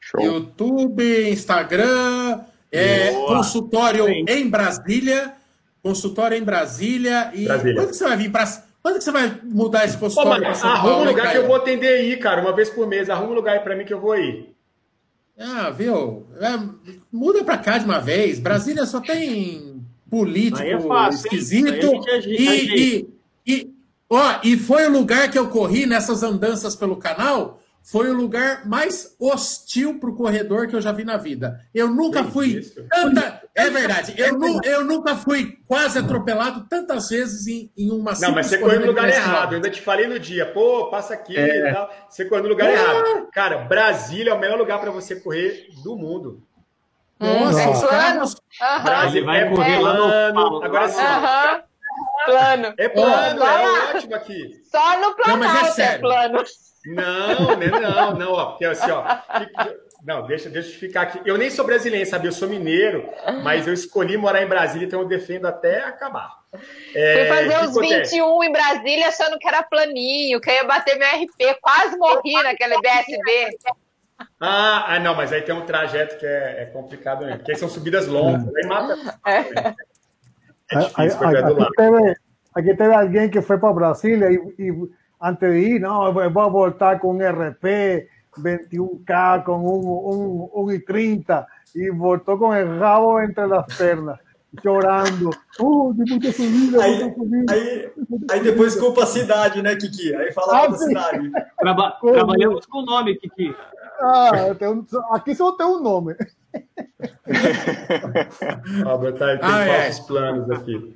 [0.00, 0.20] Show.
[0.20, 2.40] YouTube, Instagram,
[2.70, 4.24] é, consultório Sim.
[4.28, 5.34] em Brasília.
[5.82, 7.30] Consultório em Brasília.
[7.34, 7.74] E Brasília.
[7.74, 8.44] quando você vai vir para.
[8.80, 10.66] Quando que você vai mudar esse consultório Paulo?
[10.66, 13.10] Arruma um lugar que eu vou atender aí, cara, uma vez por mês.
[13.10, 14.53] Arruma um lugar aí para mim que eu vou aí.
[15.38, 16.26] Ah, viu?
[16.40, 16.58] É,
[17.12, 18.38] muda para cá de uma vez.
[18.38, 22.00] Brasília só tem político é fácil, esquisito.
[22.26, 23.08] E, e,
[23.46, 23.74] e,
[24.08, 28.66] ó, e foi o lugar que eu corri nessas andanças pelo canal foi o lugar
[28.66, 31.60] mais hostil para o corredor que eu já vi na vida.
[31.74, 33.42] Eu nunca fui tanta.
[33.56, 38.32] É verdade, eu, nu, eu nunca fui quase atropelado tantas vezes em, em uma Não,
[38.32, 39.52] mas você correu no lugar errado.
[39.52, 41.70] Eu ainda te falei no dia, pô, passa aqui é.
[41.70, 41.88] e tal.
[42.08, 42.72] Você correu no lugar é.
[42.72, 43.28] errado.
[43.32, 46.42] Cara, Brasília é o melhor lugar para você correr do mundo.
[47.20, 48.24] Nossa, é plano.
[48.82, 50.64] Brasília vai é correr plano.
[50.64, 51.02] Agora sim.
[52.26, 52.74] Plano.
[52.76, 54.62] É plano, é ótimo aqui.
[54.64, 56.42] Só no plano Não, mas é, é plano.
[56.86, 59.04] Não, né, não, não, ó, porque assim, ó.
[60.04, 61.20] Não, deixa, deixa eu ficar aqui.
[61.24, 62.28] Eu nem sou brasileiro, sabe?
[62.28, 63.08] Eu sou mineiro,
[63.42, 66.30] mas eu escolhi morar em Brasília, então eu defendo até acabar.
[66.94, 71.08] É, Fui fazer os 21 em Brasília achando que era planinho, que ia bater meu
[71.08, 73.56] RP, quase morri naquele BSB.
[74.38, 77.36] Ah, ah, não, mas aí tem um trajeto que é, é complicado, né?
[77.36, 79.18] Porque aí são subidas longas, aí mata.
[79.26, 79.38] É.
[80.70, 82.16] É difícil, aqui, teve,
[82.54, 84.72] aqui teve alguém que foi para Brasília e, e
[85.20, 88.06] antes de ir, no, voy a voltar un RP
[88.36, 94.18] 21K, con un, un, un I30 y voltó con el rabo entre las pernas.
[94.62, 95.30] chorando.
[95.58, 97.52] Oh, de muita subida, aí, subida.
[97.52, 97.90] Aí,
[98.30, 100.14] aí depois culpa a cidade, né, Kiki?
[100.14, 101.30] Aí fala ah, da cidade.
[101.58, 103.54] Traba trabalhamos com o nome, Kiki.
[104.00, 104.30] Ah,
[104.62, 104.84] um,
[105.14, 106.14] aqui só tem um nome.
[108.86, 110.02] Albert, tá, tem ah, falsos é.
[110.06, 110.94] planos aqui.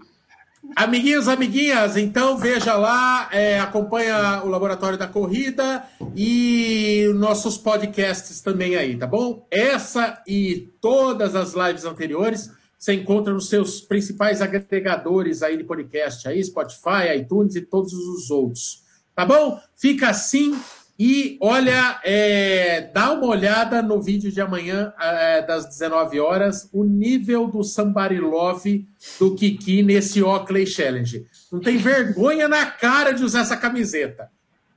[0.77, 5.83] Amiguinhos, amiguinhas, então veja lá, é, acompanha o Laboratório da Corrida
[6.15, 9.47] e nossos podcasts também aí, tá bom?
[9.51, 16.29] Essa e todas as lives anteriores você encontra nos seus principais agregadores aí de podcast,
[16.29, 18.85] aí Spotify, iTunes e todos os outros,
[19.15, 19.59] tá bom?
[19.75, 20.57] Fica assim
[20.99, 26.83] e olha, é, dá uma olhada no vídeo de amanhã, é, das 19 horas, o
[26.85, 28.89] nível do Somebody Love
[29.19, 31.27] do Kiki nesse Oakley Challenge.
[31.53, 34.31] Não tem vergonha na cara de usar essa camiseta.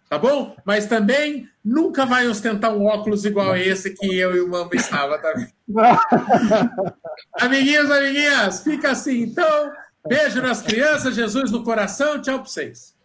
[0.07, 0.55] Tá bom?
[0.65, 5.17] Mas também nunca vai ostentar um óculos igual esse que eu e o Mamba estava
[5.17, 5.47] também.
[7.39, 9.21] amiguinhos, amiguinhas, fica assim.
[9.21, 9.71] Então,
[10.07, 12.19] Beijo nas crianças, Jesus no coração.
[12.21, 12.95] Tchau para vocês.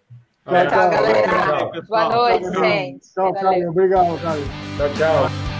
[0.46, 1.70] Tchau, tchau, galera.
[1.88, 3.12] Boa noite, gente.
[3.12, 3.70] Tchau, Caio.
[3.70, 4.44] Obrigado, Caio.
[4.76, 5.55] Tchau, tchau.